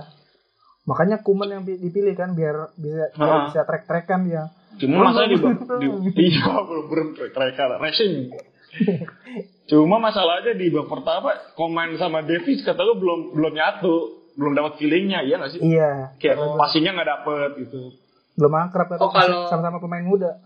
Makanya 0.83 1.19
Kuman 1.19 1.49
yang 1.49 1.63
pi- 1.63 1.75
dipilih 1.75 2.13
kan 2.13 2.31
biar 2.31 2.71
bisa 2.73 3.11
biar 3.11 3.37
bisa 3.45 3.61
trek-trekan 3.63 4.23
ya. 4.25 4.47
Cuma 4.77 5.09
masalah 5.09 5.25
di, 5.25 5.35
Belum. 5.35 6.05
di 6.05 6.23
iya 6.29 6.53
belum 6.61 6.85
belum 6.85 7.07
mereka 7.11 7.63
racing. 7.75 8.29
Cuma 9.67 9.99
masalahnya 9.99 10.53
di 10.53 10.69
babak 10.69 10.87
pertama 10.89 11.29
komen 11.53 11.95
sama 11.95 12.23
Davis 12.23 12.61
kata 12.61 12.79
gue 12.79 12.95
belum 12.95 13.35
belum 13.35 13.51
nyatu, 13.51 13.95
belum 14.33 14.53
dapat 14.53 14.79
feelingnya, 14.79 15.21
iya 15.21 15.35
nggak 15.35 15.51
sih? 15.51 15.59
Iya. 15.59 16.15
Kayak 16.17 16.35
passingnya 16.55 16.91
nggak 16.93 17.09
dapet 17.09 17.49
gitu. 17.61 17.91
Belum 18.33 18.53
akrab 18.53 18.87
kan 18.87 18.97
Oh, 18.97 19.09
kalau- 19.09 19.47
sama-sama 19.47 19.77
pemain 19.77 20.01
muda. 20.01 20.39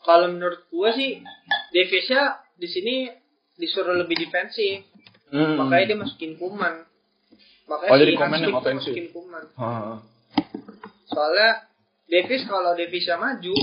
Kalau 0.00 0.28
menurut 0.28 0.68
gua 0.68 0.92
sih 0.92 1.20
Davisnya 1.70 2.22
di 2.54 2.68
sini 2.68 2.94
disuruh 3.54 3.96
lebih 3.96 4.18
defensif. 4.18 4.84
Hmm. 5.32 5.56
Makanya 5.56 5.84
dia 5.86 5.98
masukin 5.98 6.32
Kuman. 6.36 6.84
Makanya 7.64 7.90
Oh, 7.90 7.96
jadi 7.96 8.12
Kuman 8.14 8.38
yang 8.38 8.52
ofensif. 8.54 8.92
masukin 8.92 9.08
Kuman. 9.10 9.44
Soalnya 11.06 11.50
Davis 12.04 12.44
kalau 12.44 12.72
Davisnya 12.72 13.16
maju 13.16 13.54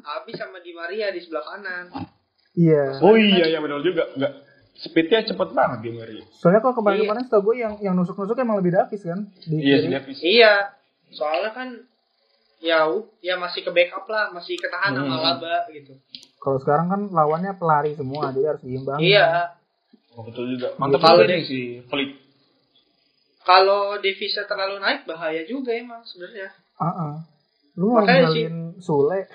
habis 0.00 0.34
sama 0.34 0.58
Di 0.58 0.72
Maria 0.72 1.10
di 1.10 1.20
sebelah 1.20 1.44
kanan. 1.44 1.84
Iya. 2.52 3.00
Oh 3.00 3.16
iya 3.16 3.48
ya 3.48 3.58
benar 3.58 3.80
juga, 3.80 4.12
nggak 4.12 4.32
speednya 4.76 5.24
cepet 5.24 5.48
banget 5.52 5.78
dia 5.80 5.92
Mary. 5.94 6.20
Soalnya 6.36 6.60
kalau 6.60 6.74
Iya. 6.74 6.80
kemarin-kemarin 6.80 7.22
setahu 7.24 7.42
gue 7.48 7.54
yang 7.60 7.74
yang 7.80 7.94
nusuk-nusuk 7.96 8.36
emang 8.36 8.60
lebih 8.60 8.72
Davis 8.72 9.02
kan 9.02 9.20
di 9.46 9.56
Iya 9.56 9.76
si 9.80 9.86
Davis. 9.88 10.18
Iya. 10.20 10.52
Soalnya 11.12 11.50
kan 11.52 11.68
ya 12.60 12.86
ya 13.20 13.34
masih 13.36 13.64
ke 13.64 13.70
backup 13.70 14.04
lah, 14.06 14.30
masih 14.30 14.54
ketahan 14.54 14.92
sama 14.92 15.16
Hmm. 15.16 15.24
Laba 15.24 15.66
gitu. 15.70 15.96
Kalau 16.36 16.58
sekarang 16.58 16.86
kan 16.88 17.00
lawannya 17.08 17.54
pelari 17.54 17.94
semua, 17.94 18.34
jadi 18.34 18.54
harus 18.54 18.62
diimbang. 18.62 18.98
Iya. 18.98 19.56
Oh, 20.12 20.26
betul 20.28 20.52
juga. 20.52 20.76
Mantap 20.76 21.00
Kalau 21.00 21.24
nih 21.24 21.40
si 21.46 21.80
Flick. 21.88 22.20
Kalau 23.42 23.98
Davisnya 23.98 24.46
terlalu 24.46 24.78
naik 24.78 25.02
bahaya 25.02 25.42
juga 25.42 25.74
emang 25.74 26.04
sebenarnya. 26.06 26.54
Ah, 26.78 26.86
ah. 26.86 27.14
Lu 27.74 27.90
mau 27.90 28.04
Makanya 28.04 28.28
ngenalin 28.30 28.56
Sule, 28.78 29.26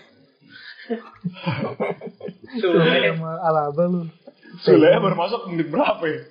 Sule 2.62 3.00
sama 3.12 3.32
Alaba 3.44 3.84
lu. 3.92 4.02
Sule 4.64 4.88
baru 4.88 5.16
masuk 5.16 5.52
menit 5.52 5.68
berapa 5.68 6.04
ya? 6.08 6.22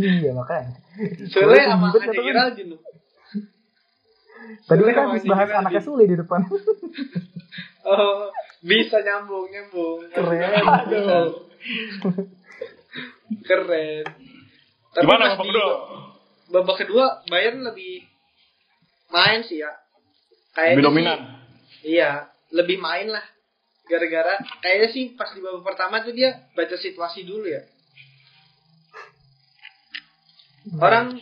iya 0.00 0.30
makanya. 0.36 0.76
Sule 1.32 1.56
sama 1.56 1.90
Ade 1.92 2.20
kata 2.20 2.62
lu. 2.68 2.76
Tadi 4.66 4.80
kita 4.82 4.94
sama 4.94 5.10
habis 5.10 5.24
bahas 5.26 5.48
anaknya 5.50 5.82
Sule 5.82 6.04
di 6.06 6.16
depan. 6.16 6.40
Oh, 7.86 8.30
bisa 8.66 8.98
nyambung, 8.98 9.46
nyambung. 9.46 10.10
Keren. 10.10 10.42
Aduh. 10.58 11.46
Keren. 13.46 14.04
Tapi 14.90 15.02
Gimana 15.04 15.36
babak 15.36 15.46
kedua? 15.46 15.68
Babak 16.46 16.76
kedua 16.82 17.04
Bayern 17.30 17.62
lebih 17.62 18.06
main 19.14 19.42
sih 19.46 19.62
ya. 19.62 19.70
Kayaknya 20.56 20.74
Lebih 20.78 20.86
dominan. 20.88 21.18
Iya, 21.86 22.10
lebih 22.56 22.80
main 22.80 23.12
lah. 23.12 23.22
Gara-gara 23.86 24.40
kayaknya 24.64 24.88
sih 24.90 25.04
pas 25.14 25.30
di 25.30 25.38
babak 25.38 25.62
pertama 25.62 26.02
tuh 26.02 26.10
dia 26.10 26.48
baca 26.56 26.74
situasi 26.74 27.22
dulu 27.22 27.46
ya. 27.46 27.62
Orang 30.82 31.14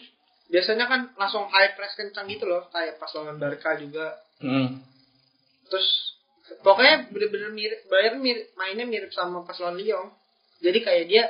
biasanya 0.48 0.88
kan 0.88 1.00
langsung 1.20 1.44
high 1.52 1.76
press 1.76 1.92
kencang 1.98 2.24
gitu 2.32 2.48
loh, 2.48 2.70
kayak 2.72 2.96
pas 2.96 3.12
lawan 3.12 3.36
Barca 3.36 3.76
juga. 3.76 4.16
Hmm. 4.40 4.80
Terus 5.68 5.88
pokoknya 6.64 7.12
bener-bener 7.12 7.52
mirip 7.52 7.84
Bayern 7.92 8.20
mirip 8.24 8.56
mainnya 8.56 8.88
mirip 8.88 9.12
sama 9.12 9.44
pas 9.44 9.58
lawan 9.60 9.76
Lyon. 9.76 10.08
Jadi 10.64 10.78
kayak 10.80 11.04
dia 11.10 11.24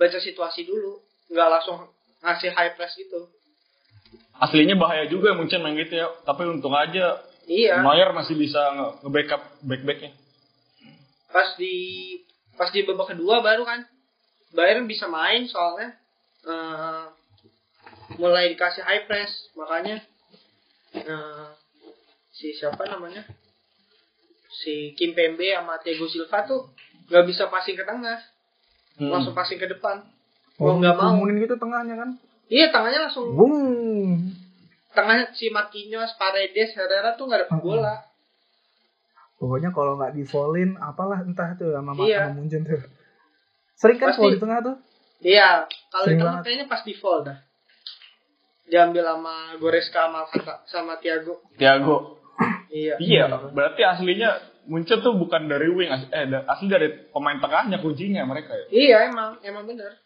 baca 0.00 0.16
situasi 0.16 0.64
dulu, 0.64 1.04
nggak 1.28 1.48
langsung 1.52 1.92
ngasih 2.24 2.56
high 2.56 2.72
press 2.72 2.96
gitu. 2.96 3.28
Aslinya 4.38 4.78
bahaya 4.78 5.04
juga 5.10 5.34
Munchen 5.34 5.60
main 5.60 5.76
gitu 5.76 5.98
ya. 5.98 6.08
Tapi 6.24 6.46
untung 6.46 6.72
aja 6.72 7.20
Iya, 7.48 7.80
Neuer 7.80 8.12
masih 8.12 8.36
bisa 8.36 8.60
nge- 8.70 8.94
nge-backup 9.02 9.42
back-backnya. 9.64 10.12
pas 11.28 11.52
di 11.56 11.74
pas 12.56 12.72
di 12.72 12.84
babak 12.84 13.12
kedua 13.12 13.40
baru 13.40 13.64
kan 13.64 13.84
Bayern 14.48 14.88
bisa 14.88 15.04
main 15.06 15.44
soalnya 15.44 15.92
eh, 16.44 17.04
mulai 18.16 18.52
dikasih 18.52 18.80
high 18.80 19.04
press 19.04 19.28
makanya 19.52 20.00
eh, 20.92 21.48
si 22.32 22.56
siapa 22.56 22.88
namanya 22.88 23.28
si 24.48 24.96
Kim 24.96 25.12
Pembe 25.12 25.52
sama 25.52 25.76
Thiago 25.78 26.08
Silva 26.08 26.48
tuh 26.48 26.72
nggak 27.08 27.24
bisa 27.28 27.48
passing 27.48 27.76
ke 27.76 27.84
tengah 27.84 28.18
Hmm. 28.98 29.14
langsung 29.14 29.30
passing 29.30 29.62
ke 29.62 29.70
depan 29.70 30.02
Oh, 30.58 30.74
mau 30.74 30.82
nggak 30.82 30.96
mau 30.98 31.22
gitu 31.22 31.54
tengahnya 31.54 31.94
kan. 31.94 32.10
iya 32.50 32.66
tangannya 32.74 33.06
langsung 33.06 33.30
Bung. 33.30 34.34
Tengahnya 34.90 35.30
si 35.32 35.48
Marquinhos 35.48 36.12
Paredes 36.16 36.72
Herrera 36.72 37.14
tuh 37.14 37.26
nggak 37.26 37.48
Mm-mm. 37.48 37.60
bola 37.60 37.96
Pokoknya 39.38 39.70
kalau 39.70 39.94
nggak 39.94 40.18
di 40.18 40.26
fallin 40.26 40.74
apalah 40.76 41.22
entah 41.22 41.54
tuh 41.54 41.70
sama 41.70 41.94
Iya. 41.94 42.26
sama 42.26 42.42
Munchen 42.42 42.66
tuh. 42.66 42.82
Sering 43.78 43.94
kan 43.96 44.10
Pasti. 44.10 44.34
di 44.34 44.40
tengah 44.42 44.58
tuh. 44.60 44.76
iya 45.18 45.62
kalau 45.90 46.06
di 46.06 46.14
tengah 46.14 46.38
banget. 46.38 46.44
kayaknya 46.46 46.66
pas 46.66 46.82
di 46.82 46.94
fall 46.94 47.22
dah 47.22 47.38
diambil 48.66 49.02
sama 49.06 49.34
Goreska 49.56 50.06
sama 50.06 50.20
sama 50.66 50.92
Thiago 50.98 51.38
Thiago. 51.54 52.18
iya 52.68 52.94
Iya, 52.98 53.24
berarti 53.50 53.82
aslinya 53.82 54.30
Munchen 54.66 55.00
tuh 55.00 55.16
bukan 55.16 55.48
dari 55.48 55.70
wing, 55.70 55.88
eh 55.88 56.26
asli 56.44 56.66
dari 56.68 57.08
pemain 57.08 57.38
tengahnya 57.38 57.78
kuncinya 57.78 58.26
mereka 58.26 58.52
ya. 58.52 58.66
Iya 58.68 58.96
emang, 59.08 59.40
emang 59.40 59.64
bener. 59.64 59.96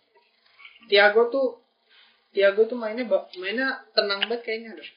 Tiago 0.86 1.26
tuh, 1.28 1.61
Tiago 2.32 2.64
tuh 2.64 2.80
mainnya 2.80 3.04
mainnya 3.36 3.84
tenang 3.92 4.24
banget 4.24 4.40
kayaknya 4.40 4.80
deh. 4.80 4.90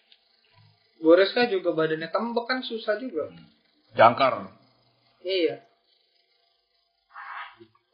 Goreska 1.03 1.51
juga 1.51 1.75
badannya 1.75 2.07
tembek 2.07 2.45
kan 2.47 2.63
susah 2.63 2.95
juga. 2.95 3.27
Jangkar. 3.95 4.47
Iya. 5.19 5.59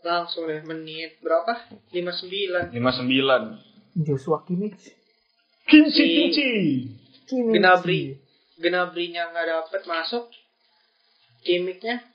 Langsung 0.06 0.46
deh 0.46 0.62
menit 0.62 1.18
berapa? 1.26 1.70
59. 1.90 2.74
59. 2.74 4.06
Joshua 4.06 4.46
Kimmich. 4.46 4.94
Kimchi 5.66 6.06
Kimchi. 6.06 6.50
Kimmich. 7.26 7.58
Gnabry. 7.58 8.02
Gnabrinya 8.62 9.34
nggak 9.34 9.46
dapet 9.50 9.82
masuk. 9.90 10.30
Kimiknya 11.42 12.06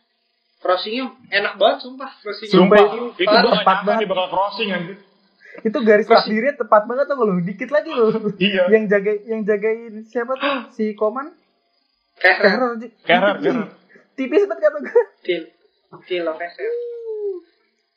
crossingnya 0.62 1.10
enak 1.34 1.58
banget 1.58 1.78
sumpah 1.86 2.10
crossingnya. 2.22 2.54
Sumpah, 2.54 2.78
itu 3.18 3.26
tepat 3.26 3.78
banget. 3.82 4.06
dia 4.06 4.10
bakal 4.10 4.26
crossing 4.30 4.68
anjir. 4.70 4.98
Itu 5.64 5.78
garis 5.86 6.08
takdirnya 6.10 6.58
tepat 6.58 6.84
banget 6.84 7.06
tuh 7.08 7.16
lu. 7.22 7.40
Dikit 7.40 7.70
lagi 7.72 7.90
lu. 7.94 8.12
Iya. 8.36 8.68
yang 8.68 8.84
jaga 8.90 9.12
yang 9.24 9.42
jagain 9.46 10.04
siapa 10.08 10.36
tuh? 10.36 10.72
Si 10.76 10.92
Koman? 10.98 11.32
Kehrer, 12.16 12.80
Kehrer. 13.04 13.36
Tipis 14.16 14.48
banget 14.48 14.62
kata 14.68 14.78
gue. 14.80 15.02
Til, 15.24 15.42
Kehrer. 16.08 16.72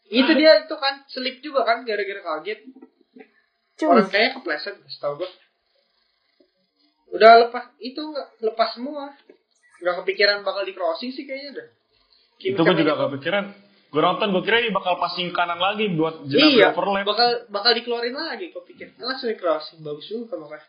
Itu 0.10 0.32
dia 0.34 0.51
itu 0.66 0.76
kan 0.76 1.05
selip 1.05 1.39
juga 1.39 1.64
kan 1.64 1.86
gara-gara 1.86 2.22
kaget. 2.22 2.60
Orang 3.80 4.03
Cus. 4.03 4.12
kayaknya 4.12 4.36
kepleset, 4.36 4.76
setahu 4.91 5.24
gue. 5.24 5.30
Udah 7.16 7.47
lepas, 7.47 7.72
itu 7.80 8.01
nggak 8.01 8.43
lepas 8.43 8.76
semua. 8.76 9.16
Nggak 9.80 10.03
kepikiran 10.03 10.43
bakal 10.43 10.68
di 10.68 10.76
crossing 10.76 11.16
sih 11.16 11.24
kayaknya 11.24 11.64
dah. 11.64 11.68
Kim 12.41 12.60
Itu 12.60 12.62
gue 12.68 12.76
juga 12.76 13.07
itu. 13.07 13.45
Gue 13.90 14.02
nonton, 14.02 14.30
gue 14.30 14.44
kira 14.46 14.62
dia 14.62 14.70
bakal 14.70 15.02
passing 15.02 15.34
kanan 15.34 15.58
lagi 15.58 15.90
buat 15.90 16.22
Iya, 16.24 16.70
jenab 16.70 16.78
overlap. 16.78 17.06
bakal 17.10 17.30
bakal 17.50 17.72
dikeluarin 17.74 18.14
lagi. 18.14 18.54
Kau 18.54 18.62
pikir 18.62 18.94
langsung 18.96 19.34
di 19.34 19.36
crossing, 19.36 19.82
bagus 19.82 20.06
juga 20.06 20.38
makanya. 20.38 20.66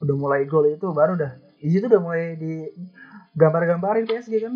Udah 0.00 0.16
mulai 0.16 0.44
gol 0.44 0.68
itu 0.68 0.92
baru 0.92 1.16
dah. 1.16 1.40
Di 1.56 1.72
situ 1.72 1.88
udah 1.88 2.00
mulai 2.00 2.36
di 2.36 2.68
gambar-gambarin 3.32 4.04
PSG 4.04 4.32
kan. 4.40 4.54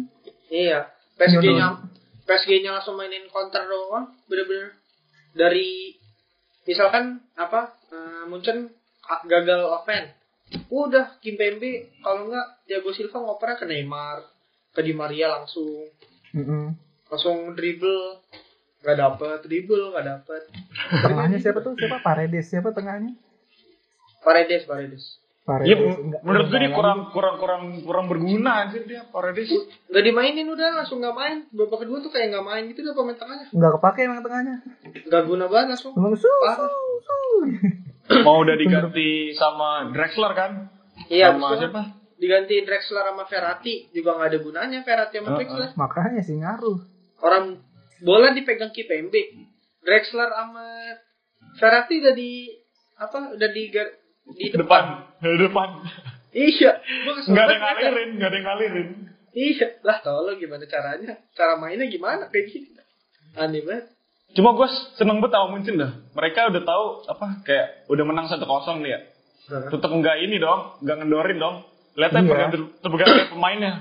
Iya, 0.48 0.88
PSG-nya. 1.16 1.80
PSG-nya 2.24 2.70
langsung 2.72 2.96
mainin 2.96 3.28
counter 3.28 3.64
doang, 3.64 4.08
bener-bener 4.24 4.72
dari 5.32 5.96
misalkan 6.64 7.20
apa 7.36 7.76
Munchen 8.28 8.68
ah, 9.04 9.20
gagal 9.22 9.64
offense. 9.64 10.12
Udah 10.68 11.16
Kim 11.20 11.36
Pembe 11.36 11.88
kalau 12.00 12.28
enggak 12.28 12.64
Thiago 12.64 12.92
Silva 12.92 13.16
ngopernya 13.18 13.56
ke 13.56 13.64
Neymar, 13.64 14.18
ke 14.72 14.80
Di 14.80 14.92
Maria 14.92 15.28
langsung. 15.32 15.88
Mm-mm. 16.32 16.72
Langsung 17.06 17.52
dribble 17.52 18.20
nggak 18.80 18.96
dapet 18.96 19.38
dribble 19.42 19.90
nggak 19.90 20.04
dapet 20.06 20.42
Tengahnya 21.00 21.38
siapa 21.38 21.58
tuh? 21.58 21.72
Siapa? 21.72 21.98
Paredes. 22.00 22.44
Siapa 22.46 22.68
tengahnya? 22.70 23.16
Paredes 24.20 24.64
Paredes 24.64 25.04
Paredes. 25.42 25.68
Iya, 25.68 25.76
Enggak- 25.76 26.22
menurut 26.22 26.46
gue 26.46 26.56
dia 26.58 26.72
kurang 26.72 26.98
kurang 27.10 27.36
kurang 27.36 27.62
kurang 27.80 28.04
berguna 28.06 28.64
anjir 28.64 28.84
dia 28.84 29.04
Paredes. 29.06 29.52
nggak 29.86 30.00
dimainin 30.02 30.44
udah 30.46 30.68
langsung 30.74 30.98
nggak 30.98 31.12
main 31.12 31.36
babak 31.50 31.84
kedua 31.84 32.00
tuh 32.00 32.08
kayak 32.08 32.32
nggak 32.32 32.40
main 32.42 32.64
gitu 32.66 32.80
udah 32.82 32.94
pemain 32.94 33.12
tengahnya 33.14 33.46
Enggak 33.50 33.72
kepake 33.74 34.00
emang 34.02 34.20
tengahnya. 34.20 34.56
nggak 35.02 35.22
guna 35.22 35.44
banget 35.46 35.68
langsung 35.70 35.92
Emang 35.94 36.14
su, 36.14 36.28
Parah. 36.42 36.56
su, 36.58 36.72
su. 36.98 37.18
Mau 38.20 38.40
udah 38.40 38.56
diganti 38.56 39.08
sama 39.32 39.88
Drexler 39.90 40.32
kan? 40.34 40.52
iya 41.06 41.28
sama 41.30 41.52
siapa? 41.54 41.82
diganti 42.14 42.54
Drexler 42.62 43.04
sama 43.04 43.24
Verratti 43.24 43.74
juga 43.90 44.10
nggak 44.14 44.28
ada 44.30 44.38
gunanya 44.38 44.78
Verratti 44.80 45.16
sama. 45.18 45.28
Drexler 45.34 45.68
Makanya 45.74 46.20
sih 46.20 46.36
ngaruh. 46.36 46.80
Orang 47.24 47.64
bola 48.04 48.36
dipegang 48.36 48.70
Kipembe 48.76 49.48
Drexler 49.80 50.28
sama 50.28 50.66
Verratti 51.56 52.04
udah 52.04 52.14
di 52.14 52.52
apa 53.00 53.34
udah 53.34 53.50
di 53.50 53.62
di 54.24 54.46
depan. 54.50 54.60
Depan, 54.64 54.84
di 55.20 55.40
depan. 55.44 55.68
Iya, 56.34 56.72
Nggak 57.30 57.44
ada 57.46 57.56
ngalirin, 57.62 58.10
nggak 58.18 58.28
ada 58.28 58.36
yang 58.36 58.46
ngalirin. 58.48 58.88
Iya, 59.34 59.68
lah 59.86 60.02
tau 60.02 60.26
lo 60.26 60.34
gimana 60.34 60.66
caranya? 60.66 61.14
Cara 61.34 61.58
mainnya 61.58 61.86
gimana 61.86 62.26
kayak 62.30 62.50
gitu? 62.50 62.74
Aneh 63.38 63.62
banget. 63.62 63.90
Cuma 64.34 64.54
gue 64.58 64.66
seneng 64.98 65.22
banget 65.22 65.38
sama 65.38 65.46
Munchen 65.54 65.78
dah. 65.78 65.92
Mereka 66.14 66.50
udah 66.50 66.62
tahu 66.66 66.84
apa 67.06 67.26
kayak 67.46 67.86
udah 67.86 68.04
menang 68.06 68.26
1-0 68.26 68.42
nih 68.82 68.90
ya. 68.90 69.00
Tetep 69.70 69.90
nggak 69.90 70.16
ini 70.26 70.42
dong, 70.42 70.80
nggak 70.82 70.96
ngendorin 71.02 71.38
dong. 71.38 71.56
Lihatnya 71.94 72.26
pergantian, 72.26 72.62
pergantian 72.82 73.28
pemainnya. 73.30 73.72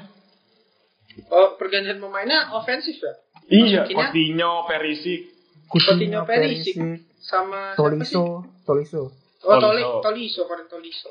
Oh, 1.34 1.58
pergantian 1.58 1.98
pemainnya 1.98 2.54
ofensif 2.54 3.02
ya? 3.02 3.14
Iya, 3.52 3.84
Masukinnya? 3.84 4.08
Coutinho, 4.12 4.52
Perisic. 4.68 5.22
Coutinho, 5.68 6.22
Perisic. 6.24 6.76
Sama? 7.24 7.76
Tolisso, 7.80 8.44
Tolisso. 8.68 9.12
Oh, 9.44 9.60
Toli, 9.60 9.84
Tolisso. 9.84 10.00
Tolisso, 10.04 10.42
Koren 10.48 10.68
Tolisso. 10.68 11.10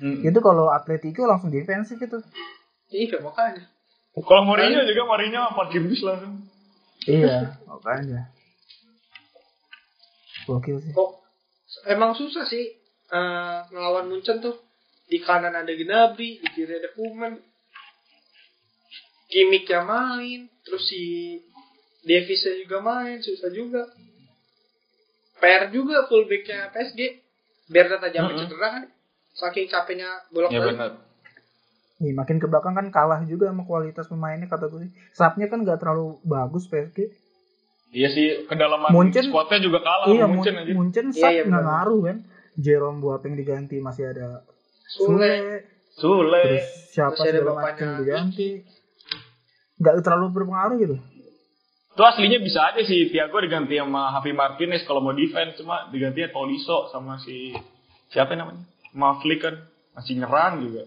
Hmm. 0.00 0.24
Itu 0.24 0.40
kalau 0.40 0.72
Atletico 0.72 1.28
langsung 1.28 1.52
defensif 1.52 2.00
itu. 2.00 2.18
Iya, 2.88 3.20
makanya. 3.20 3.68
Kalau 4.16 4.42
Mourinho 4.48 4.82
juga 4.88 5.02
Mourinho 5.04 5.52
parkir 5.54 5.84
bis 5.84 6.00
langsung. 6.00 6.48
Iya, 7.04 7.54
makanya. 7.70 8.32
Gokil 10.48 10.80
sih. 10.82 10.92
Kok 10.96 11.10
emang 11.86 12.16
susah 12.16 12.48
sih 12.48 12.74
eh, 13.12 13.58
ngelawan 13.70 14.08
Munchen 14.08 14.40
tuh. 14.40 14.56
Di 15.10 15.18
kanan 15.18 15.52
ada 15.52 15.72
Gnabry, 15.74 16.38
di 16.38 16.48
kiri 16.54 16.80
ada 16.80 16.90
Kuman. 16.94 17.34
Gimiknya 19.30 19.86
main, 19.86 20.50
terus 20.66 20.86
si 20.90 21.38
Davisnya 22.00 22.54
juga 22.58 22.76
main, 22.80 23.18
susah 23.18 23.50
juga. 23.50 23.82
PR 25.36 25.68
juga 25.68 26.04
fullbacknya 26.04 26.68
PSG. 26.68 27.00
Biar 27.66 27.86
data 27.88 28.08
jamnya 28.08 28.34
Mm-mm. 28.34 28.44
cedera 28.46 28.68
kan. 28.70 28.84
Saking 29.32 29.66
capeknya 29.66 30.10
bolak 30.28 30.50
Ya 30.50 30.58
balik. 30.58 30.74
benar. 30.74 30.90
Nih, 31.98 32.12
makin 32.12 32.36
ke 32.36 32.46
belakang 32.46 32.72
kan 32.72 32.88
kalah 32.88 33.20
juga 33.22 33.46
sama 33.46 33.62
kualitas 33.62 34.04
pemainnya 34.06 34.48
kata 34.48 34.66
gue 34.66 34.80
sih. 34.82 34.92
Sapnya 35.12 35.46
kan 35.46 35.62
gak 35.62 35.78
terlalu 35.78 36.16
bagus 36.22 36.64
PSG. 36.66 37.12
Iya 37.90 38.08
sih, 38.08 38.26
kedalaman 38.46 38.88
Munchen- 38.88 39.26
squadnya 39.26 39.58
juga 39.58 39.78
kalah 39.80 40.06
iya, 40.08 40.24
Munchen 40.24 40.54
Mun- 40.54 40.62
aja. 40.62 40.72
Munchen 40.72 41.06
Iya, 41.08 41.18
Sap 41.18 41.30
iya, 41.30 41.42
nggak 41.42 41.58
benar. 41.58 41.70
ngaruh 41.76 42.00
kan. 42.02 42.16
Jerome 42.54 42.98
Boateng 42.98 43.34
diganti 43.34 43.76
masih 43.78 44.04
ada 44.08 44.44
Sule. 44.86 45.16
Sule. 45.18 45.34
Sule. 45.92 46.42
Terus 46.42 46.66
siapa 46.88 47.18
bapaknya 47.18 47.52
macam 47.54 47.88
diganti. 47.98 48.48
Gak 49.76 49.94
terlalu 50.00 50.26
berpengaruh 50.30 50.76
gitu. 50.78 50.96
Itu 51.90 52.02
aslinya 52.06 52.38
bisa 52.38 52.70
aja 52.70 52.80
sih 52.86 53.10
Thiago 53.10 53.42
diganti 53.42 53.74
sama 53.74 54.14
Javi 54.14 54.30
Martinez 54.30 54.86
kalau 54.86 55.02
mau 55.02 55.10
defense 55.10 55.58
cuma 55.58 55.90
diganti 55.90 56.22
Tolisso 56.30 56.86
sama 56.94 57.18
si 57.18 57.50
siapa 58.14 58.38
namanya? 58.38 58.62
Mavlik 58.94 59.42
kan 59.42 59.54
masih 59.94 60.22
nyerang 60.22 60.62
juga. 60.62 60.86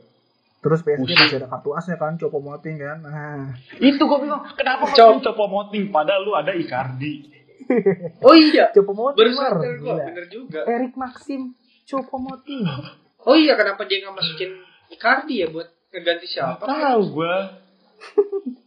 Terus 0.63 0.79
PSG 0.79 0.99
Pusing. 1.03 1.19
masih 1.19 1.37
ada 1.43 1.47
kartu 1.51 1.69
asnya 1.75 1.99
kan, 1.99 2.15
Chopo 2.15 2.39
Moting 2.39 2.79
kan. 2.79 2.97
Nah, 3.03 3.51
Itu 3.83 3.99
gue 3.99 4.19
bingung, 4.23 4.47
kenapa 4.55 4.87
Cop. 4.95 5.19
Copo 5.19 5.51
Moting 5.51 5.91
padahal 5.91 6.23
lu 6.23 6.31
ada 6.39 6.55
Icardi. 6.55 7.31
Oh 8.27 8.35
iya, 8.35 8.71
Chopo 8.75 8.91
Moting 8.95 9.35
baru 9.39 9.59
bener 9.59 10.27
juga. 10.31 10.63
Erik 10.67 10.95
Maxim, 10.95 11.55
Chopo 11.83 12.15
Moting. 12.19 12.63
Oh 13.27 13.39
iya, 13.39 13.55
kenapa 13.55 13.87
dia 13.87 14.03
nggak 14.03 14.19
masukin 14.19 14.51
Icardi 14.91 15.43
ya 15.43 15.47
buat 15.47 15.67
ngeganti 15.95 16.27
siapa? 16.27 16.63
Tahu 16.63 17.01
gue. 17.11 17.35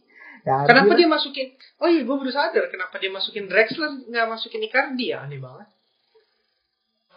Ya, 0.47 0.63
Kenapa 0.63 0.95
dia 0.95 1.03
dia 1.03 1.09
masukin? 1.11 1.47
Oh 1.83 1.91
iya, 1.91 2.07
gue 2.07 2.15
baru 2.15 2.31
sadar 2.31 2.71
kenapa 2.71 2.95
dia 3.03 3.11
masukin 3.11 3.51
Drexler 3.51 4.07
nggak 4.07 4.25
masukin 4.31 4.63
Icardi 4.63 5.11
ya? 5.11 5.27
Aneh 5.27 5.43
banget. 5.43 5.67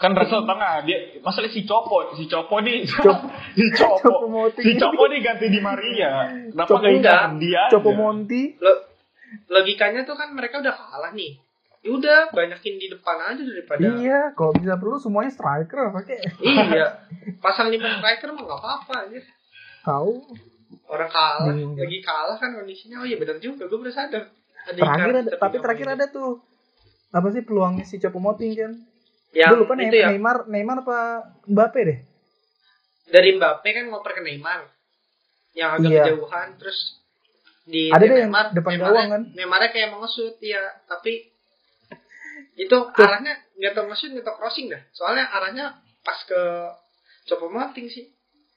Kan 0.01 0.18
Russell 0.18 0.49
tengah 0.49 0.83
dia 0.83 0.99
masalah 1.22 1.47
si 1.47 1.62
Copo, 1.62 2.11
si 2.18 2.26
Copo 2.26 2.59
nih 2.59 2.89
Cop- 2.89 3.31
si 3.55 3.70
Copo. 3.70 4.26
Moting. 4.26 4.64
Si 4.66 4.72
Copo 4.74 5.07
nih 5.07 5.20
ganti 5.22 5.47
di 5.47 5.61
Maria. 5.62 6.26
Kenapa 6.51 6.74
Copo 6.74 6.83
nggak 6.83 6.91
enggak. 6.99 7.14
Icardi 7.14 7.51
aja? 7.55 7.70
Chopo 7.70 7.91
Monti. 7.95 8.43
Lo, 8.59 8.72
logikanya 9.47 10.03
tuh 10.03 10.18
kan 10.18 10.35
mereka 10.35 10.59
udah 10.59 10.74
kalah 10.74 11.12
nih. 11.14 11.39
Ya 11.81 11.91
udah 11.95 12.18
banyakin 12.35 12.83
di 12.83 12.91
depan 12.91 13.16
aja 13.31 13.41
daripada. 13.47 13.81
Iya, 13.81 14.35
kalau 14.35 14.53
bisa 14.59 14.74
perlu 14.74 14.99
semuanya 14.99 15.31
striker 15.31 15.95
pakai. 15.95 16.18
Iya. 16.43 16.87
Pasang 17.45 17.70
lima 17.70 17.95
striker 17.95 18.35
mah 18.35 18.43
nggak 18.43 18.59
apa-apa 18.59 18.95
aja. 19.07 19.20
Tahu. 19.87 20.12
Orang 20.87 21.11
kalah, 21.11 21.51
Bingung. 21.51 21.75
lagi 21.75 21.99
kalah 22.01 22.37
kan 22.37 22.55
kondisinya. 22.55 23.03
Oh 23.03 23.07
iya 23.07 23.16
benar 23.16 23.39
juga, 23.39 23.66
gue 23.66 23.75
baru 23.77 23.91
sadar. 23.91 24.31
Ada 24.61 24.77
Terakhir 24.77 25.07
ada, 25.09 25.21
tapi 25.35 25.57
terakhir 25.59 25.89
ada 25.91 26.07
tuh 26.07 26.39
apa 27.11 27.27
sih 27.31 27.43
peluangnya 27.43 27.83
si 27.83 27.97
Chopo 27.97 28.18
Moting 28.18 28.53
kan? 28.55 28.73
Yang 29.31 29.49
Gue 29.49 29.61
lupa 29.62 29.75
itu 29.75 29.83
Neymar, 29.83 29.95
ya. 29.95 30.09
Neymar, 30.11 30.37
Neymar 30.47 30.77
apa 30.83 30.99
Mbappe 31.47 31.81
deh. 31.81 31.99
Dari 33.07 33.31
Mbappe 33.35 33.68
kan 33.68 33.85
ngoper 33.89 34.12
ke 34.12 34.23
Neymar. 34.23 34.61
Yang 35.51 35.71
agak 35.73 35.91
Iya. 35.91 36.03
kejauhan 36.07 36.49
terus 36.59 36.79
di 37.64 37.91
Ada 37.91 38.05
deh 38.05 38.18
yang 38.21 38.31
depan 38.31 38.71
Neymarnya- 38.71 38.87
gawang 38.87 39.09
kan? 39.09 39.23
Neymarnya 39.35 39.71
kayak 39.71 39.89
mau 39.91 39.99
nge-shoot 40.03 40.39
ya, 40.39 40.62
tapi 40.87 41.27
itu 42.55 42.77
arahnya 42.93 43.33
nggak 43.57 43.73
tau 43.73 43.87
nge-shoot 43.87 44.11
nggak 44.12 44.23
tau 44.23 44.37
crossing 44.37 44.66
dah. 44.68 44.83
Soalnya 44.91 45.27
arahnya 45.27 45.64
pas 46.03 46.18
ke 46.23 46.41
Copo 47.27 47.47
Moting 47.49 47.87
sih. 47.87 48.07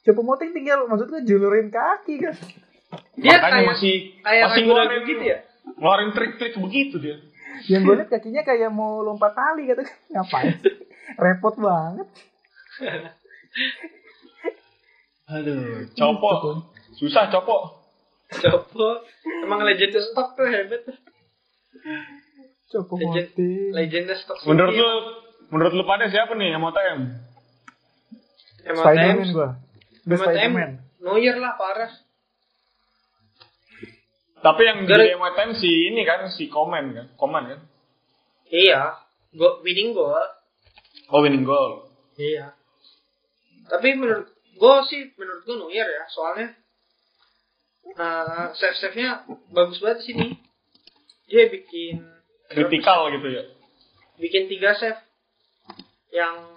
Chopo 0.04 0.22
Moting 0.22 0.51
tinggal 0.51 0.84
maksudnya 0.86 1.24
julurin 1.24 1.72
kaki 1.72 2.20
kan. 2.20 2.36
Dia 3.16 3.39
Makanya 3.39 3.41
kayak 3.41 3.68
masih 3.72 3.95
kayak 4.20 4.43
masih 4.45 4.62
ngeluarin 4.64 5.01
gitu 5.08 5.24
ya. 5.24 5.38
Ngeluarin 5.80 6.12
trik-trik 6.12 6.54
begitu 6.60 6.95
dia. 6.99 7.18
Yang 7.72 7.82
gue 7.82 7.95
liat 7.95 8.10
kakinya 8.12 8.41
kayak 8.43 8.70
mau 8.70 8.99
lompat 8.99 9.32
tali 9.32 9.66
gitu 9.66 9.80
kan. 9.80 9.97
Ngapain? 10.12 10.60
Repot 11.16 11.56
banget. 11.56 12.08
Aduh, 15.26 15.88
Copo. 15.95 16.30
Susah 16.93 17.32
Copo. 17.32 17.80
Copo 18.34 18.88
emang 19.45 19.64
legend 19.64 19.93
stok 19.95 20.36
tuh 20.36 20.47
hebat 20.47 20.84
tuh. 20.84 20.97
Chopo 22.68 22.97
Legend- 22.97 23.30
Moting. 23.32 23.70
Legenda 23.72 24.14
stok. 24.18 24.38
Menurut 24.43 24.74
lu 24.74 24.89
menurut 25.47 25.72
lu 25.72 25.84
pada 25.86 26.10
siapa 26.10 26.34
nih 26.36 26.51
yang 26.51 26.62
mau 26.62 26.74
TM? 26.76 27.01
Spiderman 28.66 29.30
gue. 29.32 29.49
The 30.04 30.16
Spiderman. 30.16 30.72
Neuer 30.99 31.36
lah 31.38 31.56
parah. 31.56 31.91
Tapi 34.43 34.62
yang 34.62 34.84
Gara- 34.84 35.08
jadi 35.08 35.16
MTM 35.16 35.51
si 35.56 35.72
ini 35.88 36.04
kan 36.04 36.28
si 36.28 36.51
Komen 36.51 36.91
kan, 36.91 37.08
Komen 37.16 37.43
kan. 37.47 37.62
Iya, 38.51 38.99
go 39.34 39.64
winning 39.64 39.95
goal. 39.95 40.20
Oh 41.08 41.24
winning 41.24 41.47
goal. 41.47 41.88
Iya. 42.20 42.51
Tapi 43.66 43.95
menurut 43.95 44.28
gue 44.54 44.76
sih 44.91 45.16
menurut 45.16 45.41
gue 45.47 45.56
Neuer 45.58 45.88
ya, 45.88 46.04
soalnya 46.12 46.47
uh, 47.95 48.51
save 48.54 48.78
save 48.78 48.95
nya 48.99 49.24
bagus 49.49 49.80
banget 49.80 50.04
di 50.04 50.06
sini. 50.12 50.28
Dia 51.32 51.47
bikin 51.47 52.04
Kritikal 52.51 53.10
gitu 53.16 53.28
ya. 53.32 53.43
bikin 54.14 54.45
tiga 54.45 54.76
save 54.78 54.99
yang 56.14 56.53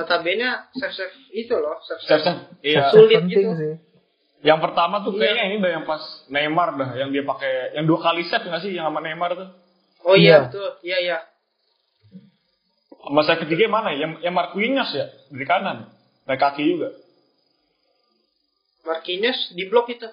notabene 0.00 0.48
save 0.72 0.94
save 0.96 1.14
itu 1.30 1.52
loh 1.52 1.76
save 1.84 2.00
Save 2.00 2.22
save. 2.24 2.24
save. 2.24 2.40
Iya. 2.64 2.82
Sulit 2.88 3.22
gitu. 3.28 3.52
sih. 3.54 3.74
Yang 4.40 4.60
pertama 4.64 5.04
tuh 5.04 5.12
Iya. 5.12 5.20
kayaknya 5.20 5.44
ini 5.46 5.56
dah 5.60 5.70
yang 5.76 5.84
pas 5.84 6.00
Neymar 6.26 6.68
dah, 6.74 6.90
yang 6.96 7.12
dia 7.12 7.20
pakai 7.22 7.76
yang 7.76 7.84
dua 7.84 8.00
kali 8.00 8.24
save 8.24 8.48
nggak 8.48 8.62
sih 8.64 8.72
yang 8.72 8.88
sama 8.88 9.04
Neymar 9.04 9.36
tuh? 9.36 9.48
Oh 10.02 10.16
iya 10.16 10.24
Iya. 10.24 10.36
betul, 10.48 10.68
iya 10.80 10.98
iya. 10.98 11.18
Sama 13.00 13.20
saya 13.22 13.36
ketiga 13.38 13.68
mana? 13.68 13.92
Yang 13.92 14.20
yang 14.20 14.32
Marquinhos 14.32 14.90
ya 14.92 15.06
dari 15.28 15.44
kanan, 15.44 15.88
dari 16.24 16.36
kaki 16.36 16.64
juga. 16.66 16.88
Marquinhos 18.84 19.52
di 19.52 19.68
blok 19.68 19.92
itu. 19.92 20.08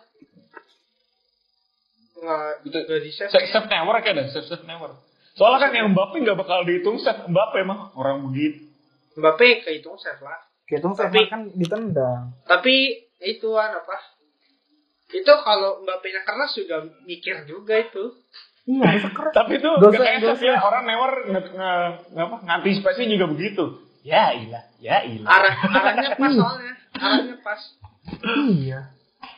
Nggak, 2.17 2.65
Itu- 2.65 2.85
di 2.99 3.11
save. 3.13 3.31
Save, 3.31 3.47
save 3.47 3.67
Neymar 3.69 4.01
kayak 4.01 4.15
dah, 4.17 4.27
save 4.33 4.47
save 4.47 4.65
Neymar. 4.67 4.91
Soalnya 5.37 5.59
kan 5.61 5.71
yang 5.71 5.87
Mbappe 5.93 6.17
nggak 6.17 6.35
bakal 6.35 6.65
dihitung 6.65 6.97
save 6.99 7.29
Mbappe 7.29 7.61
mah 7.63 7.93
orang 7.95 8.27
begitu. 8.27 8.66
Mbappe 9.17 9.65
kehitung 9.65 9.97
save 9.97 10.21
lah. 10.21 10.37
Hitung 10.67 10.93
saya 10.93 11.09
Tapi- 11.09 11.25
kan 11.27 11.41
ditendang. 11.51 12.37
Tapi 12.45 12.75
itu 13.19 13.49
kan 13.49 13.73
apa? 13.73 13.97
Itu 15.09 15.33
kalau 15.41 15.81
Mbappe-nya 15.81 16.21
keras 16.21 16.53
juga 16.53 16.85
mikir 17.03 17.47
juga 17.47 17.79
itu. 17.79 18.13
Iya, 18.67 18.99
keras. 19.09 19.31
Tapi 19.31 19.57
itu 19.57 19.69
Dosa- 19.79 20.03
dosa. 20.19 20.35
save 20.35 20.43
ya 20.43 20.59
orang 20.59 20.83
Neymar 20.83 21.11
nge, 21.25 21.41
nge, 21.49 21.71
nge, 22.11 22.21
apa, 22.21 22.35
ngantisipasi 22.43 23.07
juga 23.07 23.25
begitu. 23.25 23.63
Ya 24.03 24.31
ilah, 24.31 24.63
ya 24.77 25.03
ilah. 25.03 25.27
Arah 25.27 25.55
arahnya 25.67 26.09
pas 26.15 26.31
soalnya. 26.31 26.73
Arahnya 26.93 27.35
pas. 27.39 27.61
Iya. 28.47 28.79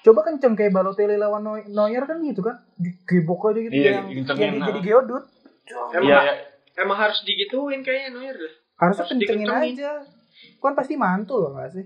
Coba 0.02 0.20
kenceng 0.24 0.54
kayak 0.54 0.74
Balotelli 0.74 1.16
lawan 1.16 1.42
Neu- 1.42 1.68
Neuer 1.68 2.04
kan 2.04 2.22
gitu 2.22 2.42
kan. 2.42 2.62
Digebok 2.76 3.50
aja 3.50 3.60
gitu 3.62 3.74
Iya, 3.74 3.92
yang, 4.10 4.28
yang 4.36 4.66
jadi 4.66 4.80
geodut. 4.82 5.24
Emang, 5.94 6.06
Iya, 6.06 6.18
ya. 6.22 6.34
emang 6.82 6.98
harus 6.98 7.22
digituin 7.22 7.82
kayaknya 7.82 8.10
Neuer 8.14 8.34
deh. 8.34 8.54
Harusnya 8.80 9.04
Harus 9.04 9.12
kencengin 9.12 9.44
dikencengin. 9.44 9.76
aja. 9.76 9.92
Kan 10.58 10.74
pasti 10.74 10.96
mantul 10.96 11.52
gak 11.52 11.70
sih? 11.72 11.86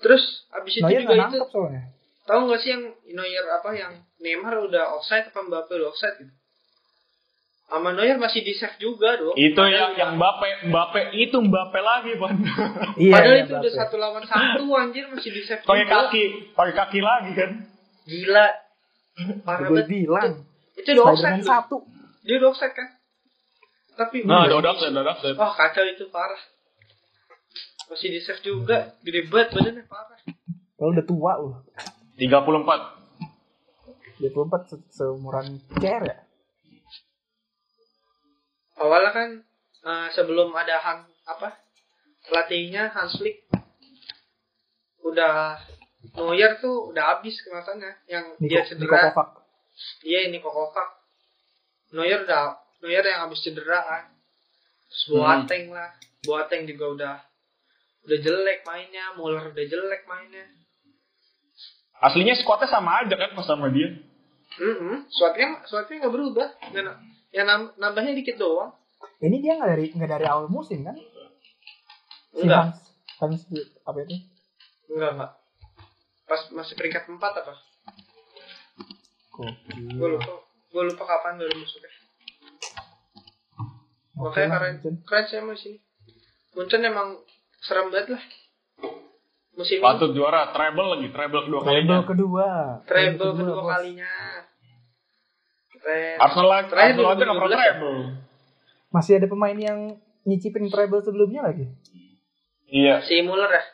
Terus 0.00 0.22
abis 0.50 0.72
itu 0.74 0.82
Neuer 0.82 1.02
juga 1.02 1.14
gak 1.14 1.28
itu 1.28 1.38
soalnya. 1.46 1.82
tahu 2.22 2.40
nggak 2.48 2.60
sih 2.60 2.70
yang 2.72 2.82
Neuer 3.12 3.44
apa 3.52 3.70
yang 3.72 3.92
Neymar 4.18 4.54
udah 4.62 4.96
offside 4.96 5.28
apa 5.28 5.38
Mbappe 5.38 5.72
udah 5.72 5.88
offside 5.88 6.16
gitu? 6.18 6.32
Sama 7.66 7.92
Neuer 7.92 8.16
masih 8.16 8.40
di 8.40 8.52
save 8.52 8.76
juga 8.76 9.16
dong. 9.16 9.32
Itu 9.32 9.56
Padahal 9.56 9.72
yang 9.72 9.92
yang 9.96 10.12
Mbappe, 10.16 10.68
Mbappe 10.68 11.00
itu 11.14 11.36
Mbappe 11.40 11.80
lagi, 11.80 12.12
Pan. 12.16 12.36
Iya, 13.00 13.12
Padahal 13.12 13.32
iya, 13.32 13.40
itu 13.40 13.48
Mbappe. 13.48 13.64
udah 13.64 13.72
satu 13.74 13.96
lawan 13.96 14.24
satu 14.24 14.64
anjir 14.76 15.04
masih 15.08 15.30
di 15.30 15.42
save 15.42 15.64
pakai 15.64 15.86
kaki, 15.86 16.24
pakai 16.52 16.74
kaki 16.76 17.00
lagi 17.00 17.30
kan. 17.32 17.50
Gila. 18.04 18.46
Parah 19.44 19.68
banget. 19.68 19.86
bilang. 19.88 20.32
Itu 20.74 20.88
udah 20.92 21.04
tuh. 21.12 21.44
satu. 21.44 21.76
Dia 22.22 22.34
udah 22.38 22.48
offset 22.50 22.72
kan? 22.72 22.88
Tapi 23.92 24.24
Nah, 24.24 24.48
udah 24.48 24.58
udah 24.58 24.72
udah 24.78 25.02
udah. 25.04 25.14
Oh 25.36 25.52
kacau 25.52 25.84
itu 25.84 26.08
parah. 26.08 26.40
Masih 27.92 28.08
di 28.08 28.20
save 28.24 28.40
juga. 28.40 28.96
Gede 29.04 29.28
banget 29.28 29.52
badannya 29.52 29.84
parah. 29.84 30.18
Kalau 30.78 30.90
udah 30.96 31.04
tua 31.04 31.32
loh. 31.38 31.54
34. 32.16 33.02
Dia 34.22 34.30
24 34.30 34.70
se 34.70 34.76
seumuran 34.94 35.58
CR 35.76 36.02
ya? 36.06 36.16
Awalnya 38.78 39.10
kan 39.10 39.28
eh, 39.82 40.08
sebelum 40.14 40.54
ada 40.54 40.78
Han 40.78 41.04
apa 41.26 41.58
pelatihnya 42.26 42.90
Hans 42.94 43.18
Flick 43.18 43.46
udah 45.02 45.58
Neuer 46.18 46.58
tuh 46.58 46.90
udah 46.90 47.18
habis 47.18 47.38
kemasannya 47.46 47.94
yang 48.10 48.34
dia 48.42 48.62
Niko, 48.62 48.74
Niko 48.78 48.94
cedera. 48.94 49.10
Kovac. 49.14 49.28
Iya 50.02 50.30
ini 50.30 50.38
Kovac. 50.42 50.98
Neuer 51.94 52.26
udah 52.26 52.61
Neuer 52.82 53.04
yang 53.06 53.30
habis 53.30 53.38
cedera 53.40 53.78
kan. 53.80 54.04
Terus 54.90 55.04
Boateng 55.14 55.70
lah. 55.70 55.90
Boateng 56.26 56.66
juga 56.66 56.84
udah 56.92 57.14
udah 58.02 58.18
jelek 58.18 58.66
mainnya, 58.66 59.14
Muller 59.14 59.54
udah 59.54 59.64
jelek 59.64 60.02
mainnya. 60.10 60.46
Aslinya 62.02 62.34
squadnya 62.34 62.66
sama 62.66 63.06
aja 63.06 63.14
kan 63.14 63.30
pas 63.38 63.46
sama 63.46 63.70
dia. 63.70 63.94
Mm 64.58 65.06
Suatnya 65.08 65.62
suatnya 65.64 66.02
nggak 66.02 66.14
berubah. 66.14 66.48
Nggak 66.74 66.96
ya 67.32 67.42
nam- 67.46 67.72
nambahnya 67.78 68.12
dikit 68.12 68.36
doang. 68.36 68.74
Ini 69.22 69.38
dia 69.38 69.54
nggak 69.54 69.70
dari 69.70 69.86
nggak 69.94 70.10
dari 70.10 70.26
awal 70.26 70.50
musim 70.50 70.82
kan? 70.82 70.98
Si 70.98 72.42
Enggak, 72.42 72.74
Hans, 72.74 72.78
Hans 73.22 73.42
apa 73.86 73.98
itu? 74.02 74.18
enggak 74.90 75.10
enggak. 75.14 75.32
Pas 76.26 76.42
masih 76.50 76.74
peringkat 76.74 77.06
4 77.06 77.22
apa? 77.22 77.54
Gue 79.94 80.08
lupa. 80.18 80.32
Gue 80.72 80.82
lupa 80.90 81.04
kapan 81.06 81.38
baru 81.38 81.54
masuknya. 81.54 81.90
Oke 84.22 84.38
Makanya 84.38 84.46
lah, 84.46 84.58
keren, 84.62 84.74
Munchen. 84.78 84.94
keren 85.02 85.24
sih 85.26 85.36
emang 85.42 85.56
sini. 85.58 85.78
Munchen 86.54 86.80
emang 86.86 87.08
serem 87.58 87.90
banget 87.90 88.14
lah. 88.14 88.22
Musim 89.52 89.76
ini 89.78 89.84
Patut 89.84 90.10
juara, 90.16 90.48
treble 90.54 90.86
lagi, 90.96 91.08
treble 91.12 91.42
kedua 91.44 91.60
kalinya. 91.60 91.82
Treble 91.82 92.08
kedua. 92.08 92.48
treble 92.86 93.30
kedua 93.36 93.60
bos. 93.60 93.68
kalinya. 93.68 94.12
Keren. 95.74 96.16
Arsenal 96.22 96.50
Arsenal 96.54 96.78
aja 96.78 96.92
nggak 96.94 97.18
pernah 97.18 97.36
2012 97.36 97.58
treble. 97.58 97.98
Masih 98.92 99.12
ada 99.18 99.26
pemain 99.26 99.58
yang 99.58 99.78
nyicipin 100.22 100.70
treble 100.70 101.02
sebelumnya 101.02 101.42
lagi. 101.42 101.66
Iya. 102.70 103.02
Si 103.02 103.20
Muller 103.26 103.50
ya? 103.50 103.64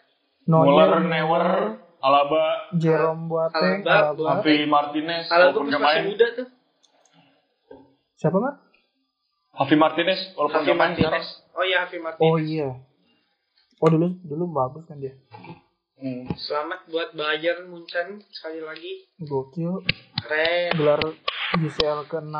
Muller, 0.48 1.04
Neuer, 1.04 1.04
Neuer, 1.04 1.48
Alaba, 2.00 2.72
Jerome 2.80 3.28
Boateng, 3.28 3.84
Alaba, 3.84 4.16
Alaba. 4.16 4.40
Alvi 4.40 4.64
Martinez, 4.64 5.28
nggak 5.28 5.52
masih 5.60 5.78
main. 5.78 6.02
muda 6.08 6.26
tuh. 6.32 6.48
Siapa 8.16 8.38
Mar? 8.40 8.54
Javi 9.58 9.74
Martinez, 9.74 10.20
walaupun 10.38 10.62
Javi. 10.62 10.78
Martinez. 10.78 11.26
Oh 11.50 11.66
iya, 11.66 11.82
Javi 11.90 11.98
Martinez. 11.98 12.22
Oh 12.30 12.38
iya. 12.38 12.68
Oh 13.82 13.88
dulu 13.90 14.14
dulu 14.22 14.44
bagus 14.54 14.86
kan 14.86 15.02
dia. 15.02 15.18
Hmm. 15.98 16.30
Selamat 16.38 16.86
buat 16.86 17.10
Bayern 17.10 17.66
Munchen 17.66 18.22
sekali 18.30 18.62
lagi. 18.62 19.10
Gokil. 19.18 19.82
Keren. 20.22 20.78
Gelar 20.78 21.02
UCL 21.58 22.06
ke-6. 22.06 22.38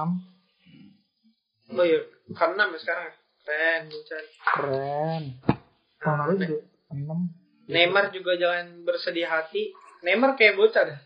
Oh 1.75 1.83
iya, 1.83 2.07
ke-6 2.31 2.59
ya 2.63 2.79
sekarang. 2.79 3.11
Keren 3.43 3.83
Munchen. 3.91 4.25
Keren. 4.55 5.23
Tahun 5.99 6.19
lalu 6.23 6.35
juga 6.39 6.59
6. 6.95 7.75
Neymar 7.75 8.15
juga 8.15 8.39
jangan 8.39 8.87
bersedih 8.87 9.27
hati. 9.27 9.75
Neymar 10.07 10.39
kayak 10.39 10.55
bocah 10.55 10.87
dah. 10.87 11.01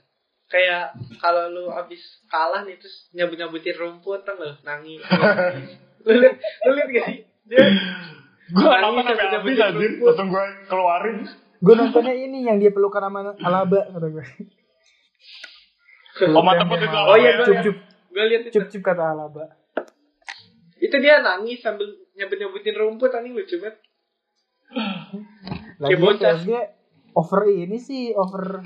Kayak 0.52 0.92
kalau 1.24 1.48
lu 1.48 1.72
abis 1.72 2.04
kalah 2.28 2.68
nih 2.68 2.76
terus 2.76 3.08
nyabut-nyabutin 3.16 3.80
rumput 3.80 4.28
gak? 4.28 4.60
Nangis. 4.60 5.00
lu 6.06 6.16
liat, 6.18 6.36
lu 6.38 6.70
liat 6.74 6.88
gak 6.90 7.04
sih? 7.10 7.18
Dia 7.46 7.64
Gue 8.52 8.68
Nangis 8.68 8.84
nonton 8.84 9.16
sampai 9.16 9.32
habis 9.32 9.56
anjir, 9.64 9.92
langsung 10.04 10.28
gue 10.28 10.44
keluarin. 10.68 11.16
Gue 11.62 11.74
nontonnya 11.78 12.12
ini 12.12 12.38
yang 12.44 12.60
dia 12.60 12.68
pelukan 12.68 13.00
sama 13.00 13.32
Alaba 13.40 13.80
kata 13.88 14.08
gue. 14.12 14.26
Oh, 16.36 16.44
mata 16.44 16.68
putih 16.68 16.84
itu 16.84 16.98
Oh 17.08 17.16
iya, 17.16 17.40
gue 17.40 17.48
ya? 17.48 17.62
Cup 17.64 17.72
cup 17.72 17.76
gue 18.12 18.24
liat 18.28 18.42
itu. 18.44 18.52
cup 18.60 18.66
cup 18.68 18.82
kata 18.92 19.04
Alaba. 19.16 19.44
Itu 20.76 20.96
dia 21.00 21.24
nangis 21.24 21.64
sambil 21.64 21.88
nyabut-nyabutin 22.12 22.76
rumput 22.76 23.14
anjing 23.16 23.32
lucu 23.32 23.56
banget. 23.56 23.80
Lagi 25.80 25.96
bocah. 25.96 26.36
PSG 26.36 26.50
over 27.16 27.40
ini 27.48 27.78
sih 27.80 28.12
over 28.12 28.60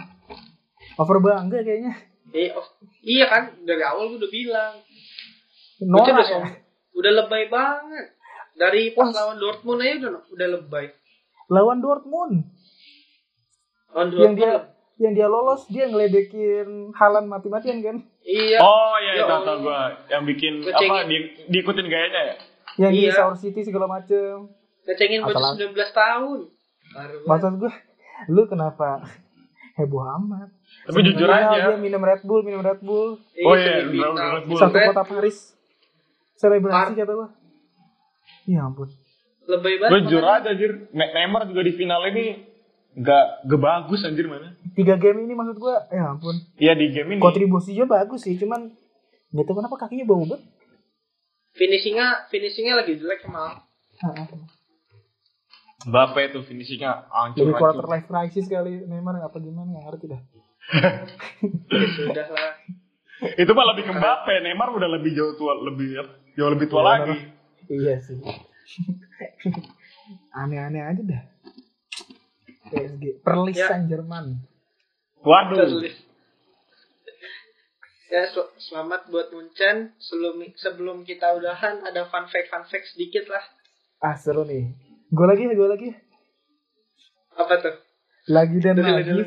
over 0.99 1.16
bangga 1.22 1.62
kayaknya. 1.62 1.95
Eh, 2.34 2.51
oh, 2.51 2.66
iya 3.07 3.30
kan 3.30 3.55
dari 3.62 3.87
awal 3.87 4.11
gue 4.11 4.18
udah 4.18 4.32
bilang. 4.34 4.74
Norak 5.87 6.26
ya. 6.26 6.66
Udah 6.97 7.12
lebay 7.14 7.47
banget. 7.47 8.16
Dari 8.53 8.90
pas 8.90 9.05
Wah. 9.05 9.14
lawan 9.14 9.36
Dortmund 9.36 9.78
aja 9.78 9.94
udah 10.01 10.22
udah 10.26 10.49
lebay. 10.51 10.86
Lawan 11.47 11.78
Dortmund 11.78 12.34
Lawan 13.88 14.09
yang 14.11 14.32
Dortmund. 14.32 14.36
dia 14.36 14.53
yang 14.99 15.12
dia 15.12 15.26
lolos 15.26 15.68
dia 15.68 15.84
ngeledekin 15.86 16.90
Halan 16.90 17.26
mati-matian 17.26 17.78
kan. 17.80 17.97
Iya. 18.22 18.59
Oh 18.59 18.97
iya, 18.99 19.12
Ya 19.14 19.22
itu 19.22 19.36
tau 19.38 19.57
gue. 19.61 19.80
Yang 20.09 20.22
bikin, 20.26 20.53
Ngecengin. 20.59 20.90
apa, 20.90 21.05
di, 21.05 21.16
diikutin 21.47 21.86
gayanya 21.86 22.20
ya? 22.24 22.34
Yang 22.78 22.90
di 22.90 23.01
Iya. 23.03 23.12
Sour 23.14 23.34
City 23.36 23.61
segala 23.62 23.86
macem. 23.86 24.49
Ngecengin 24.82 25.20
bocah 25.20 25.36
Apalah. 25.53 25.53
19 25.55 25.76
tahun. 25.94 26.38
Baru. 26.88 27.16
Maksud 27.22 27.55
gue, 27.59 27.72
lu 28.26 28.42
kenapa 28.47 29.05
heboh 29.76 30.01
amat? 30.16 30.49
Tapi 30.82 30.99
jujur 31.05 31.24
Semifinal 31.24 31.53
aja. 31.53 31.68
Dia 31.68 31.78
minum 31.78 32.01
Red 32.01 32.22
Bull, 32.22 32.40
minum 32.40 32.61
Red 32.61 32.80
Bull. 32.80 33.20
Oh 33.44 33.53
Iya, 33.53 33.61
iya, 33.61 33.84
semifinal. 33.84 34.11
udah 34.11 34.26
Red 34.32 34.44
Bull. 34.47 34.59
Satu 34.59 34.76
kota. 34.80 35.03
Paris. 35.05 35.38
Selebrasi 36.37 36.93
kata 36.95 37.12
gue. 37.12 37.28
Ya 38.47 38.62
ampun. 38.62 38.89
Lebay 39.47 39.74
banget. 39.78 39.91
Gue 39.91 40.01
jujur 40.07 40.24
aja 40.24 40.49
anjir. 40.49 40.91
Ne- 40.91 41.12
Neymar 41.12 41.47
juga 41.47 41.62
di 41.62 41.72
final 41.72 42.03
ini 42.11 42.24
gak, 42.95 43.47
gak 43.47 43.61
bagus 43.61 44.03
anjir 44.03 44.26
mana. 44.26 44.55
Tiga 44.72 44.97
game 44.97 45.22
ini 45.22 45.32
maksud 45.32 45.57
gue, 45.57 45.74
ya 45.91 46.12
ampun. 46.12 46.34
Iya 46.57 46.74
di 46.74 46.91
game 46.91 47.14
ini. 47.14 47.20
Kontribusinya 47.20 47.87
bagus 47.87 48.22
sih, 48.22 48.37
cuman 48.37 48.74
gak 49.30 49.45
tahu 49.45 49.57
kenapa 49.57 49.76
kakinya 49.78 50.05
bau 50.05 50.22
banget. 50.22 50.43
Finishingnya, 51.53 52.28
finishingnya 52.28 52.76
lagi 52.76 53.01
jelek 53.01 53.24
emang. 53.24 53.64
Heeh. 53.97 54.26
Mbappe 55.87 56.34
tuh 56.34 56.43
finishingnya 56.43 57.07
Jadi 57.32 57.47
hancur 57.47 57.47
quarter 57.55 57.80
hancur. 57.80 57.89
life 57.89 58.07
crisis 58.07 58.47
kali 58.47 58.84
Neymar 58.84 59.22
apa 59.22 59.39
gimana 59.39 59.70
nggak 59.70 59.84
ngerti 59.87 60.07
dah. 60.09 60.20
Ya 61.70 61.87
sudah 61.95 62.26
lah. 62.28 62.53
Itu 63.39 63.55
mah 63.55 63.66
lebih 63.70 63.87
ke 63.87 63.93
Mbappe. 63.95 64.34
Neymar 64.43 64.74
udah 64.74 64.89
lebih 64.91 65.14
jauh 65.14 65.39
tua, 65.39 65.55
lebih 65.62 65.95
jauh 66.37 66.51
lebih 66.53 66.68
tua 66.68 66.84
lagi. 66.84 67.16
Iya 67.66 67.99
sih. 67.99 68.20
Aneh-aneh 70.41 70.84
aja 70.84 71.03
dah. 71.03 71.22
PSG, 72.66 73.22
Perlis 73.22 73.57
Ya. 73.57 73.78
Germain. 73.82 74.43
Waduh. 75.22 75.57
Terus. 75.57 75.97
Ya, 78.07 78.22
sel- 78.30 78.55
selamat 78.61 79.11
buat 79.11 79.34
Munchen. 79.34 79.97
Sebelum 79.99 80.39
sebelum 80.55 80.97
kita 81.03 81.34
udahan 81.34 81.82
ada 81.82 82.07
fun 82.07 82.30
fact 82.30 82.53
fun 82.53 82.62
fact 82.68 82.95
sedikit 82.95 83.26
lah. 83.26 83.43
Ah 83.99 84.14
seru 84.14 84.47
nih. 84.47 84.70
Gue 85.11 85.26
lagi, 85.26 85.47
gue 85.47 85.68
lagi. 85.68 85.91
Apa 87.34 87.55
tuh? 87.59 87.74
Lagi 88.26 88.59
dan 88.59 88.74
Dulu, 88.78 88.87
lagi, 88.91 89.11
dulu, 89.11 89.22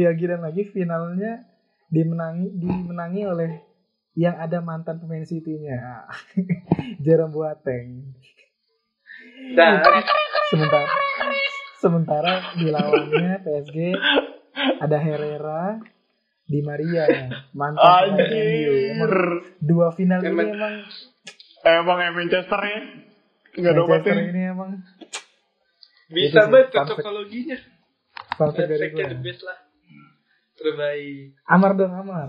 lagi 0.00 0.24
dan 0.24 0.40
lagi 0.40 0.62
finalnya 0.72 1.44
dimenangi 1.92 2.48
dimenangi 2.56 3.22
oleh 3.28 3.50
yang 4.14 4.34
ada 4.36 4.58
mantan 4.58 4.98
pemain 4.98 5.22
City-nya. 5.22 6.06
Jerome 7.04 7.30
Boateng. 7.30 8.14
Dan 9.54 9.82
Sementara 10.46 10.86
sementara 11.76 12.32
di 12.54 12.68
lawannya 12.68 13.42
PSG 13.42 13.76
ada 14.78 14.96
Herrera, 14.96 15.82
Di 16.44 16.60
Maria, 16.60 17.08
mantan 17.52 17.82
pemain 18.14 18.28
MU. 18.28 18.74
Dua 19.58 19.88
final 19.90 20.20
Emang- 20.20 20.44
ini 20.46 20.54
emang 20.54 20.74
Emang 21.64 21.98
ya 21.98 22.10
Manchester 22.12 22.60
ya. 22.60 22.80
Enggak 23.54 23.72
ada 23.72 23.82
Manchester 23.82 24.16
ini 24.22 24.42
emang 24.46 24.70
bisa 26.06 26.40
banget 26.44 26.68
cocokologinya. 26.70 27.58
fact 28.34 28.56
dari 28.58 28.86
gue. 28.88 29.04
Terbaik. 30.54 31.34
Amar 31.46 31.72
dong 31.74 31.90
Amar. 31.90 32.28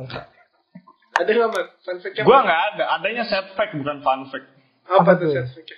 Ada 1.15 1.29
nggak 1.31 1.49
Mat? 1.55 1.67
Fun 1.81 1.97
Gua 2.27 2.37
apa? 2.39 2.45
nggak 2.45 2.61
ada. 2.73 2.83
Adanya 2.99 3.23
set 3.27 3.55
fact 3.55 3.73
bukan 3.79 4.03
fun 4.03 4.27
fact. 4.27 4.47
Apa, 4.85 5.01
Apa 5.01 5.11
tuh 5.17 5.31
fact-nya? 5.31 5.77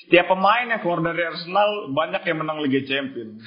Setiap 0.00 0.26
pemain 0.32 0.66
yang 0.66 0.80
keluar 0.80 1.00
dari 1.04 1.22
Arsenal 1.28 1.92
banyak 1.92 2.22
yang 2.24 2.38
menang 2.40 2.58
Liga 2.64 2.80
Champions. 2.84 3.44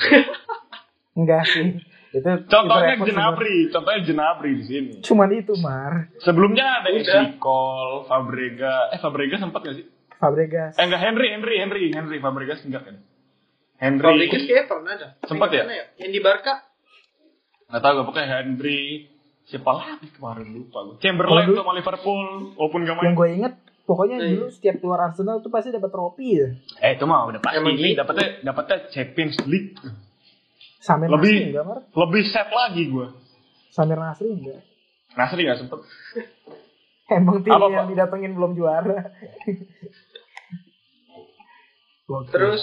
Enggak 1.20 1.44
sih. 1.50 1.82
Itu 2.14 2.30
Contohnya 2.46 2.94
itu. 2.94 3.10
Jenabri, 3.10 3.74
contohnya 3.74 4.02
Jenabri 4.06 4.52
di 4.62 4.66
sini. 4.70 4.94
Cuman 5.02 5.34
itu, 5.34 5.58
Mar. 5.58 6.14
Sebelumnya 6.22 6.86
ada. 6.86 6.94
Isikol, 6.94 8.06
Fabrega. 8.06 8.94
Eh 8.94 9.02
Fabrega 9.02 9.42
sempat 9.42 9.66
gak 9.66 9.82
sih? 9.82 9.86
Fabregas. 10.22 10.78
Eh 10.78 10.86
enggak 10.88 11.02
Henry, 11.04 11.28
Henry, 11.36 11.56
Henry, 11.60 11.84
Henry 11.92 12.18
Fabregas 12.24 12.64
enggak 12.64 12.88
kan? 12.88 12.96
Henry. 13.82 14.30
Fabregas 14.30 14.42
kayaknya 14.46 14.66
pernah 14.70 14.94
dah. 14.96 15.12
Sempet 15.26 15.50
ya? 15.52 15.58
Yang 15.58 15.68
mana 15.68 15.86
Yang 16.00 16.12
di 16.14 16.20
Barca. 16.22 16.54
Nggak 17.68 17.82
tahu 17.82 17.92
gue 17.92 18.06
pokoknya 18.08 18.30
Henry. 18.30 18.82
Siapa 19.44 19.72
lagi 19.72 20.08
kemarin 20.10 20.48
lupa 20.50 20.80
gue. 20.86 20.96
Chamberlain 20.98 21.52
sama 21.52 21.72
Liverpool 21.74 22.24
walaupun 22.56 22.80
gak 22.84 22.96
main. 22.96 23.06
Yang 23.06 23.16
gue 23.16 23.30
inget 23.34 23.54
pokoknya 23.84 24.18
Iya. 24.18 24.30
dulu 24.34 24.46
setiap 24.50 24.76
keluar 24.80 25.00
Arsenal 25.04 25.40
tuh 25.40 25.52
pasti 25.52 25.70
dapat 25.70 25.90
trofi 25.90 26.28
ya. 26.34 26.48
Eh 26.80 26.96
itu 26.96 27.04
mah 27.04 27.28
udah 27.28 27.40
pasti. 27.40 27.60
Emang 27.60 27.76
Ini 27.76 27.92
gitu. 27.92 28.00
dapetnya 28.00 28.28
dapetnya 28.42 28.78
Champions 28.90 29.38
League. 29.44 29.76
Samir 30.80 31.08
Lebih- 31.08 31.32
Nasri 31.34 31.50
enggak, 31.50 31.66
Mar? 31.66 31.80
Lebih 31.88 32.24
set 32.26 32.50
lagi 32.50 32.84
gue. 32.88 33.08
Samir 33.70 33.96
Nasri 33.98 34.30
enggak. 34.30 34.60
Nasri 35.14 35.42
gak 35.44 35.60
sempet. 35.60 35.80
Emang 37.06 37.44
tim 37.44 37.52
Apa, 37.52 37.68
yang 37.68 37.88
didatengin 37.88 38.32
belum 38.34 38.52
juara. 38.54 39.12
Terus 42.30 42.62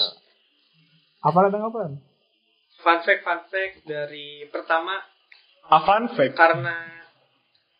apa 1.19 1.37
ada 1.43 1.59
apa? 1.59 1.97
fun 2.81 2.97
fact 2.99 3.21
fun 3.21 3.41
fact 3.45 3.85
dari 3.85 4.49
pertama 4.49 4.97
Avan 5.71 6.11
fact. 6.11 6.35
karena 6.35 6.75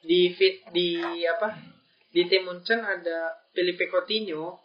di 0.02 0.32
fit 0.34 0.64
di 0.72 0.96
apa 1.28 1.60
di 2.10 2.24
tim 2.26 2.48
Munchen 2.48 2.80
ada 2.80 3.20
Felipe 3.52 3.86
Coutinho 3.88 4.60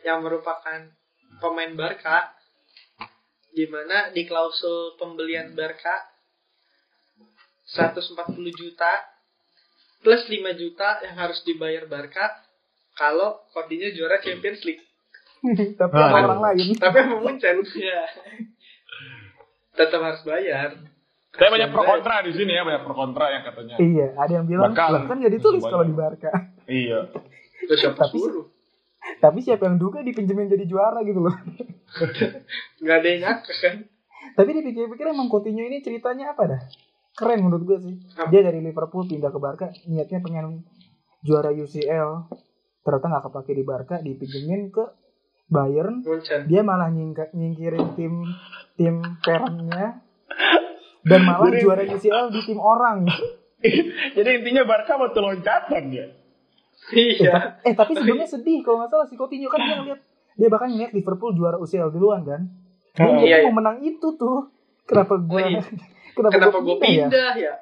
yang 0.00 0.22
merupakan 0.22 0.86
pemain 1.38 1.72
Barca 1.74 2.30
di 3.50 3.66
mana 3.66 4.10
di 4.10 4.22
klausul 4.22 4.94
pembelian 4.96 5.52
Barca 5.52 6.06
140 7.74 8.14
juta 8.54 8.92
plus 10.00 10.22
5 10.24 10.38
juta 10.54 11.02
yang 11.02 11.16
harus 11.18 11.42
dibayar 11.42 11.84
Barca 11.84 12.38
kalau 12.94 13.42
Coutinho 13.50 13.90
juara 13.92 14.22
Champions 14.22 14.62
League 14.62 14.84
Tapi 15.74 15.94
Ah, 15.94 16.10
aduh. 16.10 16.18
orang 16.30 16.40
lain. 16.50 16.74
tapi 16.78 16.98
Munchen 17.18 17.62
ya 17.74 18.02
tetap 19.74 20.00
harus 20.00 20.22
bayar 20.22 20.74
Saya 21.38 21.48
banyak 21.54 21.70
pro 21.70 21.82
kontra 21.86 22.18
di 22.26 22.34
sini 22.34 22.50
ya, 22.50 22.66
banyak 22.66 22.82
pro 22.82 22.94
kontra 22.98 23.30
yang 23.30 23.42
katanya. 23.46 23.74
Iya, 23.78 24.06
ada 24.18 24.32
yang 24.34 24.46
bilang, 24.50 24.74
Bakal. 24.74 24.90
"Lah, 24.90 25.02
kan 25.06 25.22
gak 25.22 25.34
ditulis 25.38 25.62
kalau 25.62 25.86
di 25.86 25.94
Barca. 25.94 26.30
Iya. 26.66 26.98
Terus 27.64 27.78
siapa 27.78 27.96
Tapi- 27.96 28.18
suruh 28.18 28.46
Tapi 28.98 29.38
siapa 29.40 29.64
yang 29.70 29.78
duga 29.78 30.02
dipinjemin 30.02 30.50
jadi 30.50 30.66
juara 30.66 31.00
gitu 31.06 31.22
loh. 31.22 31.32
nggak 32.82 32.96
ada 32.98 33.06
yang 33.08 33.20
nyangka 33.24 33.54
kan 33.56 33.74
Tapi 34.36 34.50
dipikir-pikir 34.52 35.06
emang 35.08 35.30
Coutinho 35.32 35.64
ini 35.64 35.80
ceritanya 35.80 36.36
apa 36.36 36.42
dah? 36.44 36.60
Keren 37.16 37.40
menurut 37.40 37.62
gue 37.64 37.78
sih. 37.80 37.94
Dia 38.28 38.42
dari 38.42 38.60
Liverpool 38.60 39.06
pindah 39.06 39.30
ke 39.32 39.38
Barca, 39.38 39.66
niatnya 39.88 40.18
pengen 40.20 40.66
juara 41.22 41.50
UCL. 41.50 42.26
Ternyata 42.82 43.06
nggak 43.08 43.24
kepake 43.30 43.52
di 43.54 43.64
Barca, 43.64 43.96
dipinjemin 43.98 44.70
ke 44.70 44.84
Bayern. 45.48 46.04
Munchen 46.04 46.44
Dia 46.46 46.60
malah 46.60 46.92
nyingkirin 46.92 47.96
tim 47.96 48.14
tim 48.76 49.00
parentnya 49.24 50.04
dan 51.02 51.20
malah 51.22 51.48
Jadi- 51.48 51.60
juara 51.60 51.82
UCL 51.84 52.26
di 52.30 52.40
tim 52.42 52.58
orang. 52.58 53.06
Jadi 54.16 54.30
intinya 54.34 54.62
Barca 54.62 54.94
batu 54.96 55.18
loncatan 55.18 55.84
ya. 55.88 56.06
Eh, 56.88 57.18
iya 57.18 57.32
ta- 57.32 57.52
eh 57.62 57.74
tapi 57.74 57.92
sebenarnya 57.92 58.28
sedih 58.28 58.62
kalau 58.62 58.78
nggak 58.78 58.88
salah 58.88 59.04
si 59.04 59.14
Coutinho 59.14 59.46
kan 59.46 59.60
dia 59.60 59.76
ngeliat 59.76 60.00
dia 60.32 60.48
bahkan 60.48 60.70
ngeliat 60.70 60.92
Liverpool 60.92 61.32
juara 61.32 61.56
UCL 61.56 61.90
duluan 61.90 62.22
kan. 62.22 62.46
Dia 62.94 63.04
Oh, 63.04 63.18
iya, 63.20 63.36
iya. 63.36 63.44
mau 63.44 63.54
menang 63.54 63.78
itu 63.80 64.14
tuh. 64.14 64.48
Kenapa 64.84 65.14
gue 65.16 65.36
Oh, 65.36 65.48
iya. 65.48 65.60
kenapa, 66.16 66.32
kenapa 66.32 66.58
gue 66.58 66.76
pindah 66.76 66.88
ya? 66.88 67.04
pindah 67.04 67.32
ya 67.36 67.54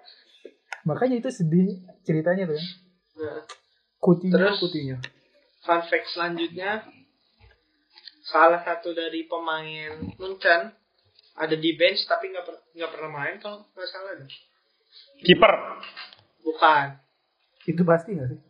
Makanya 0.84 1.16
itu 1.18 1.28
sedih 1.28 1.66
ceritanya 2.02 2.46
tuh. 2.46 2.54
kan. 2.54 2.66
nah, 3.16 3.40
Coutinho, 3.96 4.32
Terus? 4.32 4.56
Coutinho. 4.58 4.96
fun 5.58 5.82
fact 5.82 6.06
selanjutnya 6.08 6.86
salah 8.22 8.60
satu 8.60 8.92
dari 8.92 9.24
pemain 9.24 9.98
Munchen 10.16 10.70
ada 11.36 11.54
di 11.54 11.70
bench 11.72 12.04
tapi 12.04 12.28
nggak 12.28 12.44
per- 12.44 12.64
nggak 12.72 12.90
pernah 12.90 13.10
main 13.10 13.36
kalau 13.36 13.64
nggak 13.68 13.86
salah 13.86 14.12
deh. 14.14 14.28
Kiper. 15.18 15.52
bukan 16.40 16.86
Itu 17.64 17.82
pasti 17.82 18.14
gak 18.14 18.28
sih? 18.28 18.40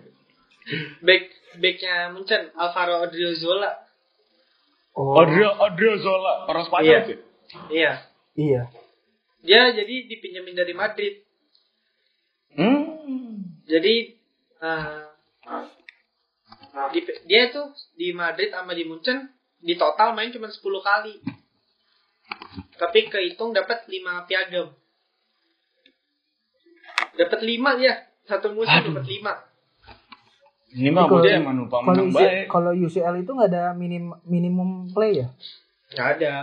back 1.00 1.22
backnya 1.56 2.10
Munchen 2.10 2.52
Alvaro 2.54 3.02
Odriozola 3.02 3.88
Oh, 4.92 5.14
Odrio 5.16 5.54
Odriozola, 5.56 6.44
orang 6.44 6.66
Spanyol 6.66 6.84
Iya. 6.84 7.00
sih. 7.04 7.18
iya 7.70 7.92
iya. 8.34 8.62
dia 9.40 9.62
jadi 9.72 9.94
dipinjemin 10.06 10.52
dari 10.52 10.74
Madrid 10.74 11.14
Hmm. 12.50 13.46
jadi 13.64 13.94
eh, 14.60 15.02
di- 16.90 17.20
dia 17.24 17.42
tuh 17.48 17.70
di 17.92 18.10
Madrid 18.10 18.50
sama 18.50 18.70
di 18.70 18.82
Munchen 18.82 19.30
di 19.56 19.74
total 19.74 20.12
main 20.12 20.28
cuma 20.28 20.46
10 20.46 20.58
kali 20.60 21.14
tapi 22.72 23.06
kehitung 23.06 23.50
dapat 23.50 23.84
5 23.84 23.94
piagam 24.24 24.68
dapat 27.12 27.40
5 27.40 27.50
dia 27.76 27.92
satu 28.24 28.52
musim 28.52 28.80
dapat 28.86 29.04
5 29.04 29.48
Ini 30.72 30.86
mah 30.88 31.02
Kalau- 31.04 31.18
dia 31.20 31.34
emang 31.36 31.54
numpang 31.56 31.82
Kalau 31.82 32.06
menang 32.06 32.14
baik. 32.14 32.46
kalau 32.46 32.70
UCL 32.72 33.14
itu 33.18 33.26
nggak 33.28 33.50
ada 33.50 33.74
minim 33.74 34.14
minimum 34.24 34.86
play 34.88 35.18
ya? 35.18 35.28
nggak 35.90 36.08
ada 36.16 36.34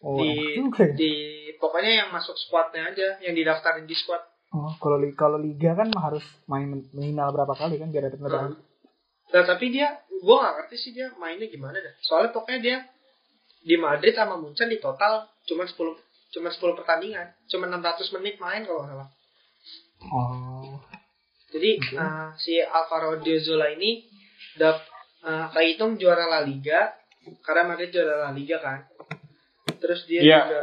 Oh, 0.00 0.18
di 0.18 0.58
juga 0.58 0.84
ya. 0.84 0.92
di 0.92 1.12
pokoknya 1.56 1.92
yang 1.96 2.10
masuk 2.10 2.34
squadnya 2.36 2.82
aja 2.86 3.16
yang 3.20 3.32
didaftarin 3.32 3.84
di 3.84 3.94
squad 3.94 4.20
Oh, 4.50 4.70
kalau 4.76 4.98
li- 4.98 5.14
kalau 5.14 5.34
liga 5.36 5.72
kan 5.72 5.88
harus 5.92 6.20
main 6.44 6.66
minimal 6.88 7.30
berapa 7.32 7.54
kali 7.56 7.74
kan 7.74 7.88
biar 7.88 8.04
dapat 8.04 8.20
medali. 8.20 8.54
nah 9.26 9.42
tapi 9.44 9.66
dia 9.68 9.86
gua 10.20 10.36
nggak 10.40 10.54
ngerti 10.60 10.76
sih 10.76 10.90
dia 10.92 11.08
mainnya 11.14 11.46
gimana 11.46 11.74
dah 11.76 11.94
soalnya 12.00 12.30
pokoknya 12.30 12.60
dia 12.60 12.76
di 13.64 13.74
Madrid 13.74 14.12
sama 14.12 14.36
Munchen 14.36 14.68
di 14.68 14.76
total 14.76 15.24
cuma 15.42 15.64
10 15.64 15.74
cuma 16.30 16.48
10 16.48 16.60
pertandingan 16.76 17.32
cuma 17.46 17.64
600 17.66 18.14
menit 18.14 18.36
main 18.38 18.62
kalau 18.62 18.82
nggak 18.82 18.92
salah 18.94 19.08
Oh. 20.04 20.76
jadi 21.48 21.70
Oke. 21.74 21.96
eh, 21.96 22.28
si 22.36 22.60
Alvaro 22.60 23.16
Diozola 23.18 23.72
ini 23.72 24.04
dap 24.54 24.76
eh, 25.22 25.46
kehitung 25.50 25.96
juara 25.96 26.28
La 26.28 26.40
Liga 26.40 26.92
karena 27.40 27.64
Madrid 27.66 27.88
juara 27.88 28.20
La 28.20 28.30
Liga 28.30 28.58
kan 28.58 28.84
terus 29.74 30.04
dia 30.04 30.20
Iya. 30.20 30.38
juga 30.42 30.62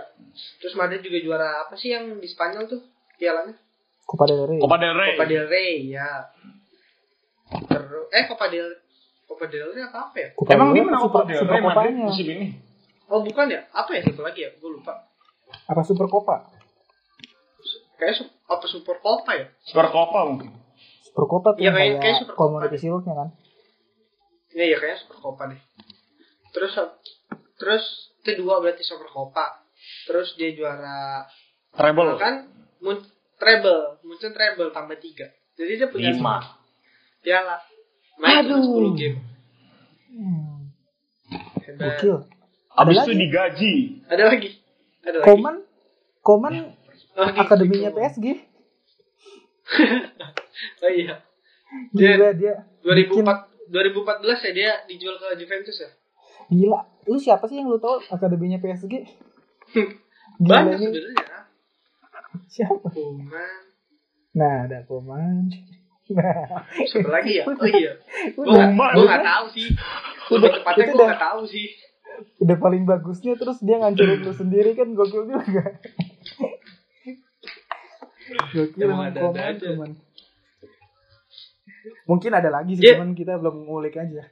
terus 0.62 0.74
Madrid 0.76 1.02
juga 1.02 1.18
juara 1.20 1.66
apa 1.66 1.74
sih 1.74 1.90
yang 1.90 2.14
di 2.14 2.28
Spanyol 2.28 2.70
tuh 2.70 2.86
pialanya 3.18 3.58
Copa 4.04 4.26
del 4.26 4.46
Rey. 4.46 4.60
Copa 4.60 4.78
del 4.78 4.94
Rey. 4.94 5.10
Copa 5.12 5.26
del 5.26 5.46
Rey 5.48 5.74
ya 5.90 6.10
terus 7.68 8.06
eh 8.10 8.24
Copa 8.26 8.46
del 8.48 8.68
Copa 9.26 9.46
del 9.48 9.68
Rey 9.72 9.84
apa 9.84 10.00
apa 10.06 10.18
ya 10.18 10.30
Copa 10.34 10.50
Emang 10.52 10.70
del 10.70 10.76
dia 10.76 10.78
Rey 10.78 10.88
menang 10.88 11.02
apa 11.02 11.10
Copa 11.10 11.22
del 11.26 11.44
Rey 11.44 11.62
Madrid 11.62 11.96
musim 11.98 12.26
ini. 12.28 12.48
Oh 13.12 13.22
bukan 13.22 13.46
ya 13.48 13.68
apa 13.72 13.92
ya 13.92 14.02
satu 14.02 14.22
lagi 14.22 14.42
ya 14.42 14.52
gue 14.54 14.72
lupa 14.72 14.96
Apa 15.68 15.84
Super 15.84 16.08
Copa? 16.08 16.48
kayak 17.98 18.16
su- 18.16 18.34
apa 18.46 18.66
Super 18.66 18.98
Copa 18.98 19.32
ya 19.36 19.46
Super 19.62 19.88
Copa 19.88 20.20
mungkin. 20.26 20.50
Super 21.04 21.26
Copa 21.28 21.48
tuh 21.52 21.62
yang 21.62 21.76
kayak- 21.76 22.00
kayak, 22.00 22.18
Super 22.18 22.36
Community 22.36 22.72
deh. 22.72 22.80
Shield-nya 22.80 23.14
kan. 23.14 23.30
Iya 24.50 24.66
ya 24.66 24.78
kayaknya 24.80 25.00
Super 25.02 25.18
Copa 25.20 25.44
deh. 25.46 25.62
Terus 26.50 26.74
terus 27.56 27.84
kedua 28.22 28.58
berarti 28.58 28.82
Super 28.82 29.06
Copa. 29.06 29.46
Terus 30.08 30.34
dia 30.34 30.50
juara 30.52 31.28
Treble. 31.70 32.16
kan 32.16 32.48
mun 32.80 32.98
treble, 33.36 34.00
muncul 34.02 34.30
treble 34.30 34.70
tambah 34.70 34.98
tiga. 34.98 35.28
Jadi 35.54 35.72
dia 35.76 35.88
punya 35.88 36.10
Lima. 36.10 36.40
piala. 37.20 37.60
Main 38.18 38.46
Aduh. 38.46 38.92
10 38.92 38.96
game. 38.96 39.18
Hmm. 40.10 40.74
Gokil. 41.72 42.18
Ada 42.72 42.82
Abis 42.82 42.96
lagi? 42.96 43.06
itu 43.06 43.14
digaji. 43.20 43.74
Ada 44.08 44.24
lagi. 44.26 44.50
Ada 45.02 45.18
lagi. 45.18 45.28
Koman 45.28 45.56
Koman 46.22 46.54
Oh, 47.12 47.28
di- 47.28 47.38
akademinya 47.38 47.90
di- 47.90 47.96
PSG. 47.98 48.26
Oh 50.78 50.92
iya. 50.92 51.16
Gila 51.92 52.30
dia. 52.34 52.56
bikin- 52.82 53.24
2004 53.24 53.72
2014 53.72 54.20
ya 54.42 54.52
dia 54.52 54.72
dijual 54.86 55.16
ke 55.16 55.36
Juventus 55.38 55.78
ya. 55.78 55.90
Gila. 56.48 56.80
Lu 57.06 57.18
siapa 57.18 57.46
sih 57.46 57.56
yang 57.56 57.68
lu 57.68 57.78
tahu 57.78 58.00
akademinya 58.06 58.58
PSG? 58.58 58.94
Gila 60.38 60.52
Banyak 60.62 60.78
ini. 60.78 60.86
sebenarnya. 60.86 61.40
Siapa? 62.46 62.88
Kuman. 62.90 63.64
Nah, 64.34 64.56
ada 64.66 64.80
Koman. 64.84 65.48
Nah, 66.12 66.68
Siapa 66.84 67.08
lagi 67.10 67.40
ya? 67.40 67.48
Oh 67.48 67.64
iya. 67.64 67.96
Gue 68.30 68.44
gue 68.44 68.52
nggak 69.02 69.24
tahu 69.24 69.46
sih. 69.50 69.72
Udah, 70.30 70.52
tepatnya 70.54 70.86
gue 70.86 71.06
nggak 71.08 71.24
tahu 71.24 71.42
sih. 71.46 71.72
Udah 72.42 72.58
paling 72.58 72.84
bagusnya 72.86 73.38
terus 73.38 73.62
dia 73.62 73.78
ngancurin 73.82 74.22
lu 74.22 74.34
sendiri 74.34 74.74
kan 74.74 74.92
gokil 74.94 75.30
juga. 75.30 75.64
Gokil 78.56 78.88
Emang 78.88 79.12
Koman, 79.12 79.38
aja. 79.38 79.68
Koman. 79.72 79.92
Mungkin 82.06 82.32
ada 82.34 82.50
lagi 82.54 82.78
sih, 82.78 82.94
cuman 82.94 83.18
kita 83.18 83.42
belum 83.42 83.66
ngulik 83.66 83.98
aja. 83.98 84.30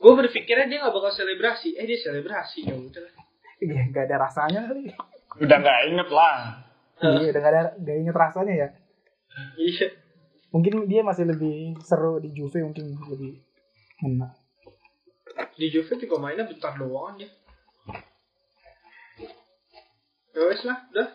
Gue 0.00 0.12
berpikirnya 0.16 0.66
dia 0.68 0.78
nggak 0.80 0.94
bakal 0.96 1.12
selebrasi. 1.12 1.76
Eh 1.76 1.84
dia 1.84 1.98
selebrasi 2.00 2.64
ya 2.64 2.74
udah. 2.76 3.04
Iya, 3.60 3.92
nggak 3.92 4.04
ada 4.08 4.16
rasanya 4.16 4.60
kali. 4.72 4.88
Udah 5.44 5.56
nggak 5.60 5.78
inget 5.92 6.08
lah. 6.08 6.36
Iya, 7.00 7.28
udah 7.32 7.40
nggak 7.40 7.52
ada 7.52 7.62
nggak 7.76 7.96
inget 8.00 8.16
rasanya 8.16 8.54
ya. 8.56 8.68
Iya. 9.60 9.86
Mungkin 10.50 10.88
dia 10.90 11.04
masih 11.04 11.28
lebih 11.28 11.78
seru 11.84 12.18
di 12.18 12.32
Juve 12.32 12.64
mungkin 12.64 12.96
lebih 12.96 13.44
ngena. 14.00 14.39
Di 15.60 15.68
Juve 15.68 15.92
juga 15.94 16.16
mainnya 16.16 16.48
bentar 16.48 16.72
doang 16.72 17.20
dia. 17.20 17.28
Ya 20.30 20.40
wes 20.46 20.62
lah, 20.64 20.88
udah. 20.88 21.08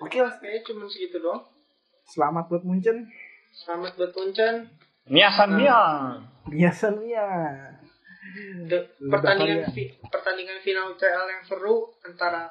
Oke 0.00 0.18
lah. 0.18 0.32
Kayaknya 0.40 0.60
cuma 0.64 0.88
segitu 0.88 1.20
doang. 1.20 1.42
Selamat 2.06 2.48
buat 2.48 2.64
Munchen. 2.64 3.12
Selamat 3.52 3.92
buat 3.94 4.10
Puncan. 4.10 4.72
Niasan 5.04 5.52
Mian. 5.52 6.24
Biasa 6.48 6.96
ya. 7.04 7.28
De- 8.64 8.88
Udah 8.96 9.12
pertandingan 9.12 9.58
ya. 9.60 9.68
fi- 9.68 9.92
pertandingan 10.02 10.64
final 10.64 10.88
UCL 10.90 11.26
yang 11.28 11.42
seru 11.44 11.92
antara 12.00 12.48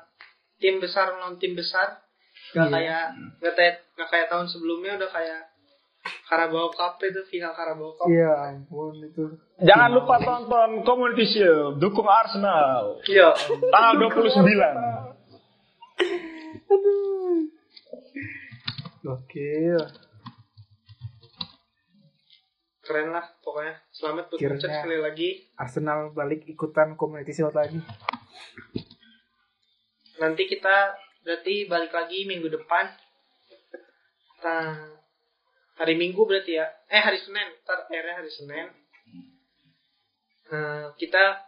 tim 0.62 0.78
besar 0.78 1.10
melawan 1.12 1.36
tim 1.36 1.58
besar 1.58 2.06
Iya. 2.52 2.60
gak 2.60 2.70
kayak 2.70 3.06
gak 3.40 3.54
kayak 3.56 3.76
gak 3.96 4.10
kayak 4.10 4.28
tahun 4.28 4.46
sebelumnya 4.46 5.00
udah 5.00 5.10
kayak 5.10 5.42
Carabao 6.02 6.74
Cup 6.74 6.98
itu 7.06 7.22
final 7.30 7.54
Carabao 7.54 7.94
Cup 7.94 8.10
Iya 8.10 8.58
ampun 8.58 8.98
itu. 9.06 9.38
Jangan 9.62 9.90
lupa 9.94 10.18
tonton 10.18 10.82
Community 10.82 11.26
Shield. 11.30 11.78
Dukung 11.78 12.10
Arsenal. 12.10 12.98
iya 13.06 13.30
Tanggal 13.70 13.94
29. 14.10 14.42
Aduh. 16.72 17.38
Gokil. 19.02 19.82
keren 22.82 23.14
lah 23.14 23.24
pokoknya 23.40 23.80
selamat 23.96 24.24
buat. 24.28 24.40
Puncan 24.42 24.68
sekali 24.68 25.00
lagi 25.00 25.30
Arsenal 25.56 26.12
balik 26.12 26.44
ikutan 26.44 27.00
Community 27.00 27.32
Shield 27.32 27.56
lagi. 27.56 27.80
nanti 30.20 30.44
kita 30.46 30.98
berarti 31.26 31.66
balik 31.66 31.94
lagi 31.94 32.30
minggu 32.30 32.52
depan 32.52 32.94
nah, 34.44 35.01
hari 35.82 35.98
minggu 35.98 36.22
berarti 36.30 36.62
ya? 36.62 36.70
Eh 36.88 37.02
hari 37.02 37.18
senin. 37.18 37.50
Ntar 37.66 37.90
akhirnya 37.90 38.14
hari 38.22 38.30
senin. 38.30 38.68
Nah, 40.52 40.94
kita 40.96 41.42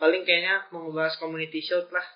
paling 0.00 0.24
kayaknya 0.24 0.64
mau 0.72 0.88
ngebahas 0.88 1.20
community 1.20 1.60
shield 1.60 1.92
lah. 1.92 2.06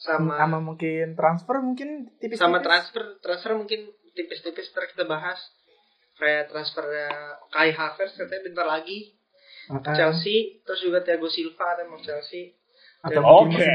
Sama 0.00 0.40
sama 0.40 0.64
mungkin 0.64 1.12
transfer 1.12 1.60
mungkin 1.60 2.08
tipis-tipis. 2.16 2.40
sama 2.40 2.64
transfer. 2.64 3.20
Transfer 3.20 3.52
mungkin 3.60 3.92
tipis-tipis 4.16 4.72
ntar 4.72 4.88
kita 4.88 5.04
bahas. 5.04 5.36
Kayak 6.16 6.48
transfernya 6.48 7.36
Kai 7.52 7.72
Havertz 7.76 8.16
katanya 8.16 8.42
bentar 8.48 8.66
lagi. 8.68 9.12
Ke 9.70 9.92
Chelsea 9.92 10.64
terus 10.64 10.80
juga 10.80 11.04
Thiago 11.04 11.28
Silva 11.28 11.76
ada 11.76 11.84
mau 11.84 12.00
Chelsea. 12.00 12.56
Atau 13.04 13.20
Oke. 13.20 13.52
mungkin 13.52 13.68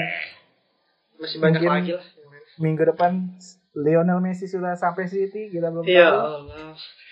masih 1.22 1.38
banyak 1.40 1.62
Mungkin- 1.62 1.80
lagi 1.80 1.92
lah 1.96 2.08
minggu 2.56 2.84
depan 2.88 3.36
Lionel 3.76 4.24
Messi 4.24 4.48
sudah 4.48 4.80
sampai 4.80 5.12
City 5.12 5.52
kita 5.52 5.68
belum 5.68 5.84
Iya 5.84 6.08
tahu. 6.08 6.16
Allah. 6.16 6.40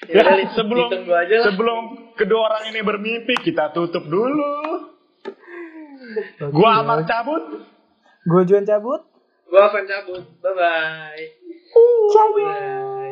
Ya, 0.07 0.15
Ya, 0.15 0.21
udah, 0.23 0.35
sebelum 0.55 0.89
sebelum 1.47 1.81
kedua 2.15 2.39
orang 2.51 2.63
ini 2.71 2.79
bermimpi, 2.83 3.35
kita 3.39 3.71
tutup 3.75 4.07
dulu. 4.07 4.55
Gua 6.51 6.83
Amar 6.83 7.03
cabut. 7.07 7.63
Gue 8.23 8.43
Juan 8.47 8.63
cabut. 8.63 9.03
Gua 9.47 9.71
akan 9.71 9.83
cabut. 9.83 10.23
Bye 10.39 10.53
bye. 10.55 11.23
Cabut. 12.15 13.02